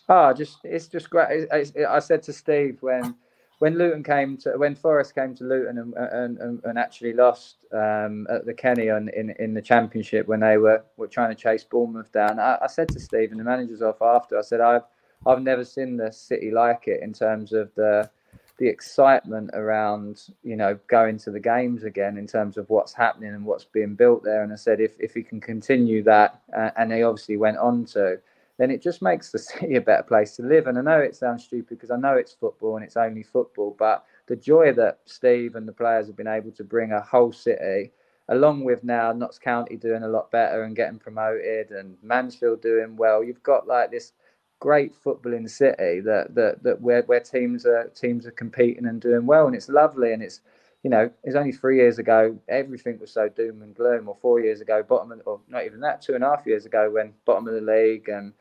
Oh, 0.09 0.32
just 0.32 0.59
it's 0.64 0.86
just 0.88 1.09
great. 1.11 1.48
It's, 1.50 1.72
I 1.76 1.98
said 1.98 2.22
to 2.24 2.32
Steve 2.32 2.78
when 2.80 3.14
when 3.59 3.78
Luton 3.78 4.02
came 4.02 4.36
to 4.38 4.52
when 4.59 4.74
Forest 4.74 5.14
came 5.14 5.34
to 5.36 5.44
Luton 5.44 5.78
and 5.78 5.94
and, 5.94 6.38
and, 6.38 6.64
and 6.64 6.78
actually 6.78 7.14
lost 7.14 7.57
um, 7.72 8.26
at 8.30 8.44
the 8.44 8.52
Kenny 8.52 8.90
on, 8.90 9.09
in 9.11 9.34
in 9.38 9.55
the 9.55 9.62
Championship 9.62 10.26
when 10.26 10.40
they 10.40 10.59
were 10.59 10.84
were 10.96 11.07
trying 11.07 11.34
to 11.34 11.40
chase 11.40 11.64
Bournemouth 11.64 12.12
down. 12.12 12.38
I, 12.38 12.59
I 12.62 12.66
said 12.66 12.88
to 12.90 13.00
Stephen, 13.00 13.38
the 13.38 13.44
manager's 13.44 13.82
off 13.82 14.02
after. 14.02 14.38
I 14.38 14.42
said 14.42 14.61
I've 14.61 14.82
I've 15.26 15.42
never 15.42 15.64
seen 15.64 15.96
the 15.96 16.12
city 16.12 16.50
like 16.50 16.86
it 16.86 17.02
in 17.02 17.12
terms 17.12 17.52
of 17.52 17.74
the 17.74 18.11
the 18.59 18.68
excitement 18.68 19.50
around 19.55 20.28
you 20.42 20.55
know 20.55 20.78
going 20.86 21.18
to 21.18 21.30
the 21.30 21.40
games 21.40 21.82
again 21.82 22.18
in 22.18 22.26
terms 22.26 22.57
of 22.57 22.68
what's 22.68 22.92
happening 22.92 23.34
and 23.34 23.44
what's 23.44 23.64
being 23.64 23.94
built 23.94 24.22
there. 24.22 24.42
And 24.42 24.52
I 24.52 24.57
said 24.57 24.80
if 24.80 24.92
if 24.98 25.14
he 25.14 25.22
can 25.22 25.40
continue 25.40 26.02
that, 26.02 26.42
uh, 26.55 26.70
and 26.76 26.92
he 26.92 27.02
obviously 27.02 27.38
went 27.38 27.57
on 27.57 27.86
to 27.86 28.20
then 28.59 28.70
it 28.70 28.82
just 28.82 29.02
makes 29.02 29.30
the 29.30 29.38
city 29.50 29.76
a 29.76 29.80
better 29.80 30.02
place 30.02 30.36
to 30.36 30.42
live. 30.42 30.66
And 30.66 30.78
I 30.78 30.82
know 30.82 30.98
it 30.98 31.16
sounds 31.16 31.44
stupid 31.44 31.68
because 31.70 31.90
I 31.90 31.96
know 31.96 32.14
it's 32.14 32.32
football 32.32 32.76
and 32.76 32.84
it's 32.84 32.96
only 32.96 33.22
football, 33.22 33.74
but 33.78 34.05
the 34.26 34.36
joy 34.36 34.72
that 34.74 35.00
Steve 35.05 35.57
and 35.57 35.68
the 35.68 35.72
players 35.72 36.07
have 36.07 36.16
been 36.16 36.26
able 36.26 36.52
to 36.52 36.64
bring 36.64 36.92
a 36.92 37.00
whole 37.00 37.32
city, 37.32 37.92
along 38.28 38.64
with 38.64 38.84
now 38.84 39.12
Notts 39.12 39.38
County 39.38 39.76
doing 39.76 40.02
a 40.02 40.09
lot 40.09 40.30
better 40.30 40.62
and 40.62 40.76
getting 40.76 40.98
promoted, 40.98 41.70
and 41.70 41.96
Mansfield 42.02 42.62
doing 42.62 42.96
well, 42.96 43.22
you've 43.22 43.42
got 43.42 43.66
like 43.66 43.90
this 43.90 44.12
great 44.61 44.92
footballing 44.94 45.50
city 45.50 46.00
that 46.00 46.34
that 46.34 46.62
that 46.62 46.80
where 46.80 47.02
where 47.02 47.20
teams 47.20 47.66
are 47.66 47.88
teams 47.88 48.26
are 48.26 48.30
competing 48.30 48.86
and 48.86 49.00
doing 49.00 49.26
well, 49.26 49.46
and 49.46 49.55
it's 49.55 49.68
lovely 49.68 50.12
and 50.12 50.22
it's 50.22 50.40
you 50.84 50.90
know, 50.90 51.11
it's 51.24 51.34
only 51.34 51.50
three 51.50 51.78
years 51.78 51.98
ago, 51.98 52.38
everything 52.46 52.98
was 53.00 53.11
so 53.11 53.26
doom 53.26 53.62
and 53.62 53.74
gloom, 53.74 54.07
or 54.07 54.16
four 54.20 54.38
years 54.40 54.61
ago, 54.61 54.82
bottom 54.82 55.12
of, 55.12 55.22
or 55.24 55.40
not 55.48 55.64
even 55.64 55.80
that, 55.80 56.02
two 56.02 56.14
and 56.14 56.22
a 56.22 56.28
half 56.28 56.46
years 56.46 56.66
ago, 56.66 56.90
when 56.90 57.14
bottom 57.24 57.48
of 57.48 57.55
the 57.55 57.61
league 57.62 58.11
and 58.11 58.34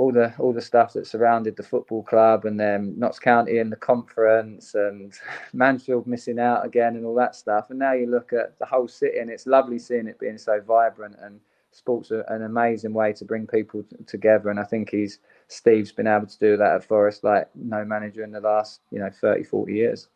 all 0.00 0.10
the 0.10 0.32
all 0.38 0.54
the 0.54 0.62
stuff 0.62 0.94
that 0.94 1.06
surrounded 1.06 1.54
the 1.56 1.62
football 1.62 2.02
club 2.02 2.46
and 2.46 2.58
then 2.58 2.94
Notts 2.96 3.18
County 3.18 3.58
and 3.58 3.70
the 3.70 3.76
conference 3.76 4.74
and 4.74 5.12
Mansfield 5.52 6.06
missing 6.06 6.38
out 6.38 6.64
again 6.64 6.96
and 6.96 7.04
all 7.04 7.14
that 7.16 7.34
stuff. 7.34 7.66
And 7.68 7.78
now 7.78 7.92
you 7.92 8.06
look 8.06 8.32
at 8.32 8.58
the 8.58 8.64
whole 8.64 8.88
city 8.88 9.18
and 9.18 9.30
it's 9.30 9.46
lovely 9.46 9.78
seeing 9.78 10.06
it 10.06 10.18
being 10.18 10.38
so 10.38 10.58
vibrant 10.66 11.16
and 11.20 11.38
sports 11.72 12.10
are 12.12 12.22
an 12.22 12.42
amazing 12.44 12.94
way 12.94 13.12
to 13.12 13.26
bring 13.26 13.46
people 13.46 13.82
t- 13.82 13.96
together. 14.06 14.48
And 14.48 14.58
I 14.58 14.64
think 14.64 14.90
he's 14.90 15.18
Steve's 15.48 15.92
been 15.92 16.06
able 16.06 16.26
to 16.28 16.38
do 16.38 16.56
that 16.56 16.76
at 16.76 16.84
Forest 16.84 17.22
like 17.22 17.48
no 17.54 17.84
manager 17.84 18.24
in 18.24 18.32
the 18.32 18.40
last, 18.40 18.80
you 18.90 19.00
know, 19.00 19.10
30, 19.20 19.44
40 19.44 19.72
years. 19.74 20.08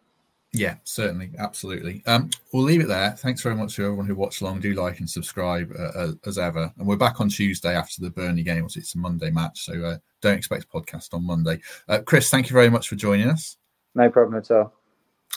Yeah, 0.55 0.77
certainly, 0.85 1.31
absolutely. 1.39 2.03
Um, 2.07 2.31
we'll 2.53 2.63
leave 2.63 2.81
it 2.81 2.87
there. 2.87 3.11
Thanks 3.11 3.43
very 3.43 3.57
much 3.57 3.75
to 3.75 3.83
everyone 3.83 4.07
who 4.07 4.15
watched 4.15 4.41
along. 4.41 4.61
Do 4.61 4.73
like 4.75 5.01
and 5.01 5.11
subscribe 5.11 5.73
uh, 5.77 6.13
as 6.27 6.39
ever. 6.39 6.73
And 6.79 6.87
we're 6.87 6.97
back 6.97 7.21
on 7.21 7.29
Tuesday 7.29 7.75
after 7.75 8.01
the 8.01 8.11
Burnley 8.11 8.45
game. 8.45 8.65
It's 8.65 8.95
a 8.95 8.99
Monday 8.99 9.31
match, 9.31 9.65
so 9.65 9.73
uh, 9.83 9.99
don't 10.21 10.39
expect 10.39 10.65
a 10.65 10.67
podcast 10.69 11.13
on 11.13 11.27
Monday. 11.27 11.61
Uh, 11.89 11.99
Chris, 12.07 12.31
thank 12.31 12.49
you 12.49 12.55
very 12.55 12.71
much 12.71 12.89
for 12.89 12.95
joining 12.95 13.29
us. 13.29 13.57
No 13.97 14.09
problem 14.09 14.39
at 14.39 14.51
all. 14.53 14.73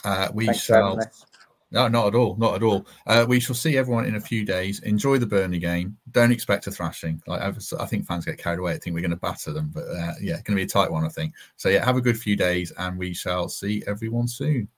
Uh, 0.04 0.28
we 0.32 0.46
Thanks 0.46 0.62
shall. 0.62 1.00
No, 1.70 1.88
not 1.88 2.06
at 2.06 2.14
all. 2.14 2.36
Not 2.36 2.54
at 2.54 2.62
all. 2.62 2.86
Uh, 3.06 3.26
we 3.28 3.40
shall 3.40 3.56
see 3.56 3.76
everyone 3.76 4.06
in 4.06 4.14
a 4.14 4.20
few 4.20 4.44
days. 4.44 4.78
Enjoy 4.84 5.18
the 5.18 5.26
Burnley 5.26 5.58
game. 5.58 5.98
Don't 6.12 6.32
expect 6.32 6.66
a 6.68 6.70
thrashing. 6.70 7.20
Like 7.26 7.42
I 7.42 7.86
think 7.86 8.06
fans 8.06 8.24
get 8.24 8.38
carried 8.38 8.60
away. 8.60 8.72
I 8.72 8.78
think 8.78 8.94
we're 8.94 9.00
going 9.00 9.10
to 9.10 9.16
batter 9.16 9.52
them, 9.52 9.72
but 9.74 9.84
uh, 9.88 10.14
yeah, 10.20 10.34
it's 10.34 10.42
going 10.42 10.56
to 10.56 10.60
be 10.60 10.62
a 10.62 10.66
tight 10.66 10.90
one. 10.90 11.04
I 11.04 11.08
think. 11.08 11.34
So 11.56 11.68
yeah, 11.68 11.84
have 11.84 11.96
a 11.96 12.00
good 12.00 12.18
few 12.18 12.36
days, 12.36 12.70
and 12.78 12.96
we 12.96 13.12
shall 13.12 13.48
see 13.48 13.82
everyone 13.86 14.28
soon. 14.28 14.68